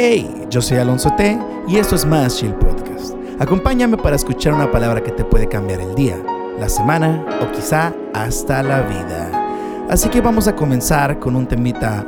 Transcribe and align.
Hey, 0.00 0.46
yo 0.48 0.62
soy 0.62 0.78
Alonso 0.78 1.10
T 1.16 1.36
y 1.66 1.76
esto 1.76 1.96
es 1.96 2.06
Más 2.06 2.36
Chill 2.36 2.54
Podcast. 2.54 3.16
Acompáñame 3.40 3.96
para 3.96 4.14
escuchar 4.14 4.54
una 4.54 4.70
palabra 4.70 5.02
que 5.02 5.10
te 5.10 5.24
puede 5.24 5.48
cambiar 5.48 5.80
el 5.80 5.96
día, 5.96 6.16
la 6.56 6.68
semana 6.68 7.26
o 7.42 7.50
quizá 7.50 7.92
hasta 8.14 8.62
la 8.62 8.82
vida. 8.82 9.86
Así 9.90 10.08
que 10.08 10.20
vamos 10.20 10.46
a 10.46 10.54
comenzar 10.54 11.18
con 11.18 11.34
un 11.34 11.48
temita 11.48 12.06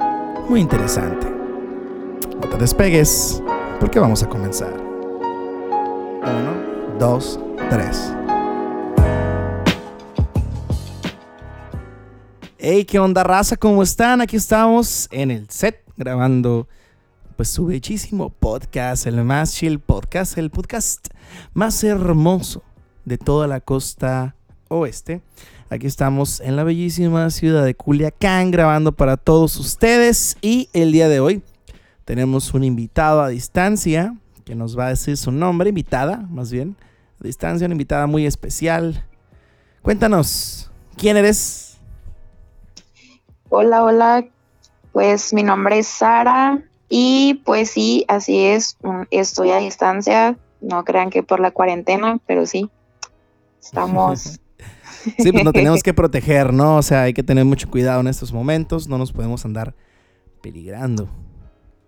muy 0.48 0.60
interesante. 0.60 1.26
No 2.40 2.48
te 2.48 2.58
despegues, 2.58 3.42
porque 3.80 3.98
vamos 3.98 4.22
a 4.22 4.28
comenzar. 4.28 4.72
Uno, 6.22 6.96
dos, 6.96 7.40
tres. 7.70 8.14
Hey, 12.56 12.84
¿qué 12.84 13.00
onda, 13.00 13.24
raza? 13.24 13.56
¿Cómo 13.56 13.82
están? 13.82 14.20
Aquí 14.20 14.36
estamos 14.36 15.08
en 15.10 15.32
el 15.32 15.50
set 15.50 15.82
grabando 15.96 16.68
pues 17.40 17.48
su 17.48 17.64
bellísimo 17.64 18.28
podcast, 18.28 19.06
el 19.06 19.24
más 19.24 19.54
chill 19.54 19.80
podcast, 19.80 20.36
el 20.36 20.50
podcast 20.50 21.08
más 21.54 21.82
hermoso 21.82 22.62
de 23.06 23.16
toda 23.16 23.46
la 23.46 23.60
costa 23.62 24.36
oeste. 24.68 25.22
Aquí 25.70 25.86
estamos 25.86 26.40
en 26.42 26.56
la 26.56 26.64
bellísima 26.64 27.30
ciudad 27.30 27.64
de 27.64 27.74
Culiacán 27.74 28.50
grabando 28.50 28.92
para 28.92 29.16
todos 29.16 29.56
ustedes 29.56 30.36
y 30.42 30.68
el 30.74 30.92
día 30.92 31.08
de 31.08 31.20
hoy 31.20 31.42
tenemos 32.04 32.52
un 32.52 32.62
invitado 32.62 33.22
a 33.22 33.30
distancia 33.30 34.14
que 34.44 34.54
nos 34.54 34.78
va 34.78 34.88
a 34.88 34.90
decir 34.90 35.16
su 35.16 35.32
nombre, 35.32 35.70
invitada 35.70 36.18
más 36.28 36.52
bien, 36.52 36.76
a 37.22 37.24
distancia, 37.24 37.64
una 37.64 37.72
invitada 37.72 38.06
muy 38.06 38.26
especial. 38.26 39.02
Cuéntanos, 39.80 40.70
¿quién 40.94 41.16
eres? 41.16 41.78
Hola, 43.48 43.82
hola, 43.82 44.26
pues 44.92 45.32
mi 45.32 45.42
nombre 45.42 45.78
es 45.78 45.86
Sara, 45.86 46.62
y 46.92 47.40
pues 47.44 47.70
sí, 47.70 48.04
así 48.08 48.44
es, 48.46 48.76
estoy 49.12 49.52
a 49.52 49.58
distancia, 49.58 50.36
no 50.60 50.84
crean 50.84 51.08
que 51.08 51.22
por 51.22 51.38
la 51.38 51.52
cuarentena, 51.52 52.18
pero 52.26 52.46
sí, 52.46 52.68
estamos... 53.62 54.40
sí, 55.18 55.30
pues 55.30 55.44
nos 55.44 55.52
tenemos 55.52 55.84
que 55.84 55.94
proteger, 55.94 56.52
¿no? 56.52 56.76
O 56.76 56.82
sea, 56.82 57.02
hay 57.02 57.14
que 57.14 57.22
tener 57.22 57.44
mucho 57.44 57.70
cuidado 57.70 58.00
en 58.00 58.08
estos 58.08 58.32
momentos, 58.32 58.88
no 58.88 58.98
nos 58.98 59.12
podemos 59.12 59.44
andar 59.44 59.72
peligrando. 60.42 61.08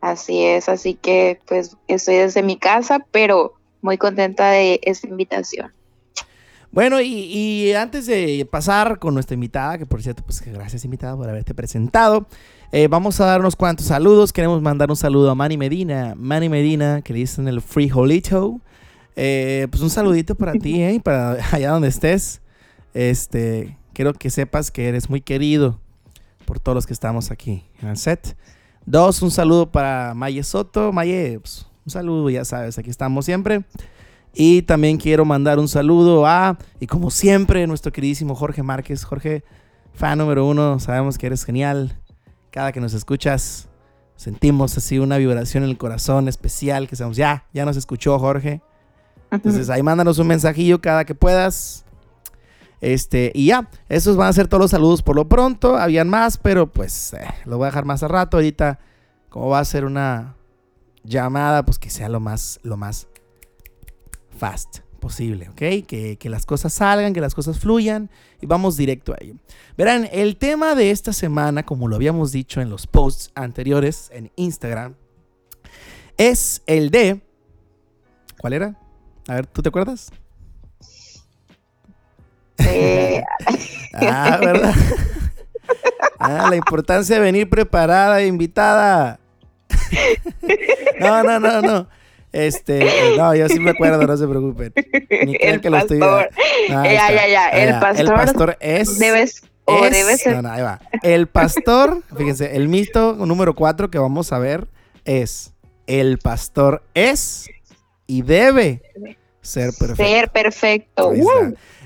Así 0.01 0.45
es, 0.45 0.69
así 0.69 0.95
que 0.95 1.41
pues 1.49 1.77
estoy 1.89 2.15
desde 2.17 2.45
mi 2.45 2.57
casa, 2.57 3.05
pero 3.11 3.55
muy 3.81 3.99
contenta 3.99 4.53
de 4.53 4.79
esta 4.85 5.09
invitación. 5.09 5.73
Bueno, 6.73 7.03
y, 7.03 7.71
antes 7.75 8.07
de 8.07 8.49
pasar 8.51 8.99
con 8.99 9.13
nuestra 9.13 9.35
invitada, 9.35 9.77
que 9.77 9.85
por 9.85 10.03
cierto, 10.03 10.23
pues 10.25 10.41
gracias 10.41 10.87
invitada 10.87 11.15
por 11.15 11.29
haberte 11.29 11.55
presentado, 11.55 12.27
eh, 12.73 12.89
vamos 12.89 13.21
a 13.21 13.27
dar 13.27 13.41
unos 13.41 13.57
cuantos 13.57 13.87
saludos. 13.87 14.33
Queremos 14.33 14.63
mandar 14.63 14.89
un 14.89 14.97
saludo 14.97 15.31
a 15.31 15.35
Manny 15.35 15.59
Medina. 15.59 16.15
Manny 16.17 16.49
Medina, 16.49 17.03
que 17.03 17.13
le 17.13 17.19
dicen 17.19 17.47
el 17.47 17.61
Frijolito. 17.61 18.59
Eh, 19.17 19.69
pues 19.71 19.83
un 19.83 19.91
saludito 19.91 20.35
para 20.35 20.53
ti, 20.53 20.83
¿eh? 20.83 20.99
Para 21.05 21.33
allá 21.53 21.73
donde 21.73 21.89
estés. 21.89 22.41
Este, 22.95 23.77
quiero 23.93 24.15
que 24.15 24.31
sepas 24.31 24.71
que 24.71 24.89
eres 24.89 25.11
muy 25.11 25.21
querido 25.21 25.79
por 26.47 26.59
todos 26.59 26.75
los 26.75 26.87
que 26.87 26.95
estamos 26.95 27.31
aquí 27.31 27.65
en 27.83 27.89
el 27.89 27.99
set. 27.99 28.35
Dos, 28.87 29.21
un 29.21 29.31
saludo 29.31 29.71
para 29.71 30.15
Maye 30.15 30.43
Soto. 30.43 30.91
Maye, 30.91 31.39
pues, 31.39 31.67
un 31.85 31.91
saludo, 31.91 32.31
ya 32.31 32.47
sabes, 32.47 32.79
aquí 32.79 32.89
estamos 32.89 33.27
siempre. 33.27 33.63
Y 34.35 34.63
también 34.63 34.97
quiero 34.97 35.25
mandar 35.25 35.59
un 35.59 35.69
saludo 35.69 36.27
a, 36.27 36.57
y 36.81 36.87
como 36.87 37.11
siempre, 37.11 37.67
nuestro 37.67 37.93
queridísimo 37.93 38.35
Jorge 38.35 38.63
Márquez. 38.63 39.05
Jorge, 39.05 39.45
fan 39.93 40.19
número 40.19 40.47
uno, 40.47 40.81
sabemos 40.81 41.19
que 41.19 41.27
eres 41.27 41.45
genial. 41.45 41.99
Cada 42.51 42.73
que 42.73 42.81
nos 42.81 42.95
escuchas, 42.95 43.69
sentimos 44.17 44.77
así 44.79 44.99
una 44.99 45.19
vibración 45.19 45.65
en 45.65 45.71
el 45.71 45.79
corazón 45.79 46.29
especial, 46.29 46.89
que 46.89 46.97
sabemos, 46.97 47.17
ya, 47.17 47.47
ya 47.53 47.65
nos 47.65 47.77
escuchó 47.77 48.19
Jorge. 48.19 48.63
Entonces 49.31 49.71
ahí 49.71 49.83
mándanos 49.83 50.19
un 50.19 50.27
mensajillo 50.27 50.81
cada 50.81 51.05
que 51.05 51.15
puedas. 51.15 51.85
Este, 52.81 53.33
y 53.35 53.47
ya, 53.47 53.71
esos 53.89 54.17
van 54.17 54.29
a 54.29 54.33
ser 54.33 54.49
todos 54.49 54.61
los 54.61 54.71
saludos 54.71 55.03
por 55.03 55.17
lo 55.17 55.29
pronto. 55.29 55.77
Habían 55.77 56.09
más, 56.09 56.37
pero 56.37 56.71
pues 56.71 57.15
eh, 57.15 57.27
lo 57.45 57.57
voy 57.57 57.65
a 57.65 57.69
dejar 57.69 57.85
más 57.85 58.03
a 58.03 58.09
rato. 58.09 58.37
Ahorita, 58.39 58.79
como 59.29 59.49
va 59.49 59.61
a 59.61 59.65
ser 59.65 59.85
una 59.85 60.37
llamada, 61.05 61.65
pues 61.65 61.79
que 61.79 61.91
sea 61.91 62.09
lo 62.09 62.21
más, 62.21 62.61
lo 62.63 62.77
más 62.77 63.09
fast 64.43 64.81
posible, 64.99 65.49
¿ok? 65.51 65.87
Que, 65.87 66.19
las 66.25 66.47
cosas 66.47 66.73
salgan, 66.73 67.13
que 67.13 67.21
las 67.21 67.33
cosas 67.33 67.61
fluyan 67.61 68.11
y 68.41 68.47
vamos 68.47 68.77
directo 68.77 69.13
a 69.13 69.17
ello. 69.21 69.35
Verán, 69.79 70.09
el 70.11 70.37
tema 70.37 70.75
de 70.75 70.91
esta 70.91 71.13
semana, 71.13 71.65
como 71.65 71.87
lo 71.87 71.95
habíamos 71.95 72.33
dicho 72.33 72.61
en 72.61 72.69
los 72.69 72.89
posts 72.89 73.31
anteriores 73.37 74.11
en 74.13 74.33
Instagram, 74.35 74.97
es 76.17 76.63
el 76.67 76.91
de... 76.91 77.21
¿Cuál 78.41 78.55
era? 78.55 78.77
A 79.29 79.35
ver, 79.37 79.47
¿tú 79.47 79.63
te 79.63 79.69
acuerdas? 79.69 80.11
ah, 83.95 84.39
¿verdad? 84.41 84.75
ah, 86.19 86.49
la 86.51 86.57
importancia 86.57 87.15
de 87.15 87.23
venir 87.23 87.49
preparada 87.49 88.21
e 88.21 88.27
invitada. 88.27 89.21
no, 91.01 91.23
no, 91.23 91.39
no, 91.39 91.63
no. 91.63 92.02
Este, 92.33 93.15
no, 93.17 93.35
yo 93.35 93.49
sí 93.49 93.61
me 93.61 93.71
acuerdo, 93.71 94.07
no 94.07 94.17
se 94.17 94.27
preocupen. 94.27 94.73
Ni 95.27 95.37
el 95.41 95.61
que 95.61 95.71
pastor. 95.71 95.99
Lo 95.99 96.21
estoy... 96.21 96.39
No, 96.71 96.85
ya, 96.85 97.13
ya, 97.13 97.29
ya, 97.29 97.49
el 97.51 97.79
pastor. 97.79 98.01
El 98.01 98.13
pastor 98.13 98.57
es. 98.61 98.99
Debes. 98.99 99.43
O 99.65 99.83
debe 99.83 100.17
ser. 100.17 100.37
No, 100.37 100.43
no, 100.43 100.51
ahí 100.51 100.63
va. 100.63 100.81
El 101.03 101.29
pastor, 101.29 102.03
fíjense, 102.17 102.57
el 102.57 102.69
mito 102.69 103.15
número 103.15 103.55
cuatro 103.55 103.91
que 103.91 103.99
vamos 103.99 104.33
a 104.33 104.39
ver 104.39 104.67
es: 105.05 105.53
el 105.87 106.19
pastor 106.19 106.83
es 106.95 107.49
y 108.07 108.23
debe 108.23 108.83
ser 109.41 109.71
perfecto. 109.79 110.03
Ser 110.03 110.31
perfecto. 110.31 111.13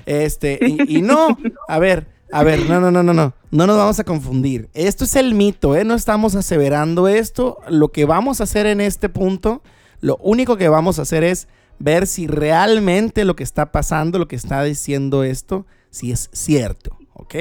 Este, 0.05 0.57
y, 0.61 0.97
y 0.97 1.01
no, 1.01 1.37
a 1.67 1.79
ver, 1.79 2.07
a 2.31 2.43
ver, 2.43 2.61
no, 2.61 2.79
no, 2.79 2.89
no, 2.91 3.03
no, 3.03 3.13
no. 3.13 3.33
No 3.51 3.67
nos 3.67 3.77
vamos 3.77 3.99
a 3.99 4.03
confundir. 4.03 4.69
Esto 4.73 5.03
es 5.03 5.15
el 5.15 5.33
mito, 5.33 5.75
¿eh? 5.75 5.83
No 5.83 5.93
estamos 5.93 6.35
aseverando 6.35 7.07
esto. 7.07 7.59
Lo 7.69 7.89
que 7.89 8.05
vamos 8.05 8.41
a 8.41 8.43
hacer 8.43 8.65
en 8.65 8.81
este 8.81 9.09
punto 9.09 9.61
lo 10.01 10.17
único 10.17 10.57
que 10.57 10.69
vamos 10.69 10.99
a 10.99 11.03
hacer 11.03 11.23
es 11.23 11.47
ver 11.79 12.07
si 12.07 12.27
realmente 12.27 13.25
lo 13.25 13.35
que 13.35 13.43
está 13.43 13.71
pasando, 13.71 14.19
lo 14.19 14.27
que 14.27 14.35
está 14.35 14.63
diciendo 14.63 15.23
esto, 15.23 15.65
si 15.89 16.11
es 16.11 16.29
cierto, 16.33 16.97
¿ok? 17.13 17.35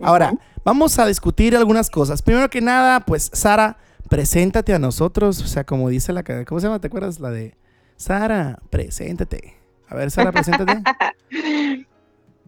Ahora, 0.00 0.34
vamos 0.64 0.98
a 0.98 1.06
discutir 1.06 1.56
algunas 1.56 1.90
cosas. 1.90 2.22
Primero 2.22 2.50
que 2.50 2.60
nada, 2.60 3.00
pues 3.00 3.30
Sara, 3.32 3.78
preséntate 4.08 4.74
a 4.74 4.78
nosotros, 4.78 5.40
o 5.40 5.46
sea, 5.46 5.64
como 5.64 5.88
dice 5.88 6.12
la, 6.12 6.24
¿cómo 6.44 6.60
se 6.60 6.66
llama? 6.66 6.80
¿Te 6.80 6.88
acuerdas 6.88 7.20
la 7.20 7.30
de 7.30 7.56
Sara, 7.96 8.58
preséntate? 8.70 9.54
A 9.88 9.94
ver, 9.94 10.10
Sara, 10.10 10.32
preséntate. 10.32 10.82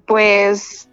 pues 0.06 0.88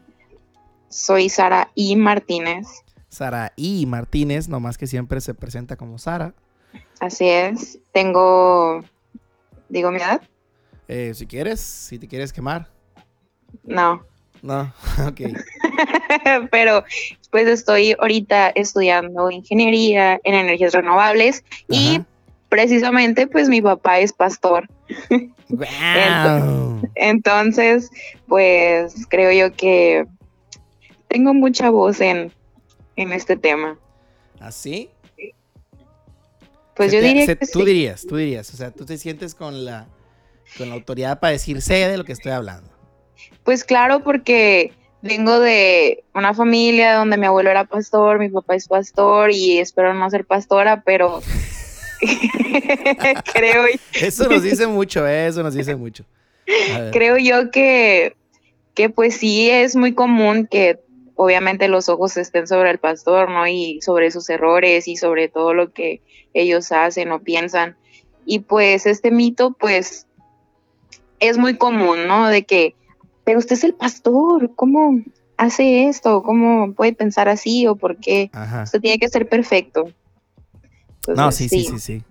soy 0.90 1.30
Sara 1.30 1.72
I. 1.76 1.96
Martínez. 1.96 2.68
Sara 3.10 3.54
I. 3.56 3.86
Martínez, 3.86 4.48
nomás 4.48 4.78
que 4.78 4.88
siempre 4.88 5.22
se 5.22 5.34
presenta 5.34 5.76
como 5.76 5.98
Sara. 5.98 6.36
Así 7.04 7.28
es. 7.28 7.80
Tengo. 7.92 8.82
¿Digo 9.68 9.92
mi 9.92 9.98
edad? 9.98 10.22
Eh, 10.88 11.12
si 11.14 11.28
quieres, 11.28 11.60
si 11.60 12.00
te 12.00 12.08
quieres 12.08 12.32
quemar. 12.32 12.70
No. 13.66 14.06
No, 14.42 14.74
ok. 15.06 15.20
Pero 16.52 16.86
pues 17.30 17.48
estoy 17.48 17.94
ahorita 18.00 18.52
estudiando 18.56 19.30
ingeniería 19.30 20.18
en 20.24 20.34
energías 20.34 20.72
renovables 20.72 21.44
y 21.68 22.02
precisamente 22.48 23.28
pues 23.28 23.50
mi 23.50 23.62
papá 23.62 24.00
es 24.00 24.14
pastor. 24.14 24.70
Wow. 25.50 26.82
Entonces, 26.96 27.92
pues 28.28 29.06
creo 29.08 29.32
yo 29.32 29.56
que 29.56 30.08
tengo 31.10 31.36
mucha 31.36 31.70
voz 31.70 32.02
en, 32.02 32.32
en 32.96 33.12
este 33.12 33.38
tema. 33.38 33.78
¿Así? 34.40 34.90
Pues 36.76 36.92
yo 36.92 37.02
diría 37.02 37.28
que 37.28 37.36
Tú 37.36 37.64
dirías, 37.64 38.06
tú 38.08 38.18
dirías, 38.18 38.54
o 38.54 38.58
sea, 38.58 38.72
tú 38.72 38.86
te 38.86 38.98
sientes 38.98 39.36
con 39.36 39.66
la, 39.66 39.88
con 40.58 40.70
la 40.70 40.76
autoridad 40.76 41.20
para 41.20 41.32
decir, 41.32 41.62
sé 41.62 41.76
de 41.88 41.98
lo 41.98 42.04
que 42.04 42.14
estoy 42.14 42.32
hablando. 42.32 42.70
Pues 43.44 43.64
claro, 43.64 44.04
porque 44.04 44.74
vengo 45.02 45.40
de 45.40 46.04
una 46.14 46.34
familia 46.34 46.96
donde 46.96 47.18
mi 47.18 47.26
abuelo 47.26 47.52
era 47.52 47.66
pastor, 47.66 48.20
mi 48.20 48.30
papá 48.30 48.56
es 48.56 48.68
pastor 48.68 49.32
y 49.32 49.60
espero 49.60 49.94
no 49.94 50.10
ser 50.10 50.26
pastora, 50.26 50.82
pero 50.84 51.22
creo... 53.34 53.66
Eso 53.94 54.30
nos 54.30 54.44
dice 54.44 54.68
mucho, 54.68 55.08
¿eh? 55.08 55.28
eso 55.28 55.44
nos 55.44 55.54
dice 55.54 55.76
mucho. 55.76 56.06
Creo 56.92 57.18
yo 57.18 57.52
que, 57.52 58.16
que 58.74 58.90
pues 58.90 59.18
sí 59.18 59.50
es 59.50 59.76
muy 59.76 59.94
común 59.94 60.48
que 60.50 60.80
obviamente 61.16 61.68
los 61.68 61.90
ojos 61.90 62.18
estén 62.18 62.48
sobre 62.48 62.72
el 62.72 62.80
pastor, 62.80 63.30
¿no? 63.30 63.48
Y 63.48 63.80
sobre 63.82 64.12
sus 64.12 64.30
errores 64.30 64.88
y 64.88 64.98
sobre 64.98 65.30
todo 65.30 65.54
lo 65.54 65.72
que 65.72 66.02
ellos 66.34 66.72
hacen 66.72 67.12
o 67.12 67.22
piensan. 67.22 67.76
Y 68.26 68.40
pues 68.40 68.86
este 68.86 69.12
mito, 69.12 69.56
pues, 69.60 70.08
es 71.20 71.38
muy 71.38 71.58
común, 71.58 72.08
¿no? 72.08 72.28
De 72.28 72.44
que, 72.44 72.76
pero 73.24 73.40
usted 73.40 73.54
es 73.54 73.64
el 73.64 73.74
pastor, 73.74 74.52
¿cómo 74.56 75.02
hace 75.38 75.88
esto? 75.88 76.24
¿Cómo 76.24 76.74
puede 76.74 76.94
pensar 76.94 77.30
así 77.30 77.68
o 77.68 77.76
por 77.76 77.98
qué? 77.98 78.32
Usted 78.64 78.82
tiene 78.82 79.00
que 79.00 79.10
ser 79.10 79.28
perfecto. 79.28 79.92
no, 81.08 81.32
sí, 81.32 81.50
sí, 81.50 81.64
sí, 81.66 81.80
sí. 81.80 82.04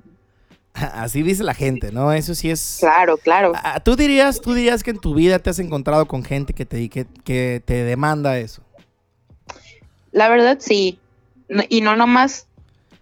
Así 0.74 1.22
dice 1.22 1.42
la 1.42 1.52
gente, 1.52 1.92
¿no? 1.92 2.14
Eso 2.14 2.34
sí 2.34 2.50
es. 2.50 2.78
Claro, 2.80 3.18
claro. 3.18 3.52
Ah, 3.54 3.80
¿Tú 3.80 3.94
dirías, 3.94 4.40
tú 4.40 4.54
dirías 4.54 4.82
que 4.82 4.90
en 4.90 4.98
tu 4.98 5.14
vida 5.14 5.38
te 5.38 5.50
has 5.50 5.58
encontrado 5.58 6.06
con 6.06 6.24
gente 6.24 6.54
que 6.54 6.64
te, 6.64 6.88
que, 6.88 7.06
que 7.24 7.62
te 7.62 7.84
demanda 7.84 8.38
eso? 8.38 8.62
La 10.12 10.28
verdad, 10.28 10.58
sí. 10.60 10.98
Y 11.68 11.80
no 11.80 11.96
nomás, 11.96 12.46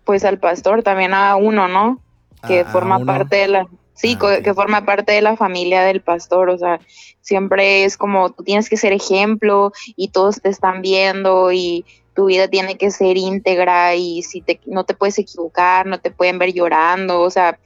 pues 0.05 0.25
al 0.25 0.39
pastor, 0.39 0.83
también 0.83 1.13
a 1.15 1.37
uno, 1.37 1.69
¿no? 1.69 2.01
Que 2.47 2.65
forma 2.65 3.05
parte 3.05 3.37
de 3.37 3.49
la. 3.49 3.67
Sí, 3.95 4.17
ah, 4.23 4.39
que 4.43 4.55
forma 4.55 4.87
parte 4.87 5.13
de 5.13 5.21
la 5.21 5.37
familia 5.37 5.83
del 5.83 6.01
pastor, 6.01 6.49
o 6.49 6.57
sea, 6.57 6.81
siempre 7.21 7.85
es 7.85 7.99
como 7.99 8.31
tú 8.31 8.43
tienes 8.43 8.71
que 8.71 8.79
ser 8.79 8.95
ejemplo 8.95 9.73
y 9.95 10.09
todos 10.09 10.41
te 10.41 10.49
están 10.49 10.81
viendo 10.81 11.53
y 11.53 11.85
tu 12.15 12.27
vida 12.27 12.49
tiene 12.49 12.79
que 12.79 12.91
ser 12.91 13.19
íntegra 13.19 13.95
y 13.95 14.23
si 14.23 14.41
te, 14.41 14.59
no 14.65 14.85
te 14.85 14.95
puedes 14.95 15.19
equivocar, 15.19 15.85
no 15.85 16.01
te 16.01 16.11
pueden 16.11 16.39
ver 16.39 16.55
llorando, 16.55 17.21
o 17.21 17.31
sea, 17.31 17.59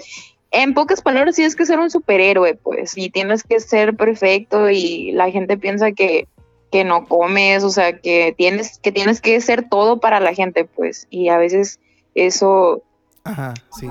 en 0.51 0.75
pocas 0.75 1.03
palabras 1.03 1.35
tienes 1.35 1.57
que 1.57 1.67
ser 1.67 1.79
un 1.79 1.91
superhéroe, 1.91 2.55
pues, 2.55 2.97
y 2.97 3.11
tienes 3.11 3.43
que 3.43 3.59
ser 3.61 3.97
perfecto 3.97 4.71
y 4.71 5.13
la 5.13 5.31
gente 5.31 5.57
piensa 5.57 5.93
que, 5.93 6.29
que 6.75 6.83
no 6.83 7.07
comes, 7.07 7.63
o 7.63 7.71
sea, 7.71 8.01
que 8.01 8.35
tienes, 8.37 8.81
que 8.81 8.91
tienes 8.91 9.21
que 9.21 9.41
ser 9.41 9.69
todo 9.69 10.01
para 10.01 10.19
la 10.19 10.35
gente, 10.35 10.65
pues, 10.65 11.07
y 11.09 11.29
a 11.29 11.39
veces 11.39 11.79
eso, 12.17 12.83
Ajá, 13.23 13.55
sí. 13.79 13.89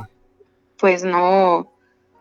pues 0.78 1.06
no, 1.06 1.72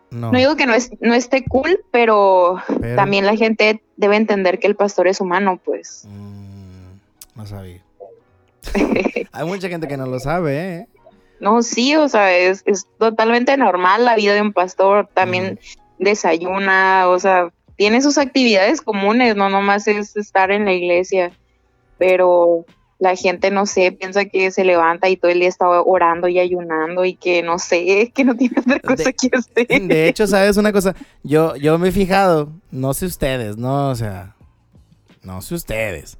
no. 0.09 0.31
digo 0.31 0.55
que 0.55 0.65
no, 0.65 0.73
es, 0.73 0.89
no 1.01 1.15
esté 1.15 1.43
cool, 1.43 1.83
pero, 1.91 2.61
también 2.95 3.25
la 3.25 3.35
gente 3.35 3.83
debe 3.97 4.15
entender 4.15 4.57
que 4.59 4.67
el 4.67 4.77
pastor 4.77 5.09
es 5.09 5.19
humano, 5.19 5.59
pues. 5.61 6.05
Mm, 6.07 6.93
no 7.35 7.45
sabía. 7.45 7.81
Hay 9.33 9.45
mucha 9.45 9.67
gente 9.67 9.89
que 9.89 9.97
no 9.97 10.05
lo 10.05 10.17
sabe, 10.21 10.75
¿eh? 10.75 10.87
No, 11.41 11.61
sí, 11.61 11.97
o 11.97 12.07
sea, 12.07 12.33
es, 12.33 12.63
totalmente 12.97 13.57
normal 13.57 14.05
la 14.05 14.15
vida 14.15 14.33
de 14.33 14.41
un 14.41 14.53
pastor. 14.53 15.09
También 15.13 15.59
desayuna, 15.99 17.09
o 17.09 17.19
sea, 17.19 17.51
tiene 17.75 18.01
sus 18.01 18.17
actividades 18.17 18.81
comunes, 18.81 19.35
no 19.35 19.49
nomás 19.49 19.87
es 19.87 20.15
estar 20.15 20.51
en 20.51 20.65
la 20.65 20.73
iglesia. 20.73 21.31
Pero 21.97 22.65
la 22.99 23.15
gente, 23.15 23.51
no 23.51 23.65
sé, 23.65 23.91
piensa 23.91 24.25
que 24.25 24.49
se 24.51 24.63
levanta 24.63 25.09
y 25.09 25.17
todo 25.17 25.29
el 25.29 25.39
día 25.39 25.49
está 25.49 25.67
orando 25.67 26.27
y 26.27 26.39
ayunando 26.39 27.03
y 27.03 27.15
que 27.15 27.43
no 27.43 27.59
sé, 27.59 28.11
que 28.15 28.23
no 28.23 28.35
tiene 28.35 28.59
otra 28.59 28.79
cosa 28.79 29.11
que 29.11 29.29
hacer. 29.33 29.67
De 29.67 30.07
hecho, 30.07 30.25
¿sabes 30.27 30.57
una 30.57 30.71
cosa? 30.71 30.95
Yo, 31.23 31.55
yo 31.55 31.77
me 31.77 31.89
he 31.89 31.91
fijado, 31.91 32.49
no 32.71 32.93
sé 32.93 33.05
ustedes, 33.05 33.57
¿no? 33.57 33.89
O 33.89 33.95
sea, 33.95 34.35
no 35.21 35.41
sé 35.41 35.55
ustedes. 35.55 36.17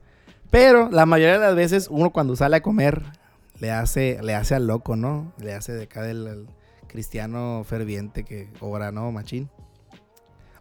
Pero 0.51 0.89
la 0.91 1.05
mayoría 1.05 1.39
de 1.39 1.45
las 1.45 1.55
veces 1.55 1.87
uno 1.89 2.11
cuando 2.11 2.35
sale 2.35 2.57
a 2.57 2.61
comer 2.61 3.01
le 3.59 3.71
hace, 3.71 4.21
le 4.21 4.35
hace 4.35 4.55
al 4.55 4.67
loco, 4.67 4.95
¿no? 4.95 5.31
Le 5.39 5.53
hace 5.53 5.73
de 5.73 5.83
acá 5.83 6.01
del 6.03 6.47
cristiano 6.87 7.63
ferviente 7.65 8.23
que 8.23 8.49
ora, 8.59 8.91
¿no? 8.91 9.11
Machín. 9.11 9.49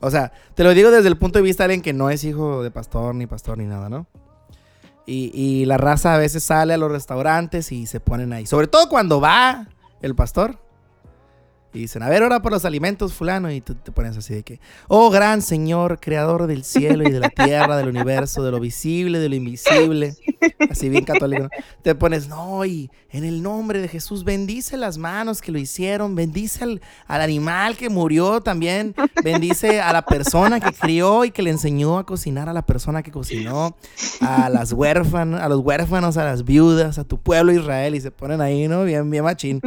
O 0.03 0.11
sea, 0.11 0.33
te 0.55 0.65
lo 0.65 0.75
digo 0.75 0.91
desde 0.91 1.09
el 1.09 1.17
punto 1.17 1.39
de 1.39 1.45
vista 1.45 1.63
de 1.63 1.67
alguien 1.67 1.81
que 1.83 1.93
no 1.93 2.11
es 2.11 2.25
hijo 2.25 2.63
de 2.63 2.73
pastor, 2.73 3.15
ni 3.15 3.27
pastor, 3.27 3.57
ni 3.57 3.67
nada, 3.67 3.89
¿no? 3.89 4.07
Y, 5.07 5.31
y, 5.33 5.65
la 5.65 5.79
raza 5.79 6.15
a 6.15 6.19
veces 6.19 6.45
sale 6.45 6.75
a 6.75 6.77
los 6.77 6.91
restaurantes 6.91 7.73
y 7.73 7.87
se 7.87 8.01
ponen 8.01 8.33
ahí. 8.33 8.47
Sobre 8.47 8.67
todo 8.67 8.89
cuando 8.89 9.21
va 9.21 9.69
el 10.01 10.15
pastor. 10.15 10.59
Y 11.75 11.81
dicen, 11.81 12.03
a 12.03 12.09
ver, 12.09 12.23
ora 12.23 12.43
por 12.43 12.53
los 12.53 12.65
alimentos, 12.65 13.15
fulano. 13.15 13.51
Y 13.51 13.61
tú 13.61 13.75
te 13.75 13.93
pones 13.93 14.17
así 14.17 14.35
de 14.35 14.43
que, 14.43 14.61
oh 14.89 15.11
gran 15.11 15.41
Señor, 15.41 16.01
creador 16.01 16.47
del 16.47 16.65
cielo 16.65 17.09
y 17.09 17.11
de 17.11 17.19
la 17.19 17.31
tierra, 17.31 17.77
del 17.77 17.89
universo, 17.89 18.43
de 18.43 18.51
lo 18.51 18.61
visible, 18.61 19.19
de 19.19 19.29
lo 19.29 19.37
invisible. 19.37 20.15
Así 20.71 20.89
bien 20.89 21.05
católico. 21.05 21.49
Te 21.83 21.95
pones, 21.95 22.29
no, 22.29 22.65
y 22.65 22.91
en 23.11 23.25
el 23.25 23.43
nombre 23.43 23.81
de 23.81 23.89
Jesús, 23.89 24.25
bendice 24.25 24.77
las 24.77 24.99
manos 24.99 25.41
que 25.41 25.53
lo 25.53 25.59
hicieron, 25.59 26.15
bendice 26.15 26.65
al, 26.65 26.81
animal 27.09 27.77
que 27.77 27.89
murió 27.89 28.41
también, 28.41 28.95
bendice 29.23 29.81
a 29.81 29.93
la 29.93 30.03
persona 30.03 30.61
que 30.61 30.73
crió 30.73 31.25
y 31.25 31.31
que 31.31 31.43
le 31.43 31.51
enseñó 31.51 31.99
a 31.99 32.07
cocinar 32.07 32.49
a 32.49 32.53
la 32.53 32.67
persona 32.67 33.03
que 33.03 33.11
cocinó, 33.11 33.77
a 34.21 34.49
las 34.49 34.73
huérfanas, 34.73 35.43
a 35.43 35.49
los 35.49 35.61
huérfanos, 35.61 36.17
a 36.17 36.25
las 36.25 36.45
viudas, 36.45 36.99
a 36.99 37.05
tu 37.05 37.19
pueblo 37.19 37.53
Israel. 37.53 37.95
Y 37.95 38.01
se 38.01 38.11
ponen 38.11 38.41
ahí, 38.41 38.69
¿no? 38.69 38.85
Bien, 38.85 39.09
bien 39.11 39.25
machín. 39.25 39.61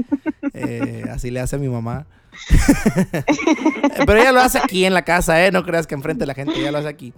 Eh, 0.54 1.06
así 1.12 1.31
le 1.31 1.39
hace 1.39 1.56
a 1.56 1.60
mi 1.60 1.69
mamá. 1.69 2.06
Pero 4.06 4.19
ella 4.19 4.31
lo 4.31 4.42
hace 4.42 4.57
aquí 4.57 4.86
en 4.86 4.94
la 4.94 5.04
casa, 5.04 5.45
¿eh? 5.45 5.51
No 5.51 5.63
creas 5.63 5.88
que 5.88 5.95
enfrente 5.95 6.21
de 6.21 6.28
la 6.28 6.33
gente, 6.33 6.60
ella 6.60 6.71
lo 6.71 6.80
hace 6.80 6.88
aquí. 6.88 7.13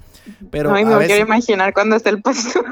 Pero 0.52 0.70
no, 0.70 1.00
me 1.00 1.06
quiero 1.06 1.26
imaginar 1.26 1.74
cuando 1.74 1.96
está 1.96 2.10
el 2.10 2.22
pastor. 2.22 2.66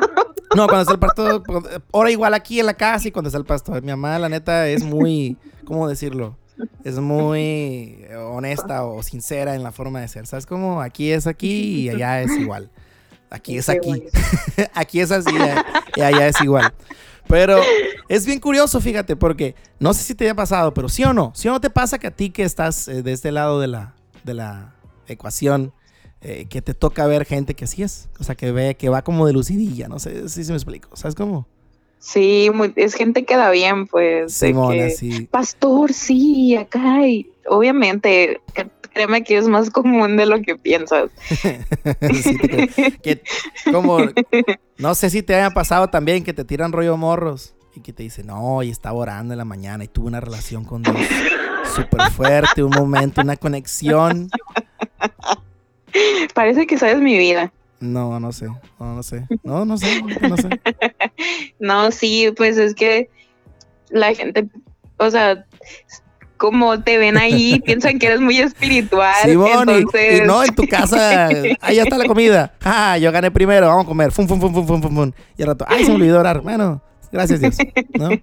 No, 0.55 0.67
cuando 0.67 0.81
está 0.81 0.93
el 0.93 0.99
pastor, 0.99 1.43
ahora 1.91 2.11
igual 2.11 2.33
aquí 2.33 2.59
en 2.59 2.65
la 2.65 2.73
casa 2.73 3.07
y 3.07 3.11
cuando 3.11 3.29
está 3.29 3.37
el 3.37 3.45
pastor. 3.45 3.81
Mi 3.81 3.89
mamá, 3.89 4.19
la 4.19 4.29
neta, 4.29 4.67
es 4.67 4.83
muy, 4.83 5.37
¿cómo 5.63 5.87
decirlo? 5.87 6.37
Es 6.83 6.99
muy 6.99 8.05
honesta 8.15 8.85
o 8.85 9.03
sincera 9.03 9.55
en 9.55 9.63
la 9.63 9.71
forma 9.71 10.01
de 10.01 10.07
ser. 10.07 10.27
¿Sabes 10.27 10.45
cómo? 10.45 10.81
Aquí 10.81 11.11
es 11.11 11.27
aquí 11.27 11.81
y 11.81 11.89
allá 11.89 12.21
es 12.21 12.31
igual. 12.31 12.69
Aquí 13.29 13.57
es 13.57 13.69
aquí. 13.69 14.03
aquí 14.73 15.01
es 15.01 15.11
así 15.11 15.35
y 15.95 16.01
allá 16.01 16.27
es 16.27 16.39
igual. 16.41 16.73
Pero 17.27 17.59
es 18.07 18.25
bien 18.25 18.39
curioso, 18.39 18.79
fíjate, 18.79 19.15
porque 19.15 19.55
no 19.79 19.93
sé 19.93 20.03
si 20.03 20.15
te 20.15 20.25
haya 20.25 20.35
pasado, 20.35 20.73
pero 20.73 20.89
sí 20.89 21.03
o 21.03 21.13
no, 21.13 21.31
sí 21.35 21.47
o 21.47 21.51
no 21.51 21.59
te 21.59 21.69
pasa 21.69 21.97
que 21.97 22.07
a 22.07 22.11
ti 22.11 22.29
que 22.29 22.43
estás 22.43 22.87
eh, 22.87 23.01
de 23.01 23.11
este 23.13 23.31
lado 23.31 23.59
de 23.59 23.67
la, 23.67 23.95
de 24.23 24.35
la 24.35 24.75
ecuación, 25.07 25.73
eh, 26.27 26.47
que 26.49 26.63
te 26.63 26.73
toca 26.73 27.05
ver 27.05 27.23
gente 27.23 27.53
que 27.53 27.65
así 27.65 27.83
es, 27.83 28.09
o 28.19 28.23
sea, 28.23 28.33
que 28.33 28.51
ve, 28.51 28.73
que 28.73 28.89
va 28.89 29.03
como 29.03 29.27
de 29.27 29.33
lucidilla, 29.33 29.87
no 29.87 29.99
sé 29.99 30.27
si 30.27 30.43
se 30.43 30.51
me 30.51 30.57
explico, 30.57 30.89
¿sabes 30.95 31.13
cómo? 31.13 31.45
Sí, 31.99 32.49
es 32.77 32.95
gente 32.95 33.25
que 33.25 33.37
da 33.37 33.51
bien, 33.51 33.85
pues. 33.85 34.33
Simona, 34.33 34.89
sí. 34.89 35.27
Pastor, 35.29 35.93
sí, 35.93 36.55
acá, 36.55 37.07
y 37.07 37.31
obviamente, 37.47 38.41
créeme 38.91 39.23
que 39.23 39.37
es 39.37 39.47
más 39.47 39.69
común 39.69 40.17
de 40.17 40.25
lo 40.25 40.41
que 40.41 40.55
piensas. 40.55 41.11
como, 43.71 43.99
no 44.79 44.95
sé 44.95 45.11
si 45.11 45.21
te 45.21 45.35
haya 45.35 45.51
pasado 45.51 45.89
también 45.89 46.23
que 46.23 46.33
te 46.33 46.43
tiran 46.43 46.71
rollo 46.71 46.97
morros 46.97 47.53
y 47.75 47.81
que 47.81 47.93
te 47.93 48.01
dicen, 48.01 48.25
no, 48.25 48.63
y 48.63 48.71
estaba 48.71 48.97
orando 48.97 49.35
en 49.35 49.37
la 49.37 49.45
mañana 49.45 49.83
y 49.83 49.89
tuve 49.89 50.07
una 50.07 50.21
relación 50.21 50.65
con 50.65 50.81
Dios 50.81 50.97
súper 51.75 52.09
fuerte, 52.09 52.63
un 52.63 52.71
momento, 52.71 53.21
una 53.21 53.35
conexión. 53.35 54.31
Parece 56.33 56.67
que 56.67 56.77
sabes 56.77 56.99
mi 56.99 57.17
vida. 57.17 57.51
No, 57.79 58.19
no 58.19 58.31
sé, 58.31 58.47
no, 58.79 58.95
no 58.95 59.03
sé, 59.03 59.27
no, 59.43 59.65
no 59.65 59.77
sé, 59.77 60.01
no 60.21 60.37
sé. 60.37 60.49
no, 61.59 61.91
sí, 61.91 62.31
pues 62.35 62.57
es 62.57 62.73
que 62.73 63.09
la 63.89 64.13
gente, 64.13 64.47
o 64.97 65.11
sea, 65.11 65.45
como 66.37 66.81
te 66.81 66.97
ven 66.97 67.17
ahí, 67.17 67.59
piensan 67.65 67.99
que 67.99 68.07
eres 68.07 68.21
muy 68.21 68.37
espiritual. 68.37 69.13
entonces... 69.29 70.21
y, 70.21 70.25
no, 70.25 70.43
en 70.43 70.55
tu 70.55 70.67
casa, 70.67 71.27
ahí 71.61 71.79
está 71.79 71.97
la 71.97 72.05
comida. 72.05 72.53
Ah, 72.63 72.97
yo 72.97 73.11
gané 73.11 73.29
primero, 73.29 73.67
vamos 73.67 73.85
a 73.85 73.87
comer. 73.87 74.11
Fum, 74.11 74.27
fum, 74.27 74.39
fum, 74.39 74.53
fum, 74.53 74.65
fum, 74.65 74.81
fum. 74.81 75.11
Y 75.37 75.41
al 75.41 75.49
rato, 75.49 75.65
ay, 75.67 75.83
se 75.83 75.89
me 75.89 75.95
olvidó 75.95 76.19
orar. 76.19 76.41
Bueno, 76.41 76.81
Gracias 77.15 77.39
Dios. 77.39 77.57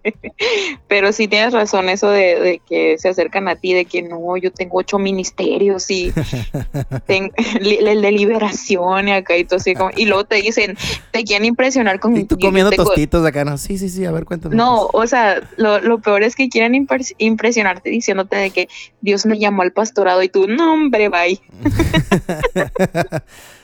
Pero 0.89 1.13
sí 1.13 1.29
tienes 1.29 1.53
razón 1.53 1.89
eso 1.89 2.11
de, 2.11 2.61
que 2.69 2.99
se 2.99 3.09
acercan 3.09 3.49
a 3.49 3.57
ti, 3.57 3.73
de 3.73 3.87
que 3.87 4.03
no, 4.03 4.37
yo 4.37 4.53
tengo 4.53 4.79
ocho 4.79 4.99
ministerios 4.99 5.91
y 5.91 6.13
el 7.09 8.03
de 8.03 8.13
liberación 8.13 9.09
y 9.09 9.13
acá 9.13 9.37
y 9.37 9.45
todo 9.45 9.57
así 9.57 9.75
como, 9.75 9.91
y 9.97 10.05
luego 10.05 10.25
te 10.25 10.37
dicen, 10.37 10.77
te 11.11 11.25
quieren 11.25 11.47
impresionar 11.47 12.01
con... 12.01 12.17
Y 12.17 12.25
tú 12.25 12.39
comiendo 12.39 12.71
tostitos 12.71 13.25
acá, 13.25 13.45
¿no? 13.45 13.57
Sí, 13.57 13.79
sí, 13.79 13.89
sí, 13.89 14.05
a 14.05 14.13
ver, 14.13 14.25
cuéntame. 14.25 14.55
No, 14.55 14.89
o 14.93 15.07
sea, 15.07 15.41
lo, 15.57 15.99
peor 16.01 16.23
es 16.23 16.37
que 16.37 16.49
quieren 16.49 16.75
impresionarte 17.19 17.91
diciéndote 17.91 18.37
de 18.37 18.51
que 18.51 18.69
Dios 19.01 19.25
me 19.25 19.39
llamó 19.39 19.63
al 19.63 19.73
pastorado 19.73 20.23
y 20.23 20.29
tú, 20.29 20.47
no, 20.47 20.75
hombre, 20.75 21.09
bye. 21.09 21.41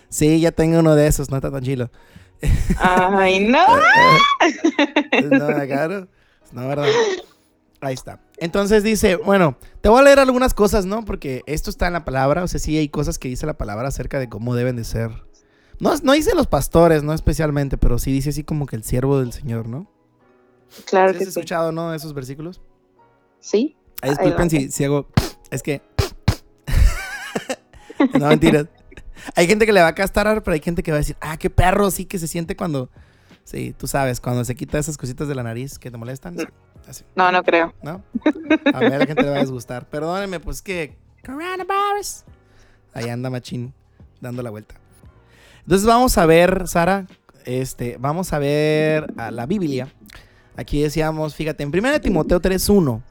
sí, 0.09 0.41
ya 0.41 0.53
tengo 0.53 0.79
uno 0.79 0.95
de 0.95 1.07
esos, 1.07 1.31
no 1.31 1.37
está 1.37 1.51
tan 1.51 1.63
chilo. 1.63 1.91
Ay, 2.79 3.41
no. 3.49 3.67
no, 5.31 5.47
claro. 5.67 6.09
No, 6.53 6.69
¿verdad? 6.69 6.87
Ahí 7.81 7.95
está. 7.95 8.21
Entonces 8.39 8.83
dice, 8.83 9.17
bueno, 9.17 9.57
te 9.81 9.89
voy 9.89 10.01
a 10.01 10.05
leer 10.05 10.19
algunas 10.19 10.55
cosas, 10.55 10.85
¿no? 10.87 11.05
Porque 11.05 11.43
esto 11.47 11.71
está 11.71 11.87
en 11.87 11.93
la 11.93 12.05
palabra, 12.05 12.43
o 12.43 12.49
sea, 12.49 12.59
sí 12.59 12.77
hay 12.77 12.89
cosas 12.89 13.19
que 13.19 13.29
dice 13.29 13.47
la 13.47 13.59
palabra 13.59 13.89
acerca 13.89 14.19
de 14.19 14.29
cómo 14.29 14.55
deben 14.55 14.77
de 14.77 14.85
ser. 14.85 15.11
No, 15.81 15.95
no 16.03 16.13
dice 16.13 16.35
los 16.35 16.49
pastores, 16.49 17.05
no 17.05 17.13
especialmente, 17.13 17.79
pero 17.79 17.99
sí 17.99 18.13
dice 18.13 18.31
así 18.31 18.43
como 18.43 18.67
que 18.67 18.77
el 18.77 18.83
siervo 18.83 19.21
del 19.21 19.33
Señor, 19.33 19.69
¿no? 19.69 19.91
Claro 20.87 21.13
que 21.13 21.23
¿Has 21.23 21.29
escuchado, 21.29 21.73
no, 21.73 21.95
esos 21.95 22.15
versículos? 22.15 22.61
Sí. 23.41 23.77
disculpen 24.03 24.51
si, 24.51 24.71
si 24.71 24.85
hago... 24.85 25.09
Es 25.51 25.63
que... 25.63 25.81
no, 28.19 28.27
mentiras. 28.27 28.67
Hay 29.35 29.47
gente 29.47 29.67
que 29.67 29.73
le 29.73 29.81
va 29.81 29.89
a 29.89 29.95
castar, 29.95 30.43
pero 30.43 30.55
hay 30.55 30.61
gente 30.61 30.83
que 30.83 30.91
va 30.91 30.97
a 30.97 31.01
decir, 31.01 31.17
ah, 31.21 31.37
qué 31.37 31.51
perro, 31.51 31.91
sí 31.91 32.05
que 32.05 32.19
se 32.19 32.27
siente 32.27 32.57
cuando. 32.57 32.91
Sí, 33.45 33.75
tú 33.77 33.87
sabes, 33.87 34.21
cuando 34.21 34.45
se 34.45 34.55
quita 34.55 34.79
esas 34.79 34.99
cositas 34.99 35.27
de 35.27 35.35
la 35.35 35.43
nariz 35.43 35.79
que 35.79 35.91
te 35.91 35.97
molestan. 35.97 36.37
No, 37.15 37.33
no 37.33 37.43
creo. 37.43 37.75
¿No? 37.83 38.03
A 38.75 38.79
ver, 38.81 38.95
a 38.95 38.99
la 38.99 39.07
gente 39.07 39.23
le 39.23 39.31
va 39.31 39.37
a 39.37 39.41
disgustar. 39.41 39.89
Perdónenme, 39.89 40.41
pues 40.41 40.63
que. 40.63 40.97
Coronavirus. 41.25 42.25
Ahí 42.95 43.09
anda 43.09 43.31
Machín 43.31 43.75
dando 44.21 44.43
la 44.43 44.51
vuelta. 44.51 44.75
Entonces 45.61 45.87
vamos 45.87 46.17
a 46.17 46.27
ver, 46.27 46.67
Sara, 46.67 47.07
este, 47.45 47.97
vamos 47.99 48.33
a 48.33 48.39
ver 48.39 49.13
a 49.17 49.31
la 49.31 49.47
Biblia. 49.47 49.89
Aquí 50.57 50.83
decíamos, 50.83 51.35
fíjate, 51.35 51.63
en 51.63 51.69
1 51.69 52.01
Timoteo 52.01 52.41
3.1 52.41 53.03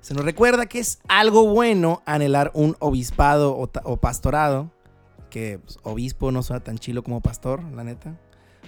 Se 0.00 0.14
nos 0.14 0.24
recuerda 0.24 0.66
que 0.66 0.78
es 0.78 1.00
algo 1.08 1.48
bueno 1.48 2.02
anhelar 2.06 2.50
un 2.54 2.76
obispado 2.78 3.56
o, 3.56 3.96
pastorado, 3.96 4.70
que 5.34 5.58
pues, 5.58 5.80
obispo 5.82 6.30
no 6.30 6.44
suena 6.44 6.62
tan 6.62 6.78
chilo 6.78 7.02
como 7.02 7.20
pastor, 7.20 7.60
la 7.74 7.82
neta. 7.82 8.16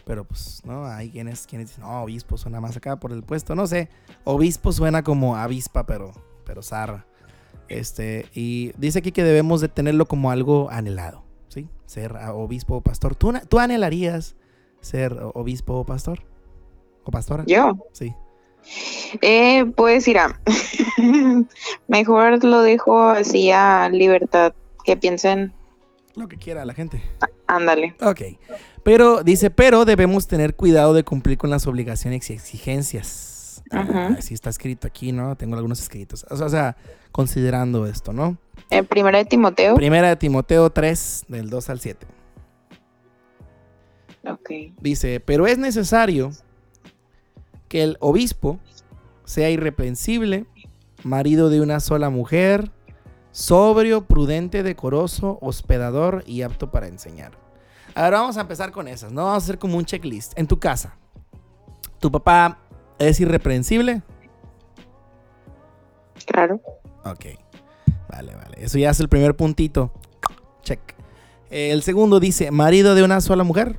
Pero 0.04 0.24
pues, 0.24 0.62
¿no? 0.64 0.84
Hay 0.84 1.10
quienes, 1.10 1.46
quienes 1.46 1.68
dicen, 1.68 1.84
no, 1.84 2.02
obispo 2.02 2.36
suena 2.36 2.60
más 2.60 2.76
acá 2.76 2.98
por 2.98 3.12
el 3.12 3.22
puesto. 3.22 3.54
No 3.54 3.68
sé, 3.68 3.88
obispo 4.24 4.72
suena 4.72 5.04
como 5.04 5.36
avispa, 5.36 5.86
pero, 5.86 6.10
pero 6.44 6.62
zarra. 6.62 7.06
Este, 7.68 8.26
y 8.34 8.72
dice 8.78 8.98
aquí 8.98 9.12
que 9.12 9.22
debemos 9.22 9.60
de 9.60 9.68
tenerlo 9.68 10.06
como 10.06 10.32
algo 10.32 10.68
anhelado, 10.68 11.22
¿sí? 11.46 11.68
Ser 11.86 12.16
obispo 12.16 12.74
o 12.74 12.80
pastor. 12.80 13.14
¿Tú, 13.14 13.32
¿Tú 13.48 13.60
anhelarías 13.60 14.34
ser 14.80 15.16
obispo 15.34 15.74
o 15.74 15.86
pastor? 15.86 16.24
¿O 17.04 17.12
pastora? 17.12 17.44
Yo. 17.46 17.76
Sí. 17.92 18.12
Eh, 19.22 19.66
pues 19.76 20.08
irá. 20.08 20.40
Mejor 21.86 22.42
lo 22.42 22.62
dejo 22.62 23.08
así 23.08 23.52
a 23.52 23.88
libertad. 23.88 24.52
Que 24.84 24.96
piensen. 24.96 25.52
Lo 26.16 26.28
que 26.28 26.38
quiera 26.38 26.64
la 26.64 26.74
gente. 26.74 27.02
ándale. 27.46 27.94
Ok. 28.00 28.22
Pero 28.82 29.22
dice, 29.22 29.50
pero 29.50 29.84
debemos 29.84 30.26
tener 30.26 30.56
cuidado 30.56 30.94
de 30.94 31.04
cumplir 31.04 31.36
con 31.38 31.50
las 31.50 31.66
obligaciones 31.66 32.30
y 32.30 32.32
exigencias. 32.32 33.62
así 33.70 34.32
está 34.32 34.48
escrito 34.50 34.86
aquí, 34.86 35.12
¿no? 35.12 35.36
Tengo 35.36 35.56
algunos 35.56 35.80
escritos. 35.80 36.24
O 36.30 36.48
sea, 36.48 36.76
considerando 37.12 37.86
esto, 37.86 38.12
¿no? 38.12 38.38
En 38.70 38.86
primera 38.86 39.18
de 39.18 39.26
Timoteo. 39.26 39.74
Primera 39.74 40.08
de 40.08 40.16
Timoteo 40.16 40.70
3, 40.70 41.26
del 41.28 41.50
2 41.50 41.70
al 41.70 41.80
7. 41.80 42.06
Ok. 44.28 44.50
Dice, 44.80 45.20
pero 45.20 45.46
es 45.46 45.58
necesario 45.58 46.30
que 47.68 47.82
el 47.82 47.96
obispo 48.00 48.58
sea 49.24 49.50
irreprensible, 49.50 50.46
marido 51.02 51.50
de 51.50 51.60
una 51.60 51.80
sola 51.80 52.10
mujer, 52.10 52.70
sobrio, 53.36 54.06
prudente, 54.06 54.62
decoroso, 54.62 55.36
hospedador 55.42 56.24
y 56.26 56.40
apto 56.40 56.70
para 56.70 56.88
enseñar. 56.88 57.32
Ahora 57.94 58.20
vamos 58.20 58.38
a 58.38 58.40
empezar 58.40 58.72
con 58.72 58.88
esas, 58.88 59.12
¿no? 59.12 59.24
Vamos 59.24 59.42
a 59.42 59.44
hacer 59.44 59.58
como 59.58 59.76
un 59.76 59.84
checklist. 59.84 60.32
En 60.38 60.46
tu 60.46 60.58
casa, 60.58 60.96
¿tu 62.00 62.10
papá 62.10 62.58
es 62.98 63.20
irreprensible? 63.20 64.02
Claro. 66.24 66.62
Ok. 67.04 67.26
Vale, 68.08 68.34
vale. 68.34 68.56
Eso 68.56 68.78
ya 68.78 68.88
es 68.88 69.00
el 69.00 69.10
primer 69.10 69.36
puntito. 69.36 69.92
Check. 70.62 70.80
El 71.50 71.82
segundo 71.82 72.20
dice, 72.20 72.50
marido 72.50 72.94
de 72.94 73.02
una 73.02 73.20
sola 73.20 73.44
mujer. 73.44 73.78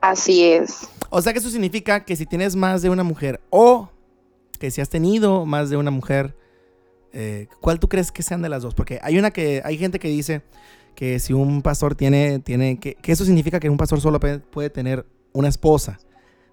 Así 0.00 0.42
es. 0.42 0.88
O 1.10 1.22
sea 1.22 1.32
que 1.32 1.38
eso 1.38 1.48
significa 1.48 2.04
que 2.04 2.16
si 2.16 2.26
tienes 2.26 2.56
más 2.56 2.82
de 2.82 2.90
una 2.90 3.04
mujer 3.04 3.40
o 3.50 3.88
que 4.58 4.72
si 4.72 4.80
has 4.80 4.88
tenido 4.88 5.46
más 5.46 5.70
de 5.70 5.76
una 5.76 5.92
mujer, 5.92 6.36
eh, 7.14 7.46
¿cuál 7.60 7.78
tú 7.78 7.88
crees 7.88 8.10
que 8.10 8.22
sean 8.22 8.42
de 8.42 8.48
las 8.48 8.62
dos? 8.62 8.74
Porque 8.74 8.98
hay 9.02 9.18
una 9.18 9.30
que 9.30 9.62
hay 9.64 9.78
gente 9.78 10.00
que 10.00 10.08
dice 10.08 10.42
que 10.96 11.20
si 11.20 11.32
un 11.32 11.62
pastor 11.62 11.94
tiene, 11.94 12.40
tiene 12.40 12.78
que, 12.78 12.96
eso 13.04 13.24
significa 13.24 13.60
que 13.60 13.70
un 13.70 13.76
pastor 13.76 14.00
solo 14.00 14.18
puede 14.18 14.68
tener 14.70 15.06
una 15.32 15.48
esposa, 15.48 15.98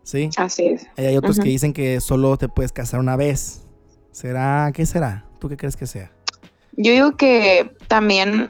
¿sí? 0.04 0.30
Así 0.38 0.68
es. 0.68 0.88
Hay 0.98 1.18
otros 1.18 1.40
que 1.40 1.50
dicen 1.50 1.74
que 1.74 2.00
solo 2.00 2.38
te 2.38 2.48
puedes 2.48 2.72
casar 2.72 3.00
una 3.00 3.16
vez. 3.16 3.64
¿Será? 4.12 4.72
¿Qué 4.74 4.86
será? 4.86 5.26
¿Tú 5.40 5.50
qué 5.50 5.58
crees 5.58 5.76
que 5.76 5.88
sea? 5.88 6.12
Yo 6.74 6.92
digo 6.92 7.16
que 7.18 7.72
también, 7.88 8.50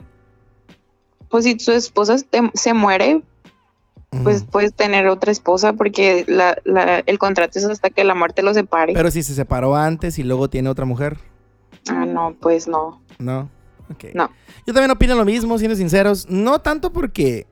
pues 1.29 1.45
si 1.45 1.55
tu 1.55 1.71
esposa 1.71 2.17
se 2.53 2.73
muere, 2.73 3.21
pues 4.23 4.43
puedes 4.43 4.73
tener 4.73 5.07
otra 5.07 5.31
esposa 5.31 5.73
porque 5.73 6.25
el 7.05 7.19
contrato 7.19 7.57
es 7.57 7.65
hasta 7.65 7.89
que 7.89 8.03
la 8.03 8.15
muerte 8.15 8.43
lo 8.43 8.53
separe. 8.53 8.93
Pero 8.93 9.11
si 9.11 9.23
se 9.23 9.33
separó 9.33 9.75
antes 9.75 10.19
y 10.19 10.23
luego 10.23 10.49
tiene 10.49 10.69
otra 10.69 10.85
mujer. 10.85 11.17
Ah, 11.89 12.05
no, 12.05 12.35
pues 12.39 12.67
no. 12.67 13.01
No. 13.19 13.49
Okay. 13.91 14.11
No. 14.13 14.29
Yo 14.65 14.73
también 14.73 14.91
opino 14.91 15.15
lo 15.15 15.25
mismo, 15.25 15.57
siendo 15.57 15.75
sinceros. 15.75 16.29
No 16.29 16.59
tanto 16.59 16.93
porque. 16.93 17.47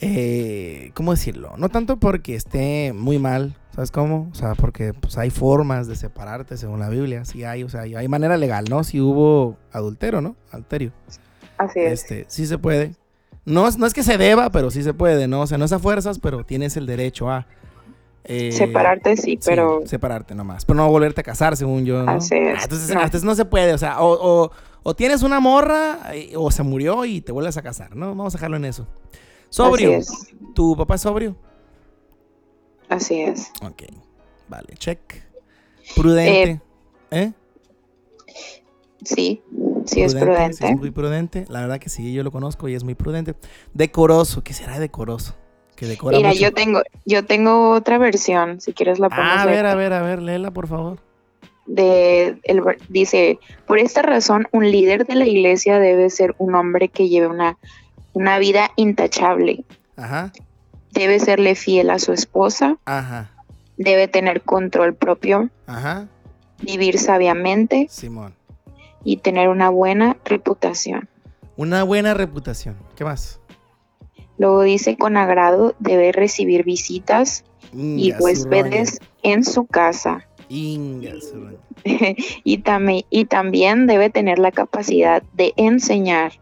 Eh, 0.00 0.92
¿Cómo 0.94 1.10
decirlo? 1.10 1.54
No 1.56 1.68
tanto 1.68 1.98
porque 1.98 2.34
esté 2.34 2.92
muy 2.92 3.18
mal. 3.18 3.56
¿Sabes 3.74 3.90
cómo? 3.90 4.28
O 4.32 4.34
sea, 4.34 4.54
porque 4.54 4.92
pues, 4.92 5.18
hay 5.18 5.30
formas 5.30 5.86
de 5.86 5.96
separarte 5.96 6.56
según 6.56 6.80
la 6.80 6.88
Biblia. 6.88 7.24
Sí 7.24 7.44
hay, 7.44 7.62
o 7.62 7.68
sea, 7.68 7.82
hay 7.82 8.08
manera 8.08 8.36
legal, 8.36 8.64
¿no? 8.68 8.82
Si 8.84 9.00
hubo 9.00 9.56
adultero, 9.72 10.20
¿no? 10.20 10.36
Alterio. 10.50 10.92
Así 11.58 11.80
es. 11.80 12.02
Este, 12.02 12.24
sí 12.28 12.46
se 12.46 12.58
puede. 12.58 12.94
No, 13.44 13.66
es 13.66 13.94
que 13.94 14.02
se 14.02 14.18
deba, 14.18 14.50
pero 14.50 14.70
sí 14.70 14.82
se 14.82 14.92
puede, 14.92 15.26
¿no? 15.26 15.40
O 15.40 15.46
sea, 15.46 15.56
no 15.56 15.64
es 15.64 15.72
a 15.72 15.78
fuerzas, 15.78 16.18
pero 16.18 16.44
tienes 16.44 16.76
el 16.76 16.86
derecho 16.86 17.30
a... 17.30 17.46
Eh, 18.30 18.52
separarte 18.52 19.16
sí, 19.16 19.38
pero... 19.42 19.80
separarte 19.86 20.34
nomás, 20.34 20.66
pero 20.66 20.76
no 20.76 20.90
volverte 20.90 21.22
a 21.22 21.24
casar, 21.24 21.56
según 21.56 21.86
yo, 21.86 22.02
¿no? 22.02 22.12
Así 22.12 22.34
es. 22.36 22.58
Ah, 22.60 22.64
entonces, 23.04 23.24
no. 23.24 23.34
se 23.34 23.46
puede, 23.46 23.72
o 23.72 23.78
sea, 23.78 23.96
o, 24.00 24.50
tienes 24.96 25.22
una 25.22 25.40
morra 25.40 25.98
o 26.36 26.50
se 26.50 26.62
murió 26.62 27.06
y 27.06 27.22
te 27.22 27.32
vuelves 27.32 27.56
a 27.56 27.62
casar, 27.62 27.96
¿no? 27.96 28.08
Vamos 28.08 28.34
a 28.34 28.38
dejarlo 28.38 28.58
en 28.58 28.66
eso. 28.66 28.86
Sobrio. 29.48 29.98
¿Tu 30.54 30.76
papá 30.76 30.96
es 30.96 31.00
sobrio? 31.00 31.36
Así 32.90 33.22
es. 33.22 33.50
Ok, 33.62 33.84
vale, 34.46 34.74
check. 34.74 35.00
Prudente. 35.96 36.60
¿Eh? 37.10 37.22
¿Eh? 37.22 37.32
Sí, 39.04 39.42
sí 39.86 40.02
es 40.02 40.14
prudente. 40.14 40.66
es 40.66 40.76
muy 40.76 40.90
prudente. 40.90 41.46
La 41.48 41.62
verdad 41.62 41.78
que 41.78 41.88
sí, 41.88 42.12
yo 42.12 42.22
lo 42.22 42.30
conozco 42.30 42.68
y 42.68 42.74
es 42.74 42.84
muy 42.84 42.94
prudente. 42.94 43.34
Decoroso, 43.72 44.44
¿qué 44.44 44.52
será 44.52 44.78
decoroso? 44.78 45.34
Que 45.78 45.86
decora 45.86 46.16
Mira, 46.16 46.32
yo 46.32 46.52
tengo, 46.52 46.82
yo 47.04 47.24
tengo 47.24 47.70
otra 47.70 47.98
versión, 47.98 48.60
si 48.60 48.72
quieres 48.72 48.98
la 48.98 49.08
ponemos. 49.08 49.38
a 49.38 49.46
ver, 49.46 49.64
a 49.66 49.74
ver, 49.74 49.92
a 49.92 50.02
ver, 50.02 50.20
léela 50.20 50.50
por 50.50 50.66
favor. 50.66 50.98
De, 51.66 52.38
el, 52.44 52.62
dice, 52.88 53.38
por 53.66 53.78
esta 53.78 54.02
razón, 54.02 54.48
un 54.50 54.70
líder 54.70 55.06
de 55.06 55.14
la 55.14 55.26
iglesia 55.26 55.78
debe 55.78 56.10
ser 56.10 56.34
un 56.38 56.54
hombre 56.54 56.88
que 56.88 57.08
lleve 57.08 57.28
una, 57.28 57.58
una 58.12 58.38
vida 58.38 58.70
intachable. 58.76 59.64
Ajá. 59.96 60.32
Debe 60.92 61.20
serle 61.20 61.54
fiel 61.54 61.90
a 61.90 61.98
su 61.98 62.12
esposa. 62.12 62.76
Ajá. 62.84 63.30
Debe 63.76 64.08
tener 64.08 64.42
control 64.42 64.94
propio. 64.94 65.50
Ajá. 65.66 66.08
Vivir 66.60 66.98
sabiamente. 66.98 67.86
Simón 67.88 68.34
y 69.04 69.18
tener 69.18 69.48
una 69.48 69.70
buena 69.70 70.16
reputación. 70.24 71.08
Una 71.56 71.82
buena 71.82 72.14
reputación. 72.14 72.76
¿Qué 72.94 73.04
más? 73.04 73.40
Luego 74.38 74.62
dice, 74.62 74.96
con 74.96 75.16
agrado 75.16 75.74
debe 75.80 76.12
recibir 76.12 76.64
visitas 76.64 77.44
y 77.74 78.12
huéspedes 78.18 79.00
en 79.22 79.44
su 79.44 79.66
casa. 79.66 80.28
y, 82.44 82.58
también, 82.58 83.04
y 83.10 83.24
también 83.26 83.86
debe 83.86 84.10
tener 84.10 84.38
la 84.38 84.52
capacidad 84.52 85.22
de 85.34 85.52
enseñar. 85.56 86.32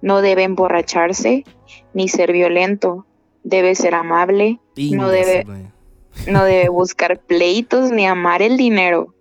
No 0.00 0.22
debe 0.22 0.44
emborracharse 0.44 1.44
ni 1.92 2.08
ser 2.08 2.32
violento. 2.32 3.04
Debe 3.42 3.74
ser 3.74 3.94
amable. 3.94 4.60
no 4.76 5.08
debe, 5.08 5.44
no 6.28 6.44
debe 6.44 6.68
buscar 6.68 7.20
pleitos 7.20 7.90
ni 7.90 8.06
amar 8.06 8.42
el 8.42 8.56
dinero. 8.56 9.14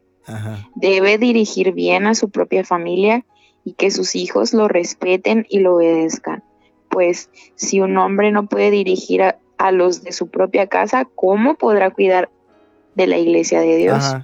Debe 0.76 1.18
dirigir 1.18 1.72
bien 1.72 2.06
a 2.06 2.14
su 2.14 2.30
propia 2.30 2.66
familia 2.66 3.26
y 3.64 3.74
que 3.74 3.92
sus 3.92 4.16
hijos 4.16 4.54
lo 4.54 4.68
respeten 4.68 5.46
y 5.50 5.60
lo 5.60 5.76
obedezcan. 5.76 6.44
Pues 6.90 7.30
si 7.56 7.80
un 7.80 7.98
hombre 7.98 8.32
no 8.32 8.48
puede 8.48 8.72
dirigir 8.72 9.22
a, 9.24 9.72
los 9.72 10.04
de 10.04 10.12
su 10.12 10.28
propia 10.28 10.68
casa, 10.68 11.06
¿cómo 11.16 11.56
podrá 11.56 11.90
cuidar 11.90 12.30
de 12.96 13.08
la 13.08 13.18
iglesia 13.18 13.62
de 13.62 13.78
Dios? 13.78 14.16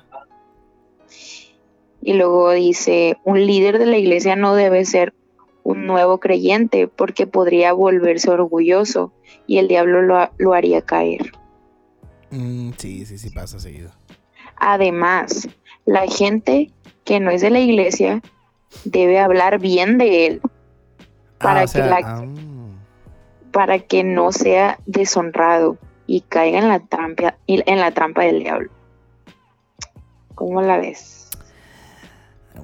Y 2.01 2.13
luego 2.13 2.51
dice, 2.51 3.17
un 3.24 3.46
líder 3.46 3.79
de 3.79 3.86
la 3.86 3.98
iglesia 3.98 4.36
no 4.36 4.55
debe 4.55 4.86
ser 4.86 5.13
un 5.63 5.88
nuevo 5.88 6.20
creyente 6.20 6.88
porque 6.88 7.25
podría 7.25 7.74
volverse 7.74 8.29
orgulloso 8.29 9.13
y 9.48 9.58
el 9.58 9.67
diablo 9.67 10.01
lo, 10.01 10.53
haría 10.53 10.82
caer. 10.82 11.32
Mm, 12.32 12.72
sí, 12.77 13.05
sí, 13.05 13.17
sí 13.17 13.29
pasa 13.29 13.60
seguido. 13.60 13.91
Además, 14.58 15.48
la 15.86 16.08
gente 16.08 16.72
que 17.05 17.20
no 17.20 17.32
es 17.32 17.41
de 17.41 17.50
la 17.50 17.60
iglesia 17.60 18.22
debe 18.86 19.20
hablar 19.20 19.60
bien 19.60 19.98
de 19.98 20.25
él 20.25 20.41
para 21.38 21.62
ah, 21.62 21.65
que 21.65 21.82
ah. 21.82 22.25
Para 23.54 23.80
que 23.80 24.04
no 24.04 24.34
sea 24.34 24.80
deshonrado 24.86 25.78
y 26.06 26.22
caiga 26.22 26.60
en 26.60 26.68
la 26.68 26.80
trampa 26.80 27.38
en 27.48 27.80
la 27.80 27.92
trampa 27.92 28.24
del 28.24 28.40
diablo. 28.40 28.70
¿Cómo 30.36 30.62
la 30.62 30.78
ves? 30.78 31.30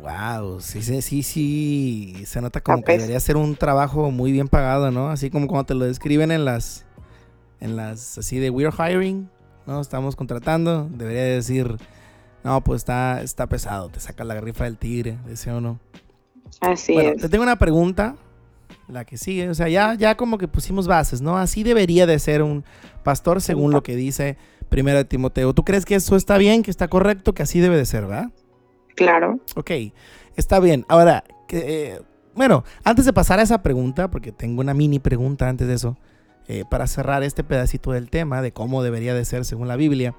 Wow, 0.01 0.59
sí, 0.59 0.81
sí, 0.81 1.01
sí, 1.01 1.23
sí, 1.23 2.23
se 2.25 2.41
nota 2.41 2.61
como 2.61 2.83
que 2.83 2.93
debería 2.93 3.19
ser 3.19 3.37
un 3.37 3.55
trabajo 3.55 4.11
muy 4.11 4.31
bien 4.31 4.47
pagado, 4.47 4.91
¿no? 4.91 5.09
Así 5.09 5.29
como 5.29 5.47
cuando 5.47 5.65
te 5.65 5.73
lo 5.73 5.85
describen 5.85 6.31
en 6.31 6.45
las, 6.45 6.85
en 7.59 7.75
las, 7.75 8.17
así 8.17 8.39
de 8.39 8.49
we're 8.49 8.71
hiring, 8.71 9.29
¿no? 9.65 9.79
Estamos 9.79 10.15
contratando, 10.15 10.87
debería 10.91 11.23
decir 11.23 11.77
no, 12.43 12.61
pues 12.63 12.81
está, 12.81 13.21
está 13.21 13.47
pesado, 13.47 13.89
te 13.89 13.99
saca 13.99 14.23
la 14.23 14.39
rifa 14.39 14.63
del 14.63 14.77
tigre, 14.77 15.17
ese 15.29 15.51
o 15.51 15.59
no. 15.59 15.79
Así 16.61 16.93
bueno, 16.93 17.11
es. 17.11 17.21
Te 17.21 17.29
tengo 17.29 17.43
una 17.43 17.57
pregunta, 17.57 18.15
la 18.89 19.05
que 19.05 19.17
sigue, 19.17 19.49
o 19.49 19.53
sea, 19.53 19.69
ya, 19.69 19.93
ya 19.93 20.15
como 20.15 20.37
que 20.37 20.47
pusimos 20.47 20.87
bases, 20.87 21.21
¿no? 21.21 21.37
Así 21.37 21.63
debería 21.63 22.05
de 22.05 22.17
ser 22.19 22.41
un 22.41 22.63
pastor 23.03 23.41
según 23.41 23.71
lo 23.71 23.83
que 23.83 23.95
dice 23.95 24.37
primero 24.69 24.97
de 24.97 25.05
Timoteo. 25.05 25.53
¿Tú 25.53 25.63
crees 25.63 25.85
que 25.85 25.95
eso 25.95 26.15
está 26.15 26.37
bien, 26.37 26.63
que 26.63 26.71
está 26.71 26.87
correcto, 26.87 27.33
que 27.33 27.43
así 27.43 27.59
debe 27.59 27.77
de 27.77 27.85
ser, 27.85 28.05
verdad? 28.05 28.31
Claro. 28.95 29.39
Ok, 29.55 29.71
está 30.35 30.59
bien. 30.59 30.85
Ahora, 30.89 31.23
que, 31.47 31.93
eh, 31.93 32.01
bueno, 32.35 32.63
antes 32.83 33.05
de 33.05 33.13
pasar 33.13 33.39
a 33.39 33.43
esa 33.43 33.61
pregunta, 33.61 34.09
porque 34.09 34.31
tengo 34.31 34.61
una 34.61 34.73
mini 34.73 34.99
pregunta 34.99 35.49
antes 35.49 35.67
de 35.67 35.73
eso, 35.73 35.97
eh, 36.47 36.63
para 36.69 36.87
cerrar 36.87 37.23
este 37.23 37.43
pedacito 37.43 37.91
del 37.91 38.09
tema 38.09 38.41
de 38.41 38.51
cómo 38.51 38.81
debería 38.81 39.13
de 39.13 39.23
ser 39.25 39.45
según 39.45 39.67
la 39.67 39.75
Biblia. 39.75 40.15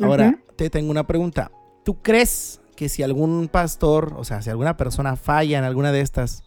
Ahora, 0.00 0.38
te 0.56 0.70
tengo 0.70 0.90
una 0.90 1.06
pregunta. 1.06 1.50
¿Tú 1.84 2.00
crees 2.00 2.60
que 2.76 2.88
si 2.88 3.02
algún 3.02 3.48
pastor, 3.48 4.14
o 4.16 4.24
sea, 4.24 4.40
si 4.40 4.50
alguna 4.50 4.76
persona 4.76 5.16
falla 5.16 5.58
en 5.58 5.64
alguna 5.64 5.90
de 5.90 6.00
estas, 6.00 6.44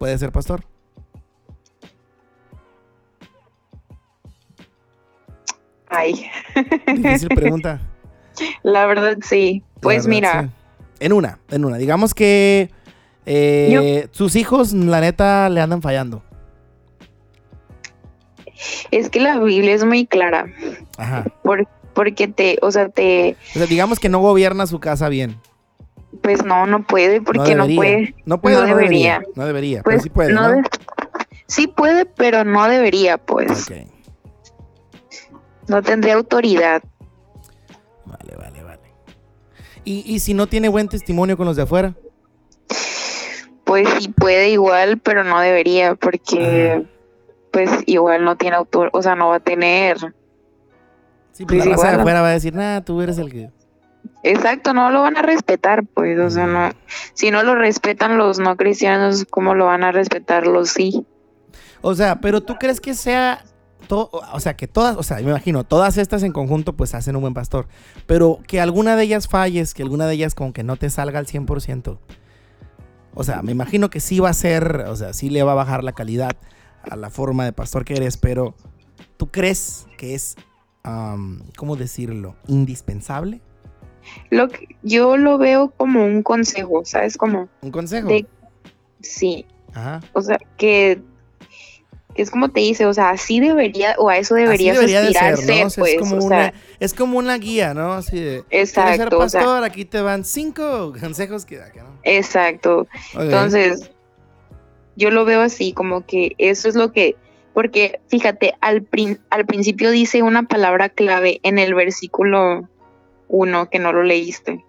puede 0.00 0.16
ser 0.16 0.32
pastor? 0.32 0.64
Ay, 5.88 6.26
Difícil 6.86 7.28
pregunta. 7.34 7.80
la 8.62 8.86
verdad 8.86 9.18
sí. 9.22 9.62
Pues 9.82 10.06
verdad, 10.06 10.08
mira, 10.08 10.42
sí. 10.42 10.48
En 11.00 11.12
una, 11.12 11.38
en 11.50 11.66
una. 11.66 11.76
Digamos 11.76 12.14
que 12.14 12.70
eh, 13.26 14.08
sus 14.12 14.36
hijos, 14.36 14.72
la 14.72 15.02
neta, 15.02 15.50
le 15.50 15.60
andan 15.60 15.82
fallando. 15.82 16.22
es 18.90 19.10
que 19.10 19.20
la 19.20 19.38
Biblia 19.38 19.74
es 19.74 19.84
muy 19.84 20.06
clara. 20.06 20.46
Ajá. 20.96 21.26
Por, 21.42 21.68
porque 21.92 22.26
te, 22.26 22.58
o 22.62 22.70
sea, 22.70 22.88
te, 22.88 23.36
O 23.54 23.58
sea, 23.58 23.66
digamos 23.66 24.00
que 24.00 24.08
no 24.08 24.20
gobierna 24.20 24.66
su 24.66 24.80
casa 24.80 25.10
bien. 25.10 25.36
Pues 26.22 26.44
no, 26.44 26.66
no 26.66 26.86
puede, 26.86 27.20
porque 27.20 27.54
no, 27.54 27.66
puede. 27.66 28.14
No 28.24 28.40
puede, 28.40 28.56
no 28.56 28.62
no 28.62 28.66
debería. 28.66 29.14
debería. 29.14 29.32
No 29.36 29.46
debería, 29.46 29.82
pero 29.82 29.94
Pues 29.96 30.02
sí 30.02 30.10
puede, 30.10 30.32
no 30.32 30.62
sí 31.46 31.66
puede, 31.66 32.04
pero 32.06 32.44
no 32.44 32.68
debería, 32.68 33.18
pues. 33.18 33.70
Ok. 33.70 33.76
No 35.68 35.82
tendría 35.82 36.14
autoridad. 36.14 36.82
Vale, 38.04 38.36
vale, 38.36 38.62
vale. 38.62 38.80
¿Y, 39.84 40.02
y 40.12 40.18
si 40.18 40.34
no 40.34 40.46
tiene 40.46 40.68
buen 40.68 40.88
testimonio 40.88 41.36
con 41.36 41.46
los 41.46 41.56
de 41.56 41.62
afuera? 41.62 41.94
Pues 43.64 43.88
sí 43.98 44.08
puede 44.08 44.50
igual, 44.50 44.98
pero 44.98 45.22
no 45.22 45.38
debería, 45.40 45.94
porque 45.94 46.84
pues 47.52 47.70
igual 47.86 48.24
no 48.24 48.36
tiene 48.36 48.56
autor, 48.56 48.90
o 48.92 49.02
sea, 49.02 49.14
no 49.14 49.28
va 49.28 49.36
a 49.36 49.40
tener. 49.40 49.96
Sí, 51.32 51.44
pues 51.46 51.58
Pues 51.58 51.66
la 51.66 51.72
raza 51.72 51.90
de 51.90 52.00
afuera 52.00 52.20
va 52.20 52.28
a 52.28 52.32
decir, 52.32 52.54
nah, 52.54 52.80
tú 52.80 53.00
eres 53.00 53.18
el 53.18 53.30
que... 53.30 53.50
Exacto, 54.22 54.74
no 54.74 54.90
lo 54.90 55.02
van 55.02 55.16
a 55.16 55.22
respetar, 55.22 55.86
pues, 55.86 56.18
o 56.18 56.28
sea, 56.30 56.46
no. 56.46 56.70
Si 57.14 57.30
no 57.30 57.42
lo 57.42 57.54
respetan 57.54 58.18
los 58.18 58.38
no 58.38 58.56
cristianos, 58.56 59.24
¿cómo 59.30 59.54
lo 59.54 59.66
van 59.66 59.82
a 59.82 59.92
respetar 59.92 60.46
los 60.46 60.70
sí? 60.70 61.06
O 61.80 61.94
sea, 61.94 62.20
pero 62.20 62.42
tú 62.42 62.56
crees 62.58 62.80
que 62.80 62.94
sea... 62.94 63.42
to- 63.88 64.10
o 64.12 64.40
sea, 64.40 64.54
que 64.56 64.68
todas, 64.68 64.96
o 64.98 65.02
sea, 65.02 65.16
me 65.16 65.22
imagino, 65.30 65.64
todas 65.64 65.96
estas 65.96 66.22
en 66.22 66.32
conjunto 66.32 66.74
pues 66.76 66.94
hacen 66.94 67.16
un 67.16 67.22
buen 67.22 67.32
pastor. 67.34 67.66
Pero 68.06 68.40
que 68.46 68.60
alguna 68.60 68.94
de 68.94 69.04
ellas 69.04 69.26
falles, 69.26 69.72
que 69.72 69.82
alguna 69.82 70.06
de 70.06 70.14
ellas 70.14 70.34
como 70.34 70.52
que 70.52 70.62
no 70.64 70.76
te 70.76 70.90
salga 70.90 71.18
al 71.18 71.26
100%. 71.26 71.98
O 73.14 73.24
sea, 73.24 73.40
me 73.42 73.52
imagino 73.52 73.88
que 73.88 74.00
sí 74.00 74.20
va 74.20 74.28
a 74.28 74.34
ser, 74.34 74.84
o 74.86 74.96
sea, 74.96 75.14
sí 75.14 75.30
le 75.30 75.42
va 75.42 75.52
a 75.52 75.56
bajar 75.56 75.82
la 75.82 75.92
calidad 75.92 76.36
a 76.88 76.96
la 76.96 77.08
forma 77.10 77.44
de 77.44 77.52
pastor 77.52 77.84
que 77.84 77.94
eres, 77.94 78.16
pero 78.18 78.54
¿tú 79.16 79.30
crees 79.30 79.86
que 79.96 80.14
es, 80.14 80.36
am, 80.82 81.42
¿cómo 81.56 81.74
decirlo? 81.76 82.36
Indispensable? 82.46 83.40
Lo 84.30 84.48
que, 84.48 84.68
yo 84.82 85.16
lo 85.16 85.38
veo 85.38 85.72
como 85.76 86.04
un 86.04 86.22
consejo, 86.22 86.82
¿sabes? 86.84 87.16
Como 87.16 87.48
¿Un 87.62 87.70
consejo? 87.70 88.08
de 88.08 88.26
sí, 89.00 89.46
Ajá. 89.74 90.00
o 90.12 90.22
sea, 90.22 90.38
que, 90.56 91.00
es 92.14 92.30
como 92.30 92.48
te 92.50 92.60
dice, 92.60 92.86
o 92.86 92.92
sea, 92.92 93.10
así 93.10 93.40
debería, 93.40 93.94
o 93.98 94.08
a 94.08 94.18
eso 94.18 94.34
deberías 94.34 94.76
Así 94.76 94.86
debería 94.92 95.00
de 95.02 95.12
ser, 95.12 95.34
aspirar 95.34 95.60
¿no? 95.60 95.66
O 95.66 95.70
sea, 95.70 95.82
pues, 95.82 95.94
es, 95.94 96.00
como 96.00 96.16
o 96.16 96.24
una, 96.24 96.52
es 96.80 96.94
como 96.94 97.18
una 97.18 97.38
guía, 97.38 97.72
¿no? 97.74 97.92
Así 97.92 98.18
de, 98.20 98.44
¿quieres 98.48 98.70
ser 98.70 98.88
exacto, 98.88 99.18
o 99.18 99.28
sea, 99.28 99.40
pastor? 99.40 99.64
Aquí 99.64 99.84
te 99.84 100.00
van 100.00 100.24
cinco 100.24 100.92
consejos 101.00 101.44
que... 101.46 101.56
que 101.72 101.80
no. 101.80 101.98
exacto. 102.02 102.86
Entonces, 103.14 103.90
yo 104.96 105.10
lo 105.10 105.24
veo 105.24 105.40
así, 105.40 105.72
como 105.72 106.04
que 106.04 106.34
eso 106.38 106.68
es 106.68 106.74
lo 106.74 106.92
que, 106.92 107.16
porque 107.54 108.00
fíjate, 108.08 108.54
al, 108.60 108.82
prin- 108.82 109.20
al 109.30 109.46
principio 109.46 109.90
dice 109.90 110.22
una 110.22 110.42
palabra 110.42 110.88
clave 110.88 111.40
en 111.42 111.58
el 111.58 111.74
versículo 111.74 112.68
1 113.30 113.70
que 113.70 113.78
no 113.78 113.92
lo 113.92 114.02
leíste. 114.02 114.64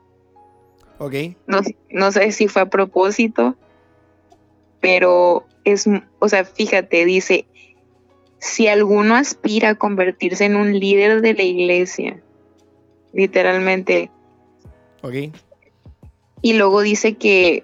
Ok. 1.00 1.13
No, 1.47 1.60
no 1.89 2.12
sé 2.12 2.32
si 2.32 2.47
fue 2.47 2.62
a 2.62 2.69
propósito, 2.69 3.56
pero 4.80 5.45
es, 5.63 5.88
o 6.19 6.30
sea, 6.30 6.45
fíjate, 6.45 7.06
dice, 7.06 7.45
si 8.39 8.67
alguno 8.67 9.15
aspira 9.15 9.69
a 9.69 9.76
convertirse 9.76 10.45
en 10.45 10.56
un 10.56 10.80
líder 10.80 11.21
de 11.21 11.34
la 11.34 11.43
iglesia, 11.43 12.21
literalmente, 13.13 14.10
Ok. 15.04 15.15
Y 16.43 16.54
luego 16.54 16.82
dice 16.82 17.15
que, 17.15 17.63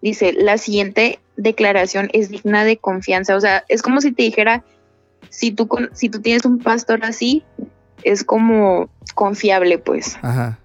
dice, 0.00 0.32
la 0.32 0.58
siguiente 0.58 1.18
declaración 1.36 2.08
es 2.12 2.30
digna 2.30 2.64
de 2.64 2.76
confianza. 2.76 3.34
O 3.36 3.40
sea, 3.40 3.64
es 3.68 3.82
como 3.82 4.00
si 4.00 4.12
te 4.12 4.22
dijera, 4.22 4.64
si 5.28 5.50
tú, 5.50 5.66
con- 5.66 5.90
si 5.92 6.08
tú 6.08 6.20
tienes 6.20 6.44
un 6.44 6.58
pastor 6.58 7.04
así, 7.04 7.44
es 8.04 8.24
como 8.24 8.90
confiable, 9.14 9.78
pues. 9.78 10.16
Ajá. 10.22 10.58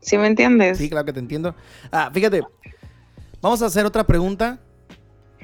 ¿Sí 0.00 0.18
me 0.18 0.26
entiendes? 0.26 0.78
Sí, 0.78 0.88
claro 0.88 1.04
que 1.04 1.12
te 1.12 1.20
entiendo. 1.20 1.54
Ah, 1.90 2.10
fíjate, 2.12 2.42
vamos 3.40 3.62
a 3.62 3.66
hacer 3.66 3.84
otra 3.84 4.04
pregunta. 4.04 4.60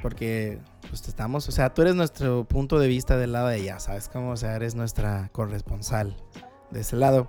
Porque, 0.03 0.59
pues 0.89 1.07
estamos, 1.07 1.49
o 1.49 1.53
sea, 1.53 1.73
tú 1.73 1.83
eres 1.83 1.95
nuestro 1.95 2.45
punto 2.45 2.81
de 2.81 2.89
vista 2.89 3.17
del 3.17 3.33
lado 3.33 3.49
de 3.49 3.59
ella, 3.59 3.79
¿sabes 3.79 4.09
cómo? 4.09 4.33
O 4.33 4.37
sea, 4.37 4.57
eres 4.57 4.75
nuestra 4.75 5.29
corresponsal 5.31 6.17
de 6.73 6.81
ese 6.81 6.97
lado. 6.97 7.29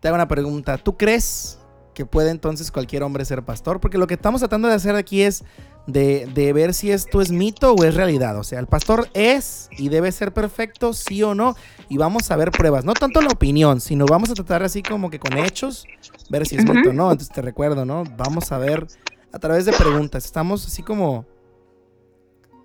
Te 0.00 0.08
hago 0.08 0.14
una 0.14 0.28
pregunta. 0.28 0.78
¿Tú 0.78 0.96
crees 0.96 1.58
que 1.92 2.06
puede 2.06 2.30
entonces 2.30 2.70
cualquier 2.70 3.02
hombre 3.02 3.24
ser 3.24 3.42
pastor? 3.42 3.80
Porque 3.80 3.98
lo 3.98 4.06
que 4.06 4.14
estamos 4.14 4.40
tratando 4.40 4.68
de 4.68 4.74
hacer 4.74 4.94
aquí 4.94 5.22
es 5.22 5.44
de, 5.86 6.26
de 6.34 6.52
ver 6.52 6.74
si 6.74 6.90
esto 6.90 7.20
es 7.20 7.30
mito 7.30 7.72
o 7.72 7.84
es 7.84 7.94
realidad. 7.94 8.38
O 8.38 8.44
sea, 8.44 8.58
el 8.58 8.66
pastor 8.66 9.08
es 9.14 9.68
y 9.78 9.88
debe 9.88 10.10
ser 10.12 10.32
perfecto, 10.32 10.92
sí 10.92 11.22
o 11.22 11.34
no. 11.34 11.54
Y 11.88 11.96
vamos 11.96 12.30
a 12.30 12.36
ver 12.36 12.50
pruebas. 12.50 12.84
No 12.84 12.92
tanto 12.94 13.20
la 13.20 13.28
opinión, 13.28 13.80
sino 13.80 14.06
vamos 14.06 14.30
a 14.30 14.34
tratar 14.34 14.62
así 14.62 14.82
como 14.82 15.10
que 15.10 15.18
con 15.20 15.36
hechos, 15.38 15.86
ver 16.28 16.46
si 16.46 16.56
es 16.56 16.64
Ujú. 16.64 16.74
mito 16.74 16.90
o 16.90 16.92
no. 16.92 17.10
Entonces 17.12 17.32
te 17.34 17.42
recuerdo, 17.42 17.84
¿no? 17.84 18.02
Vamos 18.16 18.50
a 18.52 18.58
ver 18.58 18.86
a 19.32 19.38
través 19.38 19.64
de 19.64 19.72
preguntas. 19.72 20.24
Estamos 20.24 20.66
así 20.66 20.82
como 20.82 21.24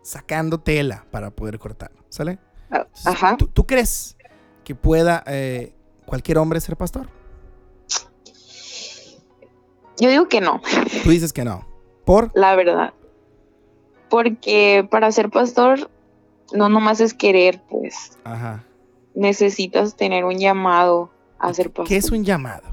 sacando 0.02 0.60
tela 0.60 1.06
para 1.12 1.30
poder 1.30 1.60
cortar. 1.60 1.92
¿Sale? 2.10 2.40
Ah, 2.72 2.78
Entonces, 2.88 3.06
Ajá. 3.08 3.38
¿tú, 3.38 3.48
tú 3.48 3.66
crees 3.68 4.18
que 4.64 4.74
pueda 4.76 5.24
eh, 5.28 5.74
cualquier 6.06 6.38
hombre 6.40 6.60
ser 6.60 6.76
pastor? 6.76 7.08
Yo 10.00 10.10
digo 10.10 10.28
que 10.28 10.42
no, 10.42 10.62
Tú 11.04 11.12
dices 11.12 11.32
que 11.34 11.44
no. 11.46 11.68
¿Por? 12.06 12.32
la 12.34 12.56
verdad. 12.56 12.94
Porque 14.12 14.88
para 14.92 15.12
ser 15.12 15.32
pastor, 15.32 15.90
no 16.54 16.70
nomás 16.70 17.02
es 17.02 17.16
querer, 17.16 17.60
pues. 17.68 18.20
Ajá. 18.24 18.64
Necesitas 19.16 19.96
tener 19.96 20.26
un 20.26 20.38
llamado 20.38 21.10
a 21.40 21.52
ser 21.56 21.72
pastor. 21.72 21.88
¿Qué 21.88 21.98
es 21.98 22.12
un 22.12 22.24
llamado? 22.24 22.72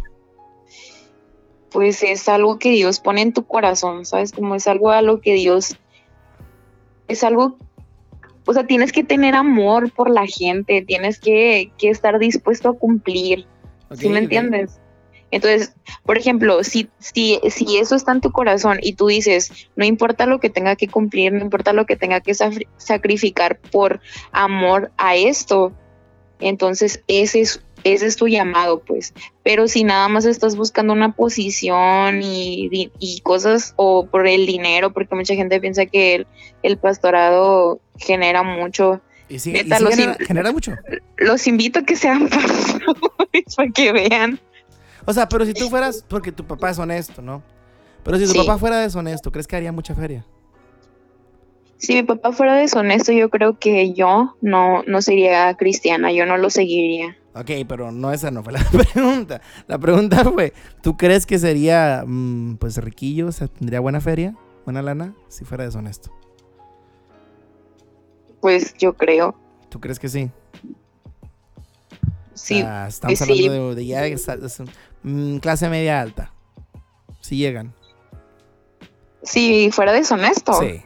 pues 1.71 2.03
es 2.03 2.29
algo 2.29 2.59
que 2.59 2.71
Dios 2.71 3.01
pone 3.01 3.23
en 3.23 3.33
tu 3.33 3.45
corazón, 3.47 4.05
¿sabes? 4.05 4.33
Como 4.33 4.55
es 4.55 4.67
algo 4.67 4.91
a 4.91 5.03
lo 5.03 5.21
que 5.21 5.35
Dios, 5.35 5.77
es 7.09 7.25
algo, 7.25 7.59
o 8.47 8.53
sea, 8.53 8.67
tienes 8.67 8.93
que 8.93 9.05
tener 9.05 9.35
amor 9.35 9.93
por 9.93 10.11
la 10.11 10.27
gente, 10.27 10.83
tienes 10.83 11.19
que, 11.19 11.71
que 11.79 11.91
estar 11.91 12.19
dispuesto 12.19 12.71
a 12.71 12.79
cumplir, 12.79 13.47
¿sí 13.93 14.07
Ok, 14.07 14.13
me 14.13 14.19
entiendes? 14.19 14.81
Entonces, 15.31 15.75
por 16.05 16.17
ejemplo, 16.17 16.65
si, 16.65 16.89
si, 16.99 17.39
si 17.51 17.77
eso 17.77 17.95
está 17.95 18.13
en 18.13 18.21
tu 18.21 18.33
corazón 18.33 18.79
y 18.81 18.95
tú 18.95 19.09
dices, 19.09 19.69
no 19.77 19.85
importa 19.85 20.27
lo 20.27 20.41
que 20.41 20.49
tenga 20.51 20.77
que 20.77 20.89
cumplir, 20.89 21.33
no 21.33 21.41
importa 21.41 21.73
lo 21.73 21.85
que 21.87 21.97
tenga 21.97 22.21
que 22.21 22.35
sacrificar 22.77 23.59
por 23.59 24.01
amor 24.33 24.91
a 24.97 25.17
esto, 25.17 25.73
entonces 26.41 27.03
ese 27.09 27.41
es, 27.41 27.63
ese 27.85 28.07
es 28.07 28.17
tu 28.17 28.27
llamado, 28.29 28.81
pues. 28.81 29.13
Pero 29.43 29.69
si 29.69 29.85
nada 29.85 30.09
más 30.09 30.25
estás 30.25 30.57
buscando 30.57 30.93
una 30.93 31.13
posición 31.13 32.23
y, 32.23 32.91
y 32.99 33.21
cosas, 33.21 33.75
o 33.77 34.07
por 34.07 34.27
el 34.27 34.47
dinero, 34.47 34.93
porque 34.93 35.15
mucha 35.15 35.35
gente 35.35 35.61
piensa 35.61 35.87
que 35.87 36.15
el, 36.15 36.27
el 36.63 36.79
pastorado 36.79 37.81
genera 37.99 38.43
mucho, 38.43 39.03
Y 39.29 39.37
Neta, 39.51 39.79
genera 40.27 40.53
mucho. 40.53 40.75
los 41.19 41.47
invito 41.47 41.81
a 41.81 41.83
que 41.83 41.97
sean 41.97 42.29
pastores 42.31 43.55
para 43.57 43.71
que 43.71 43.93
vean. 43.93 44.41
O 45.09 45.13
sea, 45.15 45.27
pero 45.27 45.47
si 45.47 45.55
tú 45.55 45.71
fueras, 45.71 46.05
porque 46.07 46.33
tu 46.33 46.45
papá 46.45 46.69
es 46.69 46.79
honesto, 46.79 47.23
¿no? 47.23 47.43
Pero 48.05 48.19
si 48.19 48.27
tu 48.27 48.33
Sí. 48.33 48.39
papá 48.41 48.59
fuera 48.59 48.77
deshonesto, 48.79 49.33
¿crees 49.33 49.47
que 49.47 49.57
haría 49.57 49.73
mucha 49.73 49.95
feria? 49.95 50.27
Si 51.79 51.95
mi 51.95 52.03
papá 52.03 52.31
fuera 52.31 52.57
deshonesto, 52.57 53.13
yo 53.13 53.31
creo 53.31 53.59
que 53.59 53.95
yo 53.95 54.37
no, 54.43 54.83
no 54.83 55.01
sería 55.01 55.55
cristiana, 55.55 56.13
yo 56.13 56.27
no 56.27 56.37
lo 56.37 56.51
seguiría. 56.51 57.17
Ok, 57.35 57.51
pero 57.67 57.91
no 57.91 58.13
esa 58.13 58.31
no 58.31 58.43
fue 58.43 58.53
la 58.53 58.63
pregunta. 58.93 59.41
La 59.67 59.79
pregunta 59.79 60.23
fue, 60.25 60.53
¿tú 60.83 60.99
crees 60.99 61.25
que 61.25 61.39
sería, 61.39 62.05
mm, 62.07 62.57
pues, 62.57 62.77
riquillo? 62.77 63.29
O 63.29 63.33
sea, 63.33 63.49
¿tendría 63.49 63.81
buena 63.81 64.03
feria? 64.03 64.35
¿Buena 64.67 64.83
lana? 64.83 65.15
Si 65.29 65.47
fuera 65.47 65.65
deshonesto. 65.65 66.13
Pues 68.43 68.75
yo 68.77 68.93
creo. 68.93 69.35
¿Tú 69.71 69.81
crees 69.81 69.99
que 69.99 70.11
sí? 70.11 70.31
Sí, 72.35 72.61
sea, 72.61 72.87
estamos 72.87 73.19
pues 73.19 73.29
sí. 73.37 73.45
hablando 73.47 73.71
de, 73.71 73.75
de 73.75 73.87
ya 73.87 74.07
mm, 75.03 75.39
clase 75.39 75.69
media 75.69 76.01
alta. 76.01 76.33
si 77.21 77.37
llegan. 77.37 77.75
Si 79.23 79.71
fuera 79.73 79.93
deshonesto. 79.93 80.53
Sí. 80.61 80.83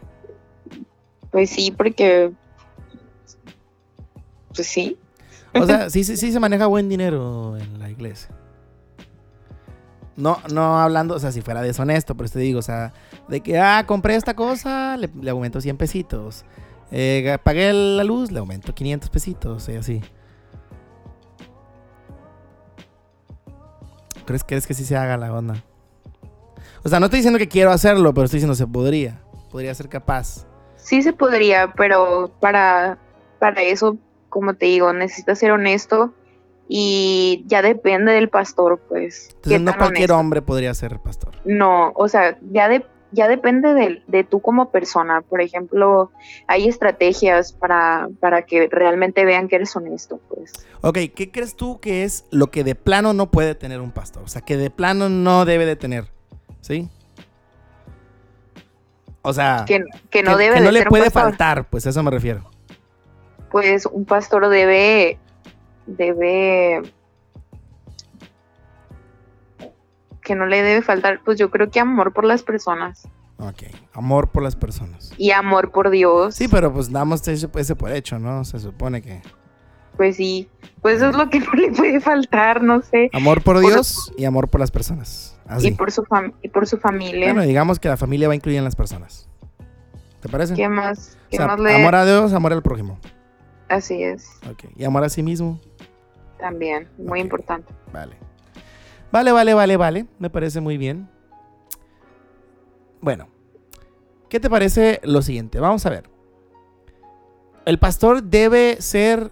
Pues 1.31 1.51
sí, 1.51 1.71
porque. 1.71 2.33
Pues 4.55 4.69
sí. 4.69 4.99
O 5.55 5.67
sea, 5.67 5.91
sí, 5.91 6.05
sí, 6.05 6.17
sí 6.17 6.33
se 6.33 6.41
maneja 6.41 6.67
buen 6.67 6.89
dinero 6.89 7.57
en 7.57 7.79
la 7.79 7.91
iglesia. 7.91 8.31
No, 10.17 10.39
no 10.53 10.79
hablando, 10.79 11.15
o 11.15 11.19
sea, 11.19 11.33
si 11.33 11.41
fuera 11.41 11.63
deshonesto, 11.63 12.15
pero 12.15 12.29
te 12.29 12.39
digo, 12.39 12.59
o 12.59 12.63
sea, 12.63 12.93
de 13.29 13.41
que, 13.41 13.59
ah, 13.59 13.85
compré 13.87 14.15
esta 14.15 14.35
cosa, 14.35 14.97
le, 14.99 15.09
le 15.21 15.31
aumento 15.31 15.61
100 15.61 15.79
pesitos. 15.79 16.45
Eh, 16.91 17.39
pagué 17.43 17.73
la 17.73 18.05
luz, 18.05 18.31
le 18.31 18.39
aumento 18.39 18.75
500 18.75 19.09
pesitos, 19.09 19.69
y 19.71 19.77
así. 19.77 20.03
¿Crees, 24.33 24.45
¿Crees 24.45 24.67
que 24.67 24.73
sí 24.73 24.85
se 24.87 24.97
haga 24.97 25.19
la 25.19 25.31
onda? 25.31 25.63
O 26.83 26.89
sea, 26.89 26.99
no 27.01 27.07
estoy 27.07 27.19
diciendo 27.19 27.39
que 27.39 27.49
quiero 27.49 27.71
hacerlo, 27.71 28.15
pero 28.15 28.25
estoy 28.25 28.39
diciendo 28.39 28.55
se 28.55 28.67
podría. 28.67 29.21
Podría 29.51 29.75
ser 29.75 29.91
capaz. 29.91 30.47
Sí 30.77 31.03
se 31.03 31.13
podría, 31.13 31.75
pero 31.77 32.33
para, 32.41 32.97
para 33.39 33.61
eso, 33.61 33.99
como 34.31 34.55
te 34.55 34.67
digo, 34.67 34.93
necesitas 34.95 35.39
ser 35.39 35.51
honesto 35.51 36.15
y 36.67 37.45
ya 37.47 37.61
depende 37.61 38.13
del 38.13 38.31
pastor, 38.31 38.81
pues. 38.89 39.29
Entonces 39.35 39.61
no 39.61 39.77
cualquier 39.77 40.11
honesto. 40.11 40.19
hombre 40.19 40.41
podría 40.41 40.73
ser 40.73 40.99
pastor. 40.99 41.35
No, 41.45 41.93
o 41.95 42.09
sea, 42.09 42.39
ya 42.51 42.69
de, 42.69 42.87
ya 43.13 43.29
depende 43.29 43.75
de, 43.75 44.03
de, 44.07 44.25
tú 44.25 44.41
como 44.41 44.71
persona. 44.71 45.21
Por 45.21 45.41
ejemplo, 45.41 46.11
hay 46.47 46.69
estrategias 46.69 47.53
para, 47.53 48.09
para 48.21 48.43
que 48.43 48.69
realmente 48.71 49.25
vean 49.25 49.49
que 49.49 49.57
eres 49.57 49.77
honesto, 49.77 50.19
pues. 50.29 50.53
Ok, 50.81 50.99
¿qué 51.15 51.31
crees 51.31 51.55
tú 51.55 51.79
que 51.81 52.05
es 52.05 52.25
lo 52.31 52.51
que 52.51 52.65
de 52.65 52.75
plano 52.75 53.13
no 53.13 53.31
puede 53.31 53.55
tener 53.55 53.81
un 53.81 53.93
pastor? 53.93 54.25
O 54.25 54.29
sea, 54.29 54.43
que 54.43 54.57
de 54.57 54.71
plano 54.71 55.09
no 55.09 55.45
debe 55.45 55.67
de 55.67 55.77
tener, 55.77 56.07
¿sí? 56.61 56.89
O 59.23 59.33
sea, 59.33 59.65
que, 59.67 59.85
que 60.11 60.23
no 60.23 60.37
que, 60.37 60.45
debe 60.45 60.55
que 60.55 60.61
de 60.61 60.67
no 60.67 60.73
le 60.73 60.81
ser 60.81 60.89
puede 60.89 61.11
faltar, 61.11 61.69
pues 61.69 61.87
a 61.87 61.91
eso 61.91 62.03
me 62.03 62.11
refiero. 62.11 62.51
Pues 63.51 63.87
un 63.87 64.05
pastor 64.05 64.49
debe, 64.49 65.19
debe, 65.87 66.83
que 70.23 70.35
no 70.35 70.47
le 70.47 70.63
debe 70.63 70.83
faltar, 70.83 71.21
pues 71.25 71.39
yo 71.39 71.51
creo 71.51 71.71
que 71.71 71.81
amor 71.81 72.13
por 72.13 72.25
las 72.25 72.43
personas 72.43 73.09
Ok, 73.39 73.65
amor 73.93 74.29
por 74.29 74.43
las 74.45 74.55
personas. 74.55 75.13
y 75.19 75.33
amor 75.33 75.73
por 75.73 75.91
Dios. 75.91 76.35
Sí, 76.37 76.47
pero 76.49 76.73
pues 76.73 76.93
damos 76.93 77.27
ese, 77.27 77.49
ese 77.55 77.75
por 77.77 77.91
hecho, 77.91 78.19
¿no? 78.21 78.45
Se 78.45 78.59
supone 78.61 79.03
que... 79.03 79.21
Pues 79.97 80.17
sí, 80.17 80.49
pues 80.81 80.97
eso 80.99 81.11
es 81.11 81.17
lo 81.17 81.29
que 81.29 81.41
no 81.41 81.53
le 81.53 81.71
puede 81.73 82.01
faltar, 82.01 82.63
no 82.63 82.81
sé. 82.83 83.11
Amor 83.13 83.43
por 83.43 83.61
Por- 83.61 83.67
Dios 83.73 84.13
y 84.17 84.25
amor 84.25 84.49
por 84.49 84.61
las 84.61 84.71
personas. 84.71 85.37
Así. 85.47 85.69
Y 85.69 85.71
por 85.73 85.91
su 85.91 86.05
y 86.41 86.49
por 86.49 86.67
su 86.67 86.79
familia. 86.79 87.27
Bueno, 87.33 87.43
digamos 87.47 87.79
que 87.81 87.89
la 87.89 87.97
familia 87.99 88.29
va 88.29 88.33
a 88.33 88.37
incluir 88.37 88.57
en 88.59 88.65
las 88.65 88.77
personas. 88.77 89.29
¿Te 90.21 90.29
parece? 90.29 90.55
¿Qué 90.55 90.69
más? 90.69 91.19
O 91.27 91.31
¿Qué 91.31 91.37
sea, 91.39 91.47
más 91.49 91.59
le- 91.61 91.75
amor 91.75 91.95
a 91.97 92.05
Dios, 92.07 92.33
amor 92.33 92.53
al 92.53 92.63
prójimo. 92.63 92.99
Así 93.69 94.03
es, 94.03 94.27
Ok. 94.51 94.65
Y 94.77 94.85
amor 94.85 95.03
a 95.05 95.09
sí 95.09 95.23
mismo. 95.23 95.61
también, 96.39 96.89
muy 96.99 97.21
importante. 97.21 97.73
Vale. 97.93 98.17
Vale, 99.13 99.31
vale, 99.31 99.53
vale, 99.55 99.77
vale. 99.77 100.07
Me 100.19 100.31
parece 100.31 100.61
muy 100.61 100.79
bien. 100.79 101.09
Bueno. 103.01 103.29
¿Qué 104.31 104.41
te 104.41 104.49
parece 104.49 105.01
lo 105.05 105.21
siguiente? 105.21 105.61
Vamos 105.61 105.85
a 105.85 105.91
ver. 105.91 106.09
El 107.67 107.79
pastor 107.79 108.23
debe 108.23 108.81
ser 108.81 109.31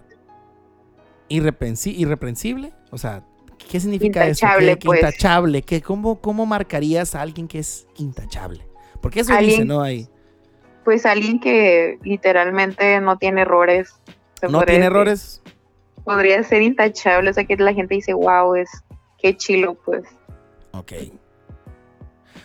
irreprensible. 1.27 2.71
O 2.91 2.99
sea, 2.99 3.23
¿qué 3.69 3.79
significa 3.79 4.27
Intachable, 4.27 4.67
eso? 4.67 4.75
¿Qué, 4.75 4.79
qué 4.79 4.85
pues. 4.85 4.99
intachable. 4.99 5.61
¿Qué, 5.63 5.81
cómo, 5.81 6.21
¿Cómo 6.21 6.45
marcarías 6.45 7.15
a 7.15 7.21
alguien 7.21 7.47
que 7.47 7.57
es 7.57 7.87
intachable? 7.97 8.67
Porque 9.01 9.21
eso 9.21 9.35
dice, 9.37 9.65
¿no? 9.65 9.81
Ahí. 9.81 10.07
Pues 10.85 11.07
alguien 11.07 11.39
que 11.39 11.97
literalmente 12.03 13.01
no 13.01 13.17
tiene 13.17 13.41
errores. 13.41 13.95
No 14.43 14.61
tiene 14.61 14.81
decir. 14.81 14.83
errores. 14.83 15.41
Podría 16.03 16.43
ser 16.43 16.61
intachable, 16.61 17.29
o 17.29 17.33
sea 17.33 17.45
que 17.45 17.55
la 17.57 17.73
gente 17.73 17.95
dice, 17.95 18.13
wow, 18.13 18.55
es 18.55 18.69
qué 19.21 19.35
chilo, 19.37 19.75
pues. 19.85 20.03
Ok. 20.71 20.93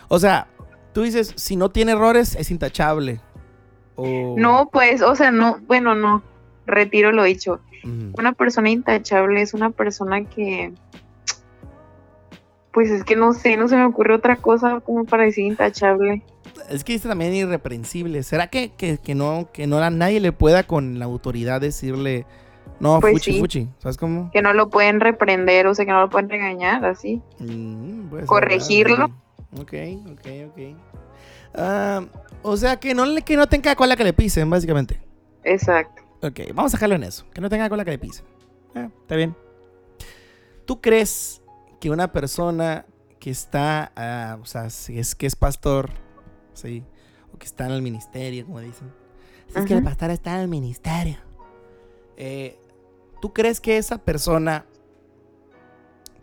O 0.09 0.19
sea, 0.19 0.49
tú 0.93 1.03
dices, 1.03 1.33
si 1.37 1.57
no 1.57 1.71
tiene 1.71 1.93
errores, 1.93 2.37
es 2.37 2.51
intachable. 2.51 3.21
O... 3.97 4.35
No, 4.37 4.69
pues, 4.73 5.03
o 5.03 5.15
sea, 5.17 5.31
no, 5.31 5.59
bueno, 5.67 5.95
no, 5.95 6.23
retiro 6.67 7.13
lo 7.13 7.25
dicho. 7.25 7.61
Una 8.19 8.33
persona 8.33 8.69
intachable 8.69 9.43
es 9.43 9.55
una 9.55 9.71
persona 9.71 10.25
que, 10.25 10.73
pues 12.73 12.91
es 12.91 13.05
que 13.05 13.15
no 13.15 13.33
sé, 13.33 13.57
no 13.57 13.69
se 13.69 13.77
me 13.77 13.85
ocurre 13.85 14.13
otra 14.13 14.37
cosa 14.37 14.81
como 14.81 15.05
para 15.05 15.23
decir 15.23 15.45
intachable. 15.45 16.25
Es 16.69 16.83
que 16.83 16.95
dice 16.95 17.09
también 17.09 17.33
irreprensible. 17.33 18.25
¿Será 18.25 18.49
que, 18.49 18.71
que, 18.71 18.99
que 18.99 19.15
no, 19.15 19.51
que 19.53 19.69
no 19.69 19.79
a 19.79 19.91
nadie 19.91 20.19
le 20.19 20.33
pueda 20.33 20.65
con 20.65 20.99
la 20.99 21.05
autoridad 21.05 21.61
decirle, 21.61 22.27
no, 22.81 23.01
Pues 23.01 23.15
fuchi, 23.15 23.33
sí. 23.35 23.41
fuchi? 23.41 23.69
¿Sabes 23.79 23.97
cómo? 23.97 24.31
Que 24.33 24.43
no 24.43 24.53
lo 24.53 24.69
pueden 24.71 25.01
reprender, 25.01 25.67
o 25.67 25.75
sea, 25.75 25.85
que 25.87 25.93
no 25.93 26.01
lo 26.01 26.11
pueden 26.11 26.29
regañar, 26.29 26.85
así. 26.85 27.23
Mm, 27.39 28.25
Corregirlo. 28.27 28.97
¿verdad? 28.97 29.17
Ok, 29.61 29.73
ok, 30.13 30.27
ok. 30.51 30.77
Ah, 31.55 32.05
o 32.43 32.57
sea, 32.57 32.77
que 32.77 32.95
no, 32.95 33.07
le, 33.07 33.23
que 33.23 33.37
no 33.37 33.47
tenga 33.47 33.75
cola 33.75 33.97
que 33.97 34.05
le 34.05 34.13
pisen, 34.13 34.49
básicamente. 34.51 35.01
Exacto. 35.45 36.03
Ok, 36.23 36.41
vamos 36.55 36.75
a 36.75 36.77
dejarlo 36.77 36.97
en 36.97 37.05
eso. 37.05 37.25
Que 37.33 37.41
no 37.41 37.49
tenga 37.49 37.69
cola 37.69 37.85
que 37.85 37.93
le 37.93 37.99
pisen. 37.99 38.25
Ah, 38.75 38.89
está 39.03 39.17
bien. 39.17 39.35
¿Tú 40.67 40.81
crees 40.81 41.41
que 41.81 41.91
una 41.91 42.13
persona 42.13 42.85
que 43.21 43.31
está, 43.31 43.93
ah, 43.97 44.39
o 44.43 44.45
sea, 44.47 44.69
si 44.71 44.99
es 44.99 45.15
que 45.15 45.27
es 45.27 45.37
pastor, 45.37 45.91
sí, 46.53 46.83
o 47.33 47.39
que 47.39 47.47
está 47.47 47.67
en 47.67 47.73
el 47.73 47.83
ministerio, 47.83 48.45
como 48.47 48.61
dicen, 48.61 48.93
si 49.49 49.59
es 49.61 49.65
que 49.65 49.75
el 49.75 49.83
pastor 49.83 50.11
está 50.11 50.35
en 50.35 50.41
el 50.43 50.49
ministerio, 50.49 51.17
eh, 52.17 52.59
¿tú 53.27 53.33
crees 53.33 53.61
que 53.61 53.77
esa 53.77 53.99
persona 53.99 54.67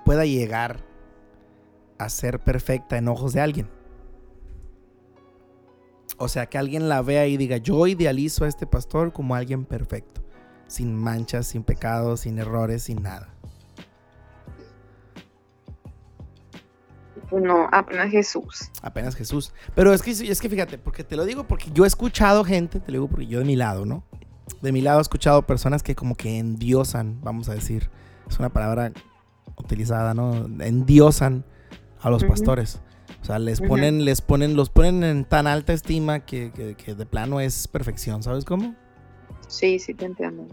pueda 0.06 0.24
llegar 0.24 0.80
a 1.98 2.08
ser 2.08 2.40
perfecta 2.40 2.98
en 2.98 3.10
ojos 3.10 3.34
de 3.34 3.42
alguien? 3.42 3.70
O 6.18 6.30
sea, 6.30 6.46
que 6.46 6.58
alguien 6.58 6.88
la 6.88 7.02
vea 7.02 7.28
y 7.28 7.36
diga, 7.36 7.58
yo 7.58 7.88
idealizo 7.88 8.46
a 8.46 8.48
este 8.48 8.66
pastor 8.66 9.12
como 9.12 9.36
alguien 9.36 9.66
perfecto, 9.66 10.24
sin 10.68 10.96
manchas, 10.96 11.46
sin 11.48 11.66
pecados, 11.66 12.22
sin 12.22 12.40
errores, 12.40 12.84
sin 12.84 13.04
nada. 13.04 13.34
No, 17.34 17.68
apenas 17.74 18.12
Jesús. 18.12 18.72
Apenas 18.82 19.14
Jesús. 19.14 19.52
Pero 19.76 19.94
es 19.94 20.02
que, 20.02 20.12
es 20.12 20.40
que 20.40 20.48
fíjate, 20.48 20.78
porque 20.78 21.04
te 21.04 21.18
lo 21.18 21.26
digo 21.26 21.44
porque 21.44 21.70
yo 21.74 21.84
he 21.84 21.88
escuchado 21.88 22.46
gente, 22.46 22.80
te 22.80 22.94
lo 22.94 23.00
digo 23.00 23.08
porque 23.10 23.28
yo 23.28 23.40
de 23.40 23.46
mi 23.46 23.58
lado, 23.58 23.86
¿no? 23.86 24.06
De 24.62 24.72
mi 24.72 24.82
lado 24.82 25.00
he 25.00 25.02
escuchado 25.02 25.42
personas 25.46 25.84
que 25.84 25.96
como 25.96 26.16
que 26.16 26.38
endiosan, 26.40 27.20
vamos 27.22 27.50
a 27.50 27.54
decir, 27.54 27.90
es 28.30 28.40
una 28.40 28.50
palabra 28.50 28.92
utilizada, 29.58 30.14
¿no? 30.14 30.46
Endiosan 30.64 31.46
a 32.02 32.10
los 32.10 32.24
pastores. 32.24 32.82
O 33.22 33.26
sea, 33.26 33.40
les 33.40 33.62
ponen, 33.62 34.04
les 34.06 34.22
ponen, 34.22 34.56
los 34.56 34.70
ponen 34.70 35.04
en 35.04 35.24
tan 35.26 35.48
alta 35.48 35.72
estima 35.74 36.22
que, 36.22 36.52
que- 36.52 36.76
que 36.76 36.96
de 36.96 37.06
plano 37.06 37.40
es 37.40 37.68
perfección, 37.68 38.22
¿sabes 38.24 38.44
cómo? 38.44 38.76
Sí, 39.48 39.80
sí, 39.80 39.94
te 39.94 40.06
entiendo. 40.06 40.48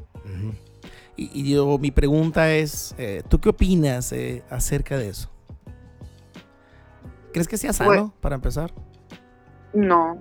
Y, 1.17 1.31
y 1.41 1.53
yo, 1.53 1.79
mi 1.79 1.91
pregunta 1.91 2.53
es, 2.53 2.95
eh, 2.99 3.23
¿tú 3.29 3.41
qué 3.41 3.49
opinas 3.49 4.13
eh, 4.13 4.45
acerca 4.51 4.97
de 4.97 5.09
eso? 5.09 5.29
¿Crees 7.33 7.49
que 7.49 7.57
sea 7.57 7.73
sano 7.73 7.91
Pues- 7.91 8.21
para 8.21 8.35
empezar? 8.37 8.73
No, 9.73 10.19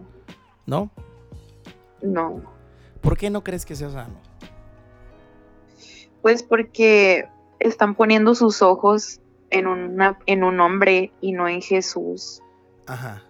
¿No? 0.65 0.89
no. 2.01 2.41
¿Por 3.01 3.17
qué 3.17 3.29
no 3.29 3.43
crees 3.43 3.65
que 3.65 3.75
sea 3.75 3.89
sano? 3.89 4.19
Pues 6.21 6.43
porque 6.43 7.27
están 7.59 7.95
poniendo 7.95 8.35
sus 8.35 8.61
ojos 8.61 9.19
en, 9.49 9.67
una, 9.67 10.17
en 10.25 10.43
un 10.43 10.59
hombre 10.59 11.11
y 11.21 11.31
no 11.31 11.47
en 11.47 11.61
Jesús. 11.61 12.41
Ajá. 12.85 13.23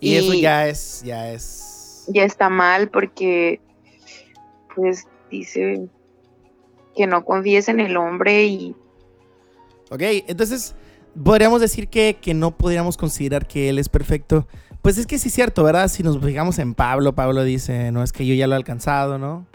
Y, 0.00 0.16
eso 0.16 0.34
ya 0.34 0.68
es, 0.68 1.02
ya 1.04 1.30
es. 1.30 2.04
Ya 2.08 2.24
está 2.24 2.48
mal 2.48 2.90
porque, 2.90 3.60
pues, 4.74 5.06
dice 5.30 5.88
que 6.94 7.06
no 7.06 7.24
confíes 7.24 7.68
en 7.68 7.80
el 7.80 7.96
hombre 7.96 8.44
y 8.44 8.76
Ok, 9.90 10.00
entonces, 10.26 10.74
podríamos 11.22 11.60
decir 11.60 11.88
que, 11.88 12.16
que 12.20 12.34
no 12.34 12.56
podríamos 12.56 12.96
considerar 12.96 13.46
que 13.46 13.68
él 13.68 13.78
es 13.78 13.88
perfecto. 13.88 14.46
Pues 14.84 14.98
es 14.98 15.06
que 15.06 15.18
sí 15.18 15.28
es 15.28 15.34
cierto, 15.34 15.64
¿verdad? 15.64 15.88
Si 15.88 16.02
nos 16.02 16.22
fijamos 16.22 16.58
en 16.58 16.74
Pablo, 16.74 17.14
Pablo 17.14 17.42
dice, 17.42 17.90
no 17.90 18.02
es 18.02 18.12
que 18.12 18.26
yo 18.26 18.34
ya 18.34 18.46
lo 18.46 18.52
he 18.52 18.56
alcanzado, 18.56 19.16
¿no? 19.16 19.46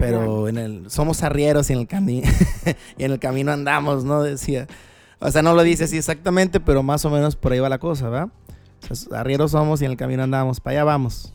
Pero 0.00 0.48
en 0.48 0.56
el, 0.56 0.90
somos 0.90 1.22
arrieros 1.22 1.68
y 1.68 1.74
en 1.74 1.80
el, 1.80 1.86
cami 1.86 2.22
y 2.96 3.04
en 3.04 3.12
el 3.12 3.18
camino 3.18 3.52
andamos, 3.52 4.04
¿no? 4.04 4.22
Decía. 4.22 4.66
O 5.18 5.30
sea, 5.30 5.42
no 5.42 5.52
lo 5.52 5.62
dice 5.62 5.84
así 5.84 5.98
exactamente, 5.98 6.60
pero 6.60 6.82
más 6.82 7.04
o 7.04 7.10
menos 7.10 7.36
por 7.36 7.52
ahí 7.52 7.60
va 7.60 7.68
la 7.68 7.76
cosa, 7.76 8.08
¿verdad? 8.08 8.28
O 8.88 8.94
sea, 8.94 9.20
arrieros 9.20 9.50
somos 9.50 9.82
y 9.82 9.84
en 9.84 9.90
el 9.90 9.98
camino 9.98 10.22
andamos. 10.22 10.60
Para 10.60 10.78
allá 10.78 10.84
vamos. 10.84 11.34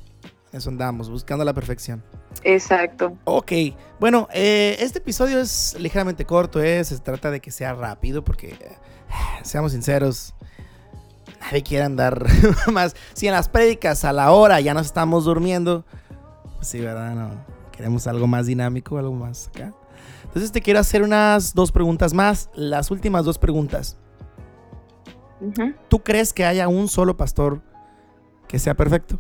Eso 0.52 0.72
andamos, 0.72 1.08
buscando 1.12 1.46
la 1.46 1.54
perfección. 1.54 2.04
Exacto. 2.44 3.16
Ok, 3.26 3.52
bueno, 4.00 4.28
eh, 4.34 4.76
este 4.80 4.98
episodio 4.98 5.40
es 5.40 5.76
ligeramente 5.80 6.26
corto, 6.26 6.64
¿eh? 6.64 6.84
se 6.84 6.98
trata 6.98 7.30
de 7.30 7.42
que 7.42 7.52
sea 7.52 7.74
rápido 7.74 8.24
porque, 8.24 8.54
eh, 8.54 8.78
seamos 9.44 9.74
sinceros, 9.74 10.34
nadie 11.44 11.64
quiere 11.64 11.86
andar 11.86 12.26
más. 12.72 12.96
Si 13.14 13.28
en 13.28 13.34
las 13.34 13.50
prédicas 13.50 14.06
a 14.06 14.14
la 14.14 14.32
hora 14.32 14.60
ya 14.60 14.74
nos 14.74 14.86
estamos 14.88 15.26
durmiendo, 15.26 15.86
pues 16.56 16.68
sí, 16.68 16.80
¿verdad? 16.80 17.14
No, 17.16 17.32
queremos 17.72 18.08
algo 18.08 18.28
más 18.28 18.46
dinámico, 18.46 18.98
algo 18.98 19.14
más 19.14 19.48
acá. 19.50 19.74
Entonces 20.24 20.52
te 20.52 20.62
quiero 20.62 20.80
hacer 20.80 21.04
unas 21.04 21.54
dos 21.54 21.72
preguntas 21.72 22.14
más, 22.14 22.50
las 22.56 22.92
últimas 22.92 23.26
dos 23.26 23.38
preguntas. 23.38 23.98
¿Tú 25.90 26.00
crees 26.00 26.32
que 26.32 26.46
haya 26.46 26.70
un 26.70 26.88
solo 26.88 27.18
pastor 27.18 27.62
que 28.48 28.60
sea 28.60 28.76
perfecto? 28.76 29.20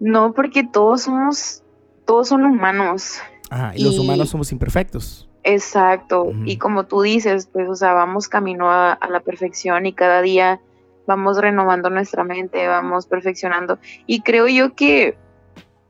No, 0.00 0.32
porque 0.32 0.64
todos 0.64 1.02
somos, 1.02 1.62
todos 2.06 2.28
son 2.28 2.44
humanos. 2.44 3.18
Ajá, 3.50 3.72
y, 3.76 3.84
los 3.84 3.98
humanos 3.98 4.30
somos 4.30 4.52
imperfectos. 4.52 5.25
Exacto, 5.48 6.32
y 6.44 6.56
como 6.56 6.86
tú 6.86 7.02
dices, 7.02 7.48
pues, 7.52 7.68
o 7.68 7.76
sea, 7.76 7.92
vamos 7.92 8.26
camino 8.26 8.68
a, 8.68 8.98
la 9.08 9.20
perfección 9.20 9.86
y 9.86 9.92
cada 9.92 10.20
día 10.20 10.60
vamos 11.06 11.38
renovando 11.38 11.88
nuestra 11.88 12.24
mente, 12.24 12.66
vamos 12.66 13.06
perfeccionando. 13.06 13.78
Y 14.08 14.22
creo 14.22 14.48
yo 14.48 14.74
que, 14.74 15.16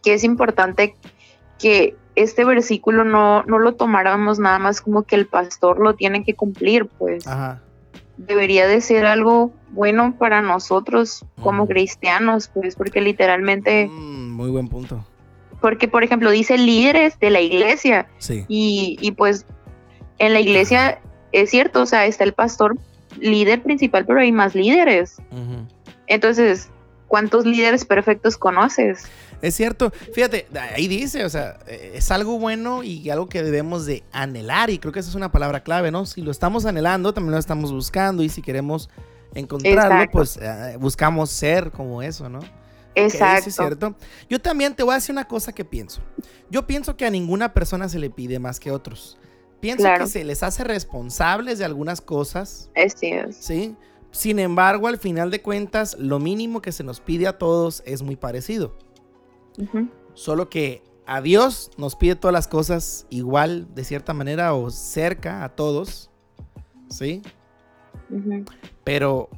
que 0.03 0.13
es 0.13 0.25
importante 0.25 0.95
que 1.59 1.97
este 2.17 2.45
versículo 2.45 3.05
no, 3.05 3.45
no 3.45 3.59
lo 3.59 3.77
tomáramos 3.77 4.39
nada 4.39 4.59
más 4.59 4.83
como 4.83 5.05
que 5.05 5.17
el 5.17 5.27
pastor 5.27 5.79
lo 5.79 5.95
tiene 5.95 6.23
que 6.23 6.35
cumplir, 6.35 6.85
pues. 6.85 7.27
Ajá. 7.27 7.63
Debería 8.19 8.67
de 8.67 8.83
ser 8.83 9.07
algo 9.07 9.53
bueno 9.71 10.17
para 10.19 10.43
nosotros 10.43 11.25
como 11.41 11.67
cristianos, 11.67 12.51
pues, 12.53 12.77
porque 12.77 13.01
literalmente... 13.01 13.89
Mm, 13.91 14.33
muy 14.33 14.51
buen 14.51 14.69
punto. 14.69 15.03
Porque, 15.61 15.89
por 15.89 16.05
ejemplo, 16.05 16.31
dice 16.31 16.59
líderes 16.59 17.19
de 17.19 17.31
la 17.31 17.41
iglesia. 17.41 18.09
Sí. 18.19 18.45
Y, 18.49 18.99
y 19.01 19.13
pues 19.13 19.47
en 20.19 20.33
la 20.33 20.41
iglesia 20.41 21.01
es 21.33 21.51
cierto, 21.51 21.83
o 21.83 21.87
sea, 21.87 22.07
está 22.07 22.25
el 22.25 22.33
pastor 22.33 22.79
líder 23.21 23.63
principal, 23.63 24.05
pero 24.07 24.21
hay 24.21 24.33
más 24.33 24.55
líderes. 24.55 25.17
Entonces, 26.07 26.69
¿cuántos 27.09 27.47
líderes 27.47 27.85
perfectos 27.85 28.37
conoces? 28.37 29.07
Es 29.43 29.55
cierto, 29.55 29.91
fíjate, 30.15 30.47
ahí 30.75 30.89
dice, 30.89 31.25
o 31.25 31.29
sea, 31.29 31.59
es 31.67 32.11
algo 32.11 32.39
bueno 32.39 32.83
y 32.83 33.11
algo 33.11 33.29
que 33.29 33.43
debemos 33.43 33.85
de 33.85 34.03
anhelar 34.13 34.71
y 34.71 34.79
creo 34.79 34.93
que 34.93 35.01
esa 35.01 35.11
es 35.11 35.15
una 35.15 35.31
palabra 35.31 35.63
clave, 35.63 35.91
¿no? 35.91 36.07
Si 36.07 36.23
lo 36.23 36.31
estamos 36.31 36.65
anhelando, 36.65 37.13
también 37.13 37.33
lo 37.33 37.39
estamos 37.39 37.71
buscando 37.73 38.23
y 38.23 38.31
si 38.31 38.41
queremos 38.41 38.89
encontrarlo, 39.35 40.11
pues 40.11 40.39
eh, 40.41 40.77
buscamos 40.81 41.31
ser 41.31 41.71
como 41.71 42.03
eso, 42.03 42.31
¿no? 42.31 42.41
Exacto. 42.97 43.51
es 43.51 43.55
cierto. 43.55 43.95
Yo 44.29 44.41
también 44.41 44.75
te 44.75 44.83
voy 44.83 44.93
a 44.93 44.95
decir 44.97 45.13
una 45.13 45.29
cosa 45.29 45.53
que 45.53 45.65
pienso. 45.65 46.01
Yo 46.51 46.67
pienso 46.67 46.97
que 46.97 47.05
a 47.07 47.11
ninguna 47.11 47.53
persona 47.53 47.89
se 47.89 47.99
le 47.99 48.11
pide 48.11 48.39
más 48.39 48.59
que 48.59 48.71
a 48.71 48.75
otros. 48.75 49.19
Pienso 49.61 49.87
que 49.99 50.07
se 50.07 50.25
les 50.25 50.43
hace 50.43 50.65
responsables 50.65 51.59
de 51.59 51.65
algunas 51.65 52.01
cosas. 52.01 52.71
Es. 52.75 52.97
Sí. 53.39 53.77
Sin 54.11 54.39
embargo, 54.39 54.89
al 54.89 54.99
final 54.99 55.31
de 55.31 55.43
cuentas, 55.43 55.97
lo 55.99 56.19
mínimo 56.19 56.63
que 56.63 56.73
se 56.73 56.85
nos 56.85 57.01
pide 57.01 57.27
a 57.27 57.37
todos 57.37 57.83
es 57.85 58.03
muy 58.03 58.17
parecido. 58.17 58.75
Solo 60.15 60.49
que 60.49 60.83
a 61.07 61.21
Dios 61.21 61.71
nos 61.77 61.97
pide 61.97 62.17
todas 62.17 62.33
las 62.33 62.49
cosas 62.49 63.07
igual, 63.11 63.75
de 63.75 63.85
cierta 63.85 64.15
manera, 64.15 64.55
o 64.55 64.71
cerca 64.71 65.45
a 65.45 65.51
todos. 65.51 66.11
¿Sí? 66.89 67.23
Pero, 68.85 69.29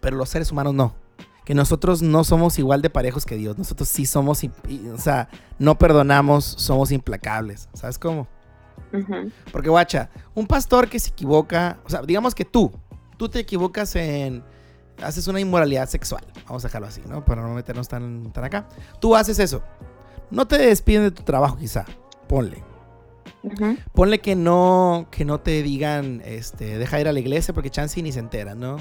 pero 0.00 0.16
los 0.16 0.28
seres 0.28 0.52
humanos 0.52 0.74
no. 0.74 1.05
Que 1.46 1.54
nosotros 1.54 2.02
no 2.02 2.24
somos 2.24 2.58
igual 2.58 2.82
de 2.82 2.90
parejos 2.90 3.24
que 3.24 3.36
Dios. 3.36 3.56
Nosotros 3.56 3.88
sí 3.88 4.04
somos, 4.04 4.42
o 4.44 4.98
sea, 4.98 5.30
no 5.58 5.78
perdonamos, 5.78 6.44
somos 6.44 6.92
implacables. 6.92 7.70
¿Sabes 7.72 7.98
cómo? 7.98 8.28
Porque, 9.52 9.70
guacha, 9.70 10.10
un 10.34 10.46
pastor 10.46 10.88
que 10.88 10.98
se 10.98 11.10
equivoca, 11.10 11.78
o 11.86 11.88
sea, 11.88 12.02
digamos 12.02 12.34
que 12.34 12.44
tú, 12.44 12.72
tú 13.16 13.28
te 13.28 13.38
equivocas 13.38 13.96
en 13.96 14.42
haces 15.02 15.28
una 15.28 15.40
inmoralidad 15.40 15.88
sexual. 15.88 16.24
Vamos 16.46 16.64
a 16.64 16.68
dejarlo 16.68 16.88
así, 16.88 17.02
¿no? 17.08 17.24
Para 17.24 17.42
no 17.42 17.54
meternos 17.54 17.88
tan, 17.88 18.32
tan 18.32 18.44
acá. 18.44 18.68
Tú 19.00 19.14
haces 19.14 19.38
eso. 19.38 19.62
No 20.30 20.46
te 20.46 20.58
despiden 20.58 21.04
de 21.04 21.10
tu 21.10 21.22
trabajo, 21.22 21.56
quizá. 21.56 21.84
Ponle. 22.28 22.62
Ponle 23.94 24.18
que 24.20 24.34
no, 24.34 25.06
que 25.10 25.24
no 25.24 25.40
te 25.40 25.62
digan, 25.62 26.20
este, 26.24 26.78
deja 26.78 27.00
ir 27.00 27.06
a 27.06 27.12
la 27.12 27.20
iglesia 27.20 27.54
porque 27.54 27.70
chance 27.70 28.00
ni 28.02 28.10
se 28.10 28.18
enteran, 28.18 28.58
¿no? 28.58 28.78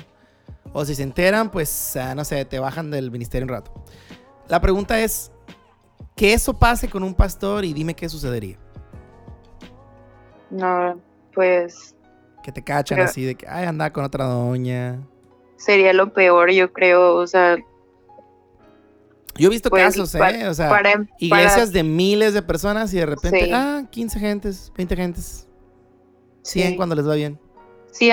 O 0.77 0.83
si 0.83 0.93
se 0.93 1.03
enteran, 1.03 1.49
pues, 1.49 1.95
ah, 1.95 2.13
no 2.15 2.25
sé, 2.25 2.43
te 2.43 2.59
bajan 2.59 2.91
del 2.91 3.09
ministerio 3.09 3.45
un 3.45 3.49
rato. 3.49 3.71
La 4.49 4.59
pregunta 4.59 4.99
es, 4.99 5.31
que 6.15 6.33
eso 6.33 6.53
pase 6.53 6.89
con 6.89 7.03
un 7.03 7.13
pastor 7.13 7.63
y 7.63 7.73
dime 7.73 7.95
qué 7.95 8.09
sucedería. 8.09 8.57
No, 10.49 10.99
pues... 11.33 11.95
Que 12.43 12.51
te 12.51 12.63
cachan 12.63 12.99
así 12.99 13.23
de 13.23 13.35
que, 13.35 13.47
ay, 13.47 13.65
anda 13.65 13.91
con 13.91 14.03
otra 14.03 14.25
doña 14.25 14.99
sería 15.57 15.93
lo 15.93 16.13
peor, 16.13 16.51
yo 16.51 16.71
creo, 16.71 17.15
o 17.15 17.27
sea... 17.27 17.57
Yo 19.37 19.47
he 19.47 19.51
visto 19.51 19.69
pues, 19.69 19.83
casos, 19.83 20.15
¿eh? 20.15 20.47
o 20.47 20.53
sea, 20.53 20.81
iglesias 21.19 21.73
de 21.73 21.83
miles 21.83 22.33
de 22.33 22.41
personas 22.41 22.93
y 22.93 22.97
de 22.97 23.05
repente, 23.05 23.51
ah, 23.53 23.83
15 23.89 24.19
gentes, 24.19 24.71
20 24.77 24.95
gentes, 24.95 25.47
100 26.43 26.77
cuando 26.77 26.95
les 26.95 27.07
va 27.07 27.15
bien. 27.15 27.37
Sí, 27.95 28.09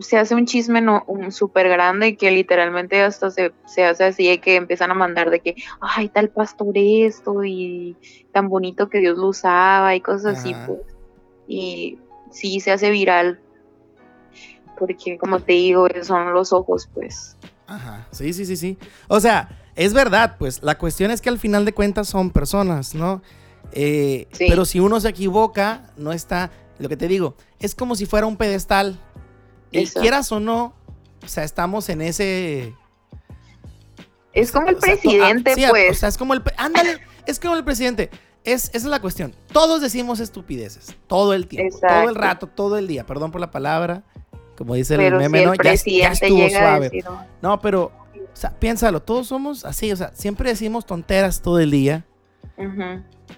se 0.00 0.18
hace 0.18 0.34
un 0.34 0.46
chisme 0.46 0.80
no, 0.80 1.04
un 1.06 1.30
súper 1.30 1.68
grande 1.68 2.16
que 2.16 2.32
literalmente 2.32 3.00
hasta 3.02 3.30
se, 3.30 3.52
se, 3.66 3.84
hace 3.84 4.02
así 4.02 4.26
de 4.26 4.40
que 4.40 4.56
empiezan 4.56 4.90
a 4.90 4.94
mandar 4.94 5.30
de 5.30 5.38
que, 5.38 5.54
ay, 5.80 6.08
tal 6.08 6.28
pastor 6.28 6.72
esto 6.74 7.44
y 7.44 7.96
tan 8.32 8.48
bonito 8.48 8.88
que 8.88 8.98
Dios 8.98 9.16
lo 9.16 9.28
usaba 9.28 9.94
y 9.94 10.00
cosas 10.00 10.38
así, 10.38 10.56
pues. 10.66 10.80
Y 11.46 12.00
sí, 12.32 12.58
se 12.58 12.72
hace 12.72 12.90
viral 12.90 13.38
porque 14.76 15.16
como 15.18 15.38
te 15.38 15.52
digo, 15.52 15.86
son 16.02 16.32
los 16.32 16.52
ojos, 16.52 16.88
pues. 16.92 17.36
Ajá, 17.68 18.08
sí, 18.10 18.32
sí, 18.32 18.44
sí, 18.44 18.56
sí. 18.56 18.76
O 19.06 19.20
sea, 19.20 19.48
es 19.76 19.94
verdad, 19.94 20.34
pues 20.36 20.64
la 20.64 20.76
cuestión 20.78 21.12
es 21.12 21.20
que 21.20 21.28
al 21.28 21.38
final 21.38 21.64
de 21.64 21.72
cuentas 21.72 22.08
son 22.08 22.32
personas, 22.32 22.96
¿no? 22.96 23.22
Eh, 23.70 24.26
pero 24.36 24.64
si 24.64 24.80
uno 24.80 24.98
se 24.98 25.10
equivoca, 25.10 25.92
no 25.96 26.12
está, 26.12 26.50
lo 26.80 26.88
que 26.88 26.96
te 26.96 27.06
digo, 27.06 27.36
es 27.62 27.74
como 27.74 27.94
si 27.94 28.06
fuera 28.06 28.26
un 28.26 28.36
pedestal. 28.36 28.98
Y 29.70 29.86
quieras 29.86 30.30
o 30.32 30.40
no, 30.40 30.74
o 31.24 31.28
sea, 31.28 31.44
estamos 31.44 31.88
en 31.88 32.02
ese... 32.02 32.74
Es 34.34 34.50
como 34.52 34.68
el 34.68 34.76
presidente, 34.76 35.54
pues. 35.70 35.90
O 35.90 35.94
sea, 35.94 36.08
es 36.08 36.18
como 36.18 36.34
el... 36.34 36.42
Ándale, 36.56 37.00
es 37.26 37.38
como 37.38 37.56
el 37.56 37.64
presidente. 37.64 38.10
Es, 38.44 38.66
esa 38.68 38.76
es 38.78 38.84
la 38.84 39.00
cuestión. 39.00 39.34
Todos 39.52 39.80
decimos 39.80 40.20
estupideces, 40.20 40.96
todo 41.06 41.32
el 41.32 41.46
tiempo, 41.46 41.78
todo 41.78 42.08
el 42.08 42.14
rato, 42.14 42.48
todo 42.48 42.76
el 42.76 42.88
día, 42.88 43.06
perdón 43.06 43.30
por 43.30 43.40
la 43.40 43.50
palabra, 43.50 44.02
como 44.56 44.74
dice 44.74 44.94
el 44.94 45.14
meme, 45.14 45.46
¿no? 45.46 45.54
Ya, 45.54 45.72
estuvo 45.72 46.48
suave. 46.50 47.04
no, 47.40 47.60
pero, 47.60 47.92
o 48.14 48.36
sea, 48.36 48.50
piénsalo, 48.58 49.00
todos 49.00 49.28
somos 49.28 49.64
así, 49.64 49.92
o 49.92 49.96
sea, 49.96 50.10
siempre 50.14 50.50
decimos 50.50 50.86
tonteras 50.86 51.40
todo 51.40 51.60
el 51.60 51.70
día. 51.70 52.04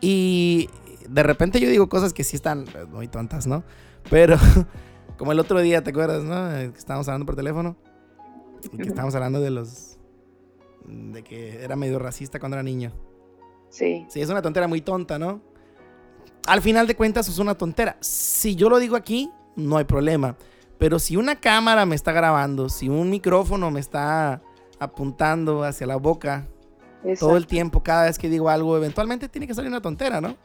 Y 0.00 0.70
de 1.08 1.22
repente 1.22 1.60
yo 1.60 1.68
digo 1.68 1.88
cosas 1.88 2.12
que 2.12 2.24
sí 2.24 2.36
están 2.36 2.66
muy 2.90 3.08
tontas, 3.08 3.46
¿no? 3.46 3.62
Pero, 4.10 4.36
como 5.18 5.32
el 5.32 5.40
otro 5.40 5.60
día, 5.60 5.82
¿te 5.82 5.90
acuerdas, 5.90 6.24
no? 6.24 6.56
Eh, 6.56 6.70
que 6.72 6.78
estábamos 6.78 7.08
hablando 7.08 7.26
por 7.26 7.36
teléfono. 7.36 7.76
Y 8.72 8.76
que 8.76 8.88
estábamos 8.88 9.14
hablando 9.14 9.40
de 9.40 9.50
los. 9.50 9.98
de 10.86 11.22
que 11.22 11.62
era 11.62 11.76
medio 11.76 11.98
racista 11.98 12.38
cuando 12.38 12.56
era 12.56 12.62
niño. 12.62 12.92
Sí. 13.68 14.06
Sí, 14.08 14.20
es 14.20 14.30
una 14.30 14.42
tontera 14.42 14.68
muy 14.68 14.80
tonta, 14.80 15.18
¿no? 15.18 15.40
Al 16.46 16.60
final 16.60 16.86
de 16.86 16.94
cuentas 16.94 17.28
es 17.28 17.38
una 17.38 17.54
tontera. 17.54 17.96
Si 18.00 18.54
yo 18.54 18.68
lo 18.68 18.78
digo 18.78 18.96
aquí, 18.96 19.30
no 19.56 19.76
hay 19.76 19.84
problema. 19.84 20.36
Pero 20.78 20.98
si 20.98 21.16
una 21.16 21.36
cámara 21.36 21.86
me 21.86 21.94
está 21.94 22.12
grabando, 22.12 22.68
si 22.68 22.88
un 22.88 23.10
micrófono 23.10 23.70
me 23.70 23.80
está 23.80 24.42
apuntando 24.78 25.62
hacia 25.62 25.86
la 25.86 25.96
boca 25.96 26.48
todo 27.18 27.36
el 27.36 27.46
tiempo, 27.46 27.82
cada 27.82 28.04
vez 28.04 28.18
que 28.18 28.28
digo 28.28 28.48
algo, 28.48 28.76
eventualmente 28.76 29.28
tiene 29.28 29.46
que 29.46 29.54
salir 29.54 29.70
una 29.70 29.80
tontera, 29.80 30.20
¿no? 30.20 30.36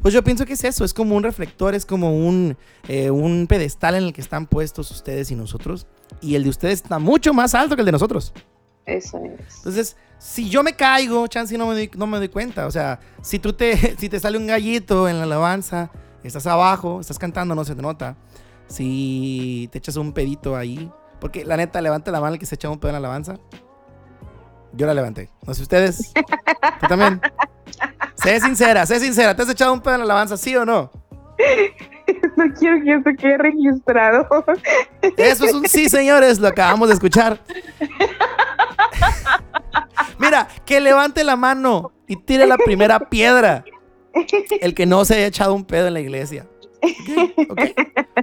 Pues 0.00 0.14
yo 0.14 0.22
pienso 0.22 0.46
que 0.46 0.52
es 0.52 0.64
eso, 0.64 0.84
es 0.84 0.94
como 0.94 1.16
un 1.16 1.22
reflector, 1.22 1.74
es 1.74 1.84
como 1.84 2.16
un, 2.16 2.56
eh, 2.86 3.10
un 3.10 3.46
pedestal 3.46 3.96
en 3.96 4.04
el 4.04 4.12
que 4.12 4.20
están 4.20 4.46
puestos 4.46 4.90
ustedes 4.90 5.30
y 5.30 5.34
nosotros. 5.34 5.86
Y 6.20 6.34
el 6.36 6.44
de 6.44 6.50
ustedes 6.50 6.82
está 6.82 6.98
mucho 6.98 7.34
más 7.34 7.54
alto 7.54 7.74
que 7.74 7.82
el 7.82 7.86
de 7.86 7.92
nosotros. 7.92 8.32
Eso 8.86 9.18
es. 9.24 9.56
Entonces, 9.58 9.96
si 10.18 10.48
yo 10.48 10.62
me 10.62 10.74
caigo, 10.74 11.26
chance 11.26 11.56
no 11.58 11.66
me 11.66 11.74
doy, 11.74 11.90
no 11.96 12.06
me 12.06 12.18
doy 12.18 12.28
cuenta. 12.28 12.66
O 12.66 12.70
sea, 12.70 13.00
si 13.20 13.38
tú 13.38 13.52
te, 13.52 13.96
si 13.98 14.08
te 14.08 14.20
sale 14.20 14.38
un 14.38 14.46
gallito 14.46 15.08
en 15.08 15.18
la 15.18 15.24
alabanza, 15.24 15.90
estás 16.22 16.46
abajo, 16.46 17.00
estás 17.00 17.18
cantando, 17.18 17.54
no 17.54 17.64
se 17.64 17.74
te 17.74 17.82
nota 17.82 18.16
si 18.68 19.68
te 19.72 19.78
echas 19.78 19.96
un 19.96 20.12
pedito 20.12 20.56
ahí. 20.56 20.90
Porque 21.20 21.44
la 21.44 21.56
neta, 21.56 21.80
levanta 21.80 22.12
la 22.12 22.20
mano 22.20 22.34
el 22.34 22.38
que 22.38 22.46
se 22.46 22.54
echa 22.54 22.70
un 22.70 22.78
pedo 22.78 22.90
en 22.90 22.92
la 22.94 22.98
alabanza. 22.98 23.38
Yo 24.72 24.86
la 24.86 24.94
levanté. 24.94 25.30
No 25.46 25.54
sé 25.54 25.62
ustedes. 25.62 26.12
¿Tú 26.80 26.86
también? 26.86 27.20
Sé 28.22 28.40
sincera, 28.40 28.84
sé 28.86 29.00
sincera. 29.00 29.34
¿Te 29.34 29.42
has 29.42 29.50
echado 29.50 29.72
un 29.72 29.80
pedo 29.80 29.94
en 29.94 30.00
la 30.00 30.04
alabanza, 30.04 30.36
sí 30.36 30.54
o 30.56 30.64
no? 30.64 30.90
No 32.36 32.44
quiero 32.58 32.82
que 32.82 32.94
esto 32.94 33.10
quede 33.18 33.38
registrado. 33.38 34.26
Eso 35.16 35.44
es 35.44 35.54
un 35.54 35.68
sí, 35.68 35.88
señores. 35.88 36.38
Lo 36.38 36.48
acabamos 36.48 36.88
de 36.88 36.94
escuchar. 36.94 37.40
Mira, 40.18 40.48
que 40.64 40.80
levante 40.80 41.22
la 41.22 41.36
mano 41.36 41.92
y 42.08 42.16
tire 42.16 42.46
la 42.46 42.56
primera 42.56 42.98
piedra. 42.98 43.64
El 44.60 44.74
que 44.74 44.86
no 44.86 45.04
se 45.04 45.14
haya 45.14 45.26
echado 45.26 45.54
un 45.54 45.64
pedo 45.64 45.86
en 45.86 45.94
la 45.94 46.00
iglesia. 46.00 46.46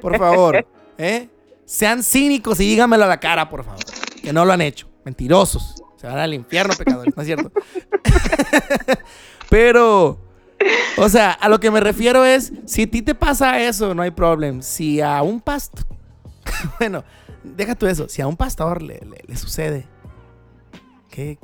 Por 0.01 0.17
favor. 0.17 0.65
¿Eh? 0.97 1.29
Sean 1.65 2.03
cínicos 2.03 2.59
y 2.59 2.67
díganmelo 2.67 3.05
a 3.05 3.07
la 3.07 3.19
cara, 3.19 3.49
por 3.49 3.63
favor. 3.63 3.83
Que 4.21 4.33
no 4.33 4.43
lo 4.43 4.51
han 4.53 4.61
hecho. 4.61 4.89
Mentirosos. 5.05 5.81
Se 5.97 6.07
van 6.07 6.17
al 6.17 6.33
infierno, 6.33 6.73
pecadores. 6.77 7.15
No 7.15 7.21
es 7.21 7.27
cierto. 7.27 7.51
Pero, 9.55 10.19
o 10.97 11.07
sea, 11.07 11.31
a 11.31 11.47
lo 11.47 11.61
que 11.61 11.71
me 11.71 11.79
refiero 11.79 12.25
es, 12.25 12.51
si 12.65 12.81
a 12.81 12.91
ti 12.91 13.01
te 13.01 13.15
pasa 13.15 13.61
eso, 13.61 13.95
no 13.95 14.01
hay 14.01 14.11
problema. 14.11 14.61
Si 14.61 14.99
a 14.99 15.21
un 15.21 15.39
pastor, 15.39 15.85
bueno, 16.77 17.05
deja 17.41 17.73
tú 17.73 17.87
eso, 17.87 18.09
si 18.09 18.21
a 18.21 18.27
un 18.27 18.35
pastor 18.35 18.81
le, 18.81 18.99
sucede, 19.37 19.87
que, 21.09 21.39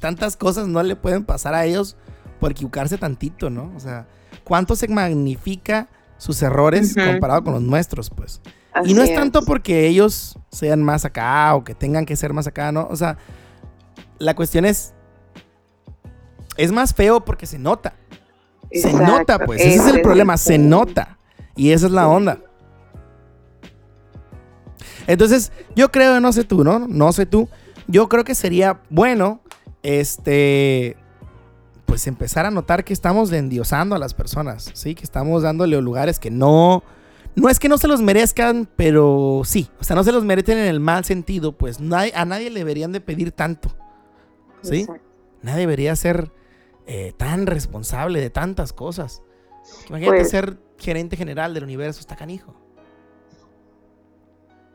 tantas 0.00 0.36
cosas 0.36 0.66
no 0.66 0.82
le 0.82 0.96
pueden 0.96 1.24
pasar 1.24 1.54
a 1.54 1.64
ellos 1.64 1.96
por 2.40 2.50
equivocarse 2.50 2.98
tantito, 2.98 3.48
¿no? 3.48 3.72
O 3.76 3.78
sea, 3.78 4.08
¿cuánto 4.42 4.74
se 4.74 4.88
magnifica 4.88 5.88
sus 6.18 6.42
errores 6.42 6.96
comparado 6.96 7.44
con 7.44 7.52
los 7.54 7.62
nuestros, 7.62 8.10
pues? 8.10 8.40
y 8.84 8.92
no 8.92 9.04
es, 9.04 9.14
tanto 9.14 9.42
porque 9.42 9.86
ellos 9.86 10.36
sean 10.50 10.82
más 10.82 11.04
acá 11.04 11.54
o 11.54 11.62
que 11.62 11.76
tengan 11.76 12.06
que 12.06 12.16
ser 12.16 12.32
más 12.32 12.48
acá, 12.48 12.72
¿no? 12.72 12.88
O 12.90 12.96
sea, 12.96 13.18
la 14.18 14.34
cuestión 14.34 14.64
es, 14.64 14.94
es 16.56 16.72
más 16.72 16.94
feo 16.94 17.24
porque 17.24 17.46
se 17.46 17.58
nota. 17.58 17.94
se 18.72 18.92
nota, 18.92 19.38
pues. 19.38 19.60
Ese, 19.60 19.76
es 19.76 19.86
el 19.86 20.02
problema, 20.02 20.36
se 20.36 20.58
nota. 20.58 21.18
Y 21.56 21.72
esa 21.72 21.86
es 21.86 21.92
la 21.92 22.08
onda. 22.08 22.38
Entonces, 25.06 25.52
yo 25.74 25.90
creo, 25.90 26.20
no 26.20 26.32
sé 26.32 26.44
tú, 26.44 26.64
¿no? 26.64 26.80
No 26.80 27.12
sé 27.12 27.26
tú. 27.26 27.48
Yo 27.88 28.08
creo 28.08 28.24
que 28.24 28.34
sería 28.34 28.80
bueno, 28.88 29.40
este, 29.82 30.96
pues 31.84 32.06
empezar 32.06 32.46
a 32.46 32.50
notar 32.50 32.84
que 32.84 32.92
estamos 32.92 33.32
endiosando 33.32 33.94
a 33.94 33.98
las 33.98 34.14
personas, 34.14 34.70
¿sí? 34.74 34.94
Que 34.94 35.04
estamos 35.04 35.42
dándole 35.42 35.80
lugares 35.80 36.18
que 36.18 36.30
no, 36.30 36.82
no 37.34 37.48
es 37.48 37.58
que 37.58 37.68
no 37.68 37.78
se 37.78 37.88
los 37.88 38.00
merezcan, 38.00 38.68
pero 38.76 39.42
sí, 39.44 39.68
o 39.80 39.84
sea, 39.84 39.96
no 39.96 40.04
se 40.04 40.12
los 40.12 40.24
merecen 40.24 40.58
en 40.58 40.66
el 40.66 40.80
mal 40.80 41.04
sentido, 41.04 41.52
pues 41.52 41.80
a 41.80 42.24
nadie 42.24 42.50
le 42.50 42.60
deberían 42.60 42.92
de 42.92 43.00
pedir 43.00 43.32
tanto, 43.32 43.74
¿sí? 44.62 44.86
Nadie 45.42 45.60
debería 45.60 45.94
ser 45.96 46.30
eh, 46.92 47.12
tan 47.16 47.46
responsable 47.46 48.20
de 48.20 48.30
tantas 48.30 48.72
cosas. 48.72 49.22
Imagínate 49.88 50.18
pues 50.18 50.30
ser 50.30 50.58
gerente 50.78 51.16
general 51.16 51.54
del 51.54 51.64
universo, 51.64 52.00
está 52.00 52.16
canijo 52.16 52.54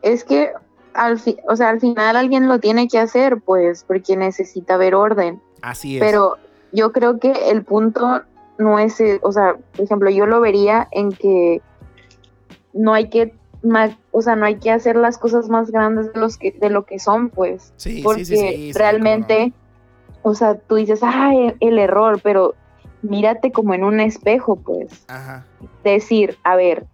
es 0.02 0.24
que 0.24 0.52
al 0.94 1.22
o 1.48 1.56
sea, 1.56 1.70
al 1.70 1.80
final 1.80 2.16
alguien 2.16 2.48
lo 2.48 2.60
tiene 2.60 2.88
que 2.88 2.98
hacer, 2.98 3.40
pues, 3.42 3.84
porque 3.84 4.16
necesita 4.18 4.78
ver 4.78 4.96
orden. 4.96 5.42
Así 5.62 5.98
es. 5.98 6.04
Pero 6.04 6.38
yo 6.72 6.92
creo 6.92 7.20
que 7.20 7.32
el 7.52 7.64
punto 7.64 8.24
no 8.58 8.80
es, 8.80 9.00
eh, 9.00 9.20
o 9.22 9.32
sea, 9.32 9.58
por 9.76 9.86
ejemplo, 9.86 10.10
yo 10.10 10.26
lo 10.26 10.42
vería 10.42 10.88
en 10.92 11.12
que 11.12 11.62
no 12.74 12.94
hay 12.94 13.10
que 13.10 13.34
o 14.12 14.22
sea, 14.22 14.36
no 14.36 14.46
hay 14.46 14.58
que 14.58 14.72
hacer 14.72 14.96
las 14.96 15.18
cosas 15.18 15.50
más 15.50 15.72
grandes 15.72 16.14
de 16.14 16.20
los 16.20 16.38
que 16.38 16.52
de 16.52 16.70
lo 16.70 16.86
que 16.86 17.00
son, 17.00 17.30
pues, 17.30 17.74
sí, 17.76 18.02
porque 18.04 18.24
sí, 18.24 18.38
sí, 18.38 18.72
realmente 18.74 19.52
o 20.24 20.34
sea, 20.34 20.56
tú 20.56 20.76
dices, 20.76 21.00
"Ah, 21.04 21.32
el, 21.60 21.80
error", 21.80 22.20
pero 22.24 22.56
mírate 23.02 23.52
como 23.52 23.74
en 23.74 23.84
un 23.84 24.00
espejo, 24.00 24.56
pues. 24.56 25.06
Ajá. 25.08 25.46
Decir, 25.84 26.38
a 26.44 26.56
ver, 26.56 26.86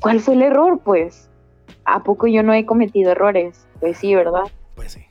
¿cuál 0.00 0.20
fue 0.20 0.34
el 0.34 0.42
error, 0.42 0.80
pues? 0.84 1.30
¿a 1.84 2.02
poco 2.02 2.26
yo 2.26 2.42
no 2.42 2.52
he 2.52 2.64
cometido 2.66 3.12
errores? 3.12 3.66
Pues 3.80 3.98
sí, 3.98 4.14
¿verdad? 4.14 4.44
Pues 4.74 4.92
sí. 4.92 5.04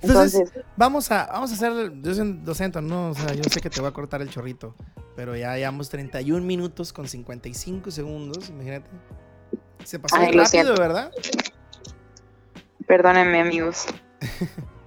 Entonces, 0.00 0.52
vamos 0.76 1.10
a 1.10 1.26
vamos 1.26 1.50
a 1.50 1.54
hacer, 1.54 1.92
yo 2.02 2.14
soy 2.14 2.32
docente, 2.44 2.80
¿no? 2.80 3.10
O 3.10 3.14
sea, 3.14 3.34
yo 3.34 3.42
sé 3.44 3.60
que 3.60 3.70
te 3.70 3.80
voy 3.80 3.90
a 3.90 3.92
cortar 3.92 4.22
el 4.22 4.30
chorrito, 4.30 4.74
pero 5.16 5.36
ya 5.36 5.56
llevamos 5.56 5.88
31 5.90 6.44
minutos 6.44 6.92
con 6.92 7.08
55 7.08 7.90
segundos, 7.90 8.50
imagínate. 8.50 8.88
Se 9.84 9.98
pasó 9.98 10.16
rápido, 10.16 10.74
¿verdad? 10.76 11.10
Perdónenme, 12.86 13.40
amigos. 13.40 13.86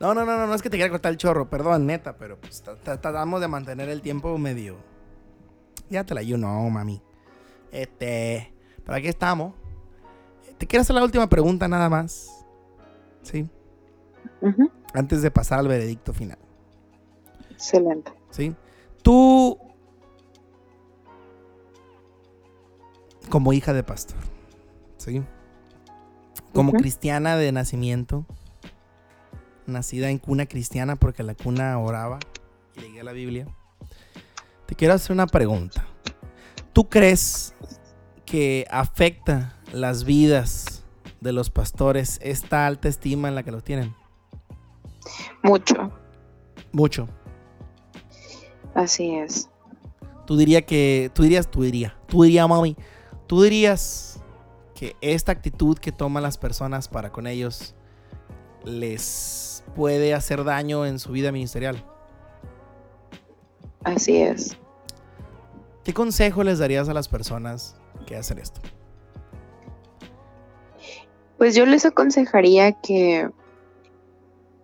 no, 0.00 0.14
no, 0.14 0.24
no, 0.24 0.38
no, 0.38 0.46
no 0.46 0.54
es 0.54 0.62
que 0.62 0.70
te 0.70 0.76
quiera 0.76 0.90
cortar 0.90 1.12
el 1.12 1.18
chorro, 1.18 1.50
perdón, 1.50 1.86
neta, 1.86 2.16
pero 2.16 2.38
pues 2.40 2.62
tratamos 2.82 3.40
de 3.40 3.48
mantener 3.48 3.88
el 3.88 4.02
tiempo 4.02 4.36
medio. 4.38 4.76
Ya 5.90 6.04
te 6.04 6.14
la 6.14 6.22
you 6.22 6.36
no, 6.36 6.68
mami. 6.70 7.02
Este, 7.72 8.52
pero 8.84 8.96
aquí 8.96 9.08
estamos. 9.08 9.54
Te 10.58 10.66
quiero 10.66 10.82
hacer 10.82 10.96
la 10.96 11.04
última 11.04 11.28
pregunta 11.28 11.68
nada 11.68 11.88
más. 11.88 12.44
¿Sí? 13.22 13.48
Antes 14.94 15.22
de 15.22 15.30
pasar 15.30 15.58
al 15.58 15.68
veredicto 15.68 16.12
final. 16.12 16.38
Excelente. 17.50 18.12
¿Sí? 18.30 18.54
Tú, 19.02 19.58
como 23.28 23.52
hija 23.52 23.72
de 23.72 23.82
pastor, 23.82 24.18
¿sí? 24.96 25.22
Como 26.52 26.72
cristiana 26.72 27.36
de 27.36 27.52
nacimiento, 27.52 28.26
nacida 29.68 30.10
en 30.10 30.18
cuna 30.18 30.46
cristiana 30.46 30.96
porque 30.96 31.22
la 31.22 31.34
cuna 31.34 31.78
oraba 31.78 32.18
y 32.76 32.80
leía 32.80 33.04
la 33.04 33.12
Biblia, 33.12 33.46
te 34.66 34.74
quiero 34.74 34.94
hacer 34.94 35.12
una 35.12 35.26
pregunta. 35.26 35.86
¿Tú 36.72 36.88
crees 36.88 37.54
que 38.24 38.66
afecta 38.70 39.56
las 39.72 40.04
vidas 40.04 40.84
de 41.20 41.32
los 41.32 41.50
pastores 41.50 42.18
esta 42.22 42.66
alta 42.66 42.88
estima 42.88 43.28
en 43.28 43.34
la 43.34 43.42
que 43.42 43.50
los 43.50 43.64
tienen? 43.64 43.94
Mucho. 45.42 45.90
Mucho. 46.72 47.08
Así 48.74 49.14
es. 49.14 49.48
Tú 50.26 50.36
dirías 50.36 50.64
que, 50.64 51.10
tú 51.14 51.22
dirías, 51.22 51.50
tú 51.50 51.62
dirías, 51.62 51.94
tú 52.06 52.22
dirías, 52.22 52.48
mami, 52.48 52.76
tú 53.26 53.42
dirías 53.42 54.20
que 54.74 54.94
esta 55.00 55.32
actitud 55.32 55.78
que 55.78 55.90
toman 55.90 56.22
las 56.22 56.36
personas 56.36 56.86
para 56.86 57.10
con 57.10 57.26
ellos 57.26 57.74
les 58.64 59.47
puede 59.68 60.14
hacer 60.14 60.44
daño 60.44 60.86
en 60.86 60.98
su 60.98 61.12
vida 61.12 61.32
ministerial. 61.32 61.84
Así 63.84 64.16
es. 64.16 64.56
¿Qué 65.84 65.94
consejo 65.94 66.44
les 66.44 66.58
darías 66.58 66.88
a 66.88 66.94
las 66.94 67.08
personas 67.08 67.76
que 68.06 68.16
hacen 68.16 68.38
esto? 68.38 68.60
Pues 71.38 71.54
yo 71.54 71.64
les 71.64 71.86
aconsejaría 71.86 72.72
que 72.72 73.30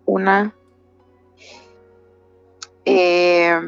una 0.05 0.53
eh, 2.85 3.59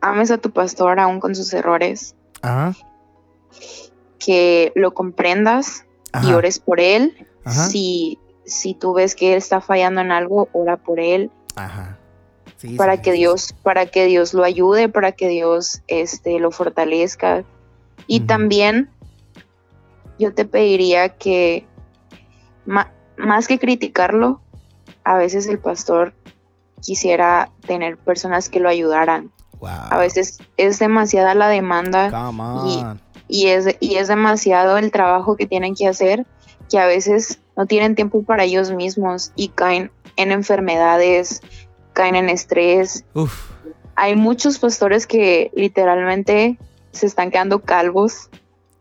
ames 0.00 0.30
a 0.30 0.38
tu 0.38 0.50
pastor 0.50 0.98
aún 1.00 1.20
con 1.20 1.34
sus 1.34 1.52
errores. 1.52 2.14
Que 4.18 4.72
lo 4.74 4.94
comprendas 4.94 5.84
y 6.22 6.32
ores 6.32 6.58
por 6.58 6.80
él. 6.80 7.26
Si, 7.68 8.18
si 8.46 8.74
tú 8.74 8.94
ves 8.94 9.14
que 9.14 9.32
él 9.32 9.38
está 9.38 9.60
fallando 9.60 10.00
en 10.00 10.12
algo, 10.12 10.48
ora 10.52 10.76
por 10.76 11.00
él. 11.00 11.30
para 12.76 13.02
que 13.02 13.12
Dios, 13.12 13.54
para 13.62 13.86
que 13.86 14.06
Dios 14.06 14.32
lo 14.32 14.44
ayude, 14.44 14.88
para 14.88 15.12
que 15.12 15.28
Dios 15.28 15.82
este, 15.88 16.38
lo 16.38 16.50
fortalezca. 16.50 17.44
Y 18.06 18.20
también 18.20 18.88
yo 20.18 20.32
te 20.32 20.44
pediría 20.44 21.10
que 21.10 21.66
más 22.64 23.46
que 23.46 23.58
criticarlo, 23.58 24.40
a 25.04 25.16
veces 25.16 25.46
el 25.46 25.58
pastor 25.58 26.14
quisiera 26.80 27.50
tener 27.66 27.96
personas 27.96 28.48
que 28.48 28.60
lo 28.60 28.68
ayudaran. 28.68 29.30
A 29.62 29.98
veces 29.98 30.38
es 30.56 30.78
demasiada 30.78 31.34
la 31.34 31.48
demanda 31.48 32.10
y, 33.28 33.46
es, 33.46 33.76
y 33.80 33.96
es 33.96 34.08
demasiado 34.08 34.76
el 34.78 34.92
trabajo 34.92 35.36
que 35.36 35.46
tienen 35.46 35.74
que 35.74 35.88
hacer 35.88 36.26
que 36.70 36.78
a 36.78 36.86
veces 36.86 37.38
no 37.56 37.66
tienen 37.66 37.94
tiempo 37.94 38.22
para 38.22 38.44
ellos 38.44 38.70
mismos 38.70 39.32
y 39.36 39.48
caen 39.48 39.90
en 40.16 40.32
enfermedades, 40.32 41.40
caen 41.92 42.16
en 42.16 42.28
estrés. 42.28 43.04
Hay 43.94 44.16
muchos 44.16 44.58
pastores 44.58 45.06
que 45.06 45.50
literalmente 45.54 46.58
se 46.92 47.06
están 47.06 47.30
quedando 47.30 47.60
calvos 47.60 48.28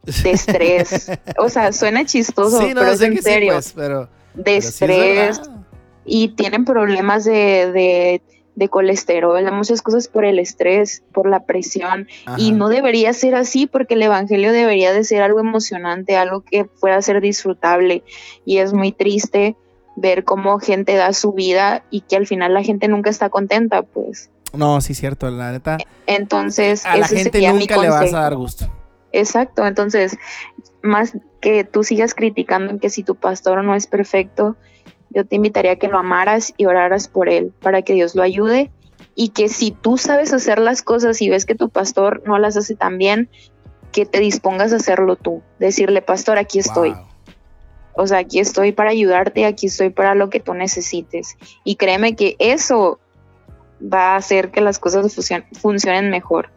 de 0.03 0.31
estrés. 0.31 1.11
o 1.37 1.49
sea, 1.49 1.71
suena 1.71 2.05
chistoso, 2.05 2.59
pero 2.59 2.87
es 2.87 3.01
en 3.01 3.21
serio. 3.21 3.53
Pues, 3.53 3.73
pero, 3.73 4.09
de 4.33 4.57
estrés. 4.57 5.41
y 6.05 6.29
tienen 6.29 6.65
problemas 6.65 7.23
de, 7.23 7.71
de, 7.71 8.21
de, 8.55 8.69
colesterol, 8.69 9.51
muchas 9.51 9.81
cosas 9.81 10.07
por 10.07 10.25
el 10.25 10.39
estrés, 10.39 11.03
por 11.13 11.29
la 11.29 11.45
presión. 11.45 12.07
Y 12.37 12.51
no 12.51 12.69
debería 12.69 13.13
ser 13.13 13.35
así 13.35 13.67
porque 13.67 13.95
el 13.95 14.03
Evangelio 14.03 14.51
debería 14.51 14.93
de 14.93 15.03
ser 15.03 15.21
algo 15.21 15.39
emocionante, 15.39 16.17
algo 16.17 16.41
que 16.41 16.65
pueda 16.65 17.01
ser 17.01 17.21
disfrutable. 17.21 18.03
Y 18.45 18.57
es 18.57 18.73
muy 18.73 18.91
triste 18.91 19.55
ver 19.95 20.23
cómo 20.23 20.59
gente 20.59 20.95
da 20.95 21.13
su 21.13 21.33
vida 21.33 21.83
y 21.89 22.01
que 22.01 22.15
al 22.15 22.27
final 22.27 22.53
la 22.53 22.63
gente 22.63 22.87
nunca 22.87 23.09
está 23.09 23.29
contenta, 23.29 23.81
pues. 23.81 24.29
No, 24.53 24.79
sí, 24.81 24.93
cierto, 24.93 25.29
la 25.29 25.51
neta. 25.51 25.77
Entonces, 26.07 26.85
a 26.85 26.97
la 26.97 27.07
gente 27.07 27.41
nunca 27.51 27.77
le 27.77 27.89
vas 27.89 28.13
a 28.13 28.19
dar 28.21 28.35
gusto. 28.35 28.69
Exacto, 29.11 29.65
entonces, 29.65 30.17
más 30.81 31.13
que 31.39 31.63
tú 31.63 31.83
sigas 31.83 32.13
criticando 32.13 32.71
en 32.71 32.79
que 32.79 32.89
si 32.89 33.03
tu 33.03 33.15
pastor 33.15 33.63
no 33.63 33.73
es 33.73 33.87
perfecto, 33.87 34.57
yo 35.15 35.25
te 35.25 35.37
invitaría 35.37 35.71
a 35.71 35.75
que 35.77 35.87
lo 35.87 35.97
amaras 35.97 36.53
y 36.57 36.65
oraras 36.65 37.07
por 37.07 37.29
él, 37.29 37.53
para 37.61 37.81
que 37.81 37.93
Dios 37.93 38.13
lo 38.13 38.21
ayude 38.21 38.69
y 39.15 39.29
que 39.29 39.47
si 39.47 39.71
tú 39.71 39.97
sabes 39.97 40.33
hacer 40.33 40.59
las 40.59 40.81
cosas 40.81 41.21
y 41.21 41.29
ves 41.29 41.45
que 41.45 41.55
tu 41.55 41.69
pastor 41.69 42.21
no 42.25 42.37
las 42.37 42.57
hace 42.57 42.75
tan 42.75 42.97
bien, 42.97 43.29
que 43.93 44.05
te 44.05 44.19
dispongas 44.19 44.73
a 44.73 44.75
hacerlo 44.75 45.15
tú. 45.15 45.41
Decirle, 45.57 46.01
pastor, 46.01 46.37
aquí 46.37 46.59
estoy. 46.59 46.91
Wow. 46.91 47.07
O 47.97 48.07
sea, 48.07 48.17
aquí 48.17 48.39
estoy 48.39 48.73
para 48.73 48.89
ayudarte, 48.89 49.45
aquí 49.45 49.67
estoy 49.67 49.89
para 49.89 50.15
lo 50.15 50.29
que 50.29 50.41
tú 50.41 50.53
necesites. 50.53 51.37
Y 51.63 51.77
créeme 51.77 52.17
que 52.17 52.35
eso 52.39 52.99
va 53.81 54.13
a 54.13 54.15
hacer 54.17 54.51
que 54.51 54.59
las 54.59 54.79
cosas 54.79 55.05
funcion- 55.15 55.45
funcionen 55.53 56.09
mejor. 56.09 56.49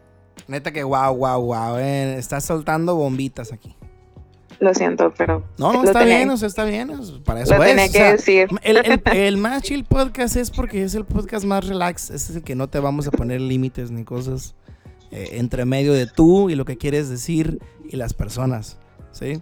Neta 0.49 0.73
que 0.73 0.83
wow, 0.83 1.15
wow, 1.15 1.41
wow. 1.41 1.77
eh, 1.77 2.17
estás 2.17 2.43
soltando 2.43 2.95
bombitas 2.95 3.53
aquí. 3.53 3.73
Lo 4.59 4.73
siento, 4.73 5.13
pero 5.17 5.45
No, 5.57 5.71
no, 5.71 5.83
está 5.85 6.03
bien, 6.03 6.29
o 6.29 6.37
sea, 6.37 6.47
está 6.47 6.65
bien. 6.65 6.91
Para 7.23 7.41
eso 7.41 7.55
lo 7.55 7.63
es. 7.63 7.69
tenía 7.69 7.85
o 7.85 7.87
que 7.87 7.97
sea, 7.97 8.11
decir. 8.11 8.47
El, 8.61 8.77
el, 8.77 9.01
el 9.13 9.37
más 9.37 9.63
chill 9.63 9.85
podcast 9.85 10.35
es 10.35 10.51
porque 10.51 10.83
es 10.83 10.95
el 10.95 11.05
podcast 11.05 11.45
más 11.45 11.65
relax. 11.65 12.09
Es 12.09 12.29
el 12.29 12.43
que 12.43 12.55
no 12.55 12.67
te 12.67 12.79
vamos 12.79 13.07
a 13.07 13.11
poner 13.11 13.39
límites 13.39 13.89
ni 13.89 14.03
cosas 14.03 14.55
eh, 15.11 15.29
entre 15.33 15.65
medio 15.65 15.93
de 15.93 16.07
tú 16.07 16.49
y 16.49 16.55
lo 16.55 16.65
que 16.65 16.77
quieres 16.77 17.09
decir 17.09 17.59
y 17.87 17.95
las 17.95 18.13
personas. 18.13 18.77
¿Sí? 19.11 19.41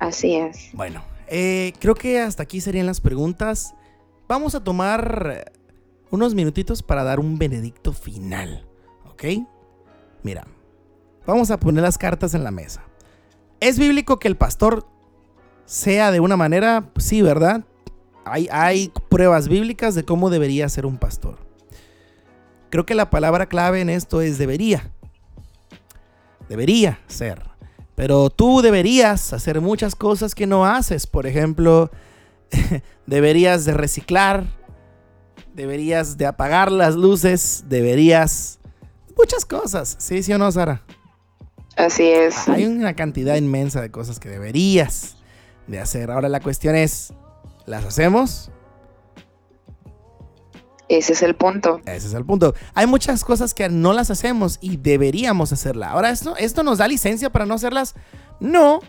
Así 0.00 0.34
es. 0.34 0.70
Bueno, 0.72 1.02
eh, 1.28 1.72
creo 1.78 1.94
que 1.94 2.20
hasta 2.20 2.42
aquí 2.42 2.60
serían 2.60 2.86
las 2.86 3.00
preguntas. 3.00 3.74
Vamos 4.26 4.54
a 4.54 4.64
tomar 4.64 5.52
unos 6.10 6.34
minutitos 6.34 6.82
para 6.82 7.04
dar 7.04 7.20
un 7.20 7.38
benedicto 7.38 7.92
final. 7.92 8.66
¿Ok? 9.10 9.24
Mira, 10.22 10.46
vamos 11.26 11.50
a 11.50 11.58
poner 11.60 11.82
las 11.82 11.96
cartas 11.96 12.34
en 12.34 12.44
la 12.44 12.50
mesa. 12.50 12.84
¿Es 13.62 13.78
bíblico 13.78 14.18
que 14.18 14.26
el 14.26 14.36
pastor 14.36 14.88
sea 15.66 16.10
de 16.10 16.18
una 16.18 16.36
manera? 16.36 16.90
Pues 16.92 17.06
sí, 17.06 17.22
¿verdad? 17.22 17.62
Hay, 18.24 18.92
pruebas 19.08 19.46
bíblicas 19.46 19.94
de 19.94 20.04
cómo 20.04 20.30
debería 20.30 20.68
ser 20.68 20.84
un 20.84 20.98
pastor. 20.98 21.38
Creo 22.70 22.84
que 22.84 22.96
la 22.96 23.08
palabra 23.08 23.46
clave 23.46 23.80
en 23.80 23.88
esto 23.88 24.20
es 24.20 24.36
debería. 24.36 24.90
Debería 26.48 26.98
ser. 27.06 27.40
Pero 27.94 28.30
tú 28.30 28.62
deberías 28.62 29.32
hacer 29.32 29.60
muchas 29.60 29.94
cosas 29.94 30.34
que 30.34 30.48
no 30.48 30.66
haces. 30.66 31.06
Por 31.06 31.28
ejemplo, 31.28 31.92
deberías 33.06 33.64
de 33.64 33.74
reciclar, 33.74 34.44
deberías 35.54 36.18
de 36.18 36.26
apagar 36.26 36.72
las 36.72 36.96
luces, 36.96 37.66
deberías... 37.68 38.58
Muchas 39.16 39.44
cosas. 39.44 39.94
¿Sí, 40.00 40.24
sí 40.24 40.32
o 40.32 40.38
no, 40.38 40.50
Sara? 40.50 40.82
Así 41.76 42.08
es. 42.08 42.48
Hay 42.48 42.66
una 42.66 42.94
cantidad 42.94 43.36
inmensa 43.36 43.80
de 43.80 43.90
cosas 43.90 44.20
que 44.20 44.28
deberías 44.28 45.16
de 45.66 45.80
hacer. 45.80 46.10
Ahora 46.10 46.28
la 46.28 46.40
cuestión 46.40 46.74
es, 46.74 47.12
¿las 47.66 47.84
hacemos? 47.84 48.50
Ese 50.88 51.14
es 51.14 51.22
el 51.22 51.34
punto. 51.34 51.80
Ese 51.86 52.08
es 52.08 52.14
el 52.14 52.24
punto. 52.24 52.54
Hay 52.74 52.86
muchas 52.86 53.24
cosas 53.24 53.54
que 53.54 53.68
no 53.70 53.94
las 53.94 54.10
hacemos 54.10 54.58
y 54.60 54.76
deberíamos 54.76 55.52
hacerla. 55.52 55.90
Ahora, 55.90 56.10
¿esto, 56.10 56.36
¿esto 56.36 56.62
nos 56.62 56.78
da 56.78 56.88
licencia 56.88 57.30
para 57.30 57.46
no 57.46 57.54
hacerlas? 57.54 57.94
No, 58.40 58.80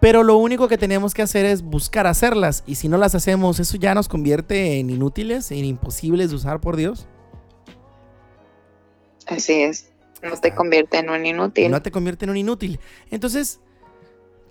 pero 0.00 0.22
lo 0.22 0.36
único 0.36 0.68
que 0.68 0.78
tenemos 0.78 1.12
que 1.12 1.22
hacer 1.22 1.44
es 1.46 1.62
buscar 1.62 2.06
hacerlas. 2.06 2.62
Y 2.66 2.76
si 2.76 2.88
no 2.88 2.98
las 2.98 3.16
hacemos, 3.16 3.58
¿eso 3.58 3.76
ya 3.76 3.94
nos 3.94 4.08
convierte 4.08 4.78
en 4.78 4.90
inútiles, 4.90 5.50
en 5.50 5.64
imposibles 5.64 6.30
de 6.30 6.36
usar 6.36 6.60
por 6.60 6.76
Dios? 6.76 7.08
Así 9.26 9.60
es. 9.60 9.89
No 10.22 10.36
te 10.36 10.54
convierte 10.54 10.98
en 10.98 11.10
un 11.10 11.24
inútil. 11.24 11.70
No 11.70 11.82
te 11.82 11.90
convierte 11.90 12.24
en 12.24 12.30
un 12.30 12.36
inútil. 12.36 12.78
Entonces, 13.10 13.60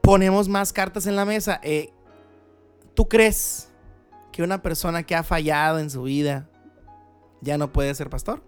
ponemos 0.02 0.50
más 0.50 0.74
cartas 0.74 1.06
en 1.06 1.16
la 1.16 1.26
mesa. 1.26 1.60
Eh, 1.64 1.92
¿Tú 2.96 3.08
crees 3.08 3.70
que 4.32 4.44
una 4.44 4.62
persona 4.62 5.04
que 5.04 5.16
ha 5.16 5.24
fallado 5.24 5.80
en 5.80 5.90
su 5.90 6.04
vida 6.04 6.50
ya 7.42 7.58
no 7.58 7.72
puede 7.72 7.94
ser 7.94 8.10
pastor? 8.10 8.42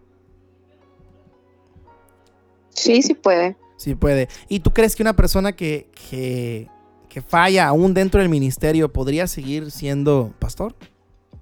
Sí, 2.69 3.01
sí 3.01 3.13
puede. 3.13 3.55
Sí 3.77 3.95
puede. 3.95 4.27
¿Y 4.47 4.61
tú 4.61 4.73
crees 4.73 4.95
que 4.95 5.03
una 5.03 5.15
persona 5.15 5.53
que, 5.53 5.89
que, 6.09 6.67
que 7.09 7.21
falla 7.21 7.67
aún 7.67 7.93
dentro 7.93 8.19
del 8.19 8.29
ministerio 8.29 8.91
podría 8.91 9.27
seguir 9.27 9.71
siendo 9.71 10.33
pastor? 10.39 10.75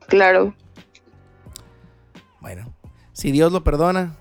Claro. 0.07 0.55
Bueno, 2.41 2.73
si 3.13 3.31
Dios 3.31 3.51
lo 3.51 3.63
perdona. 3.63 4.17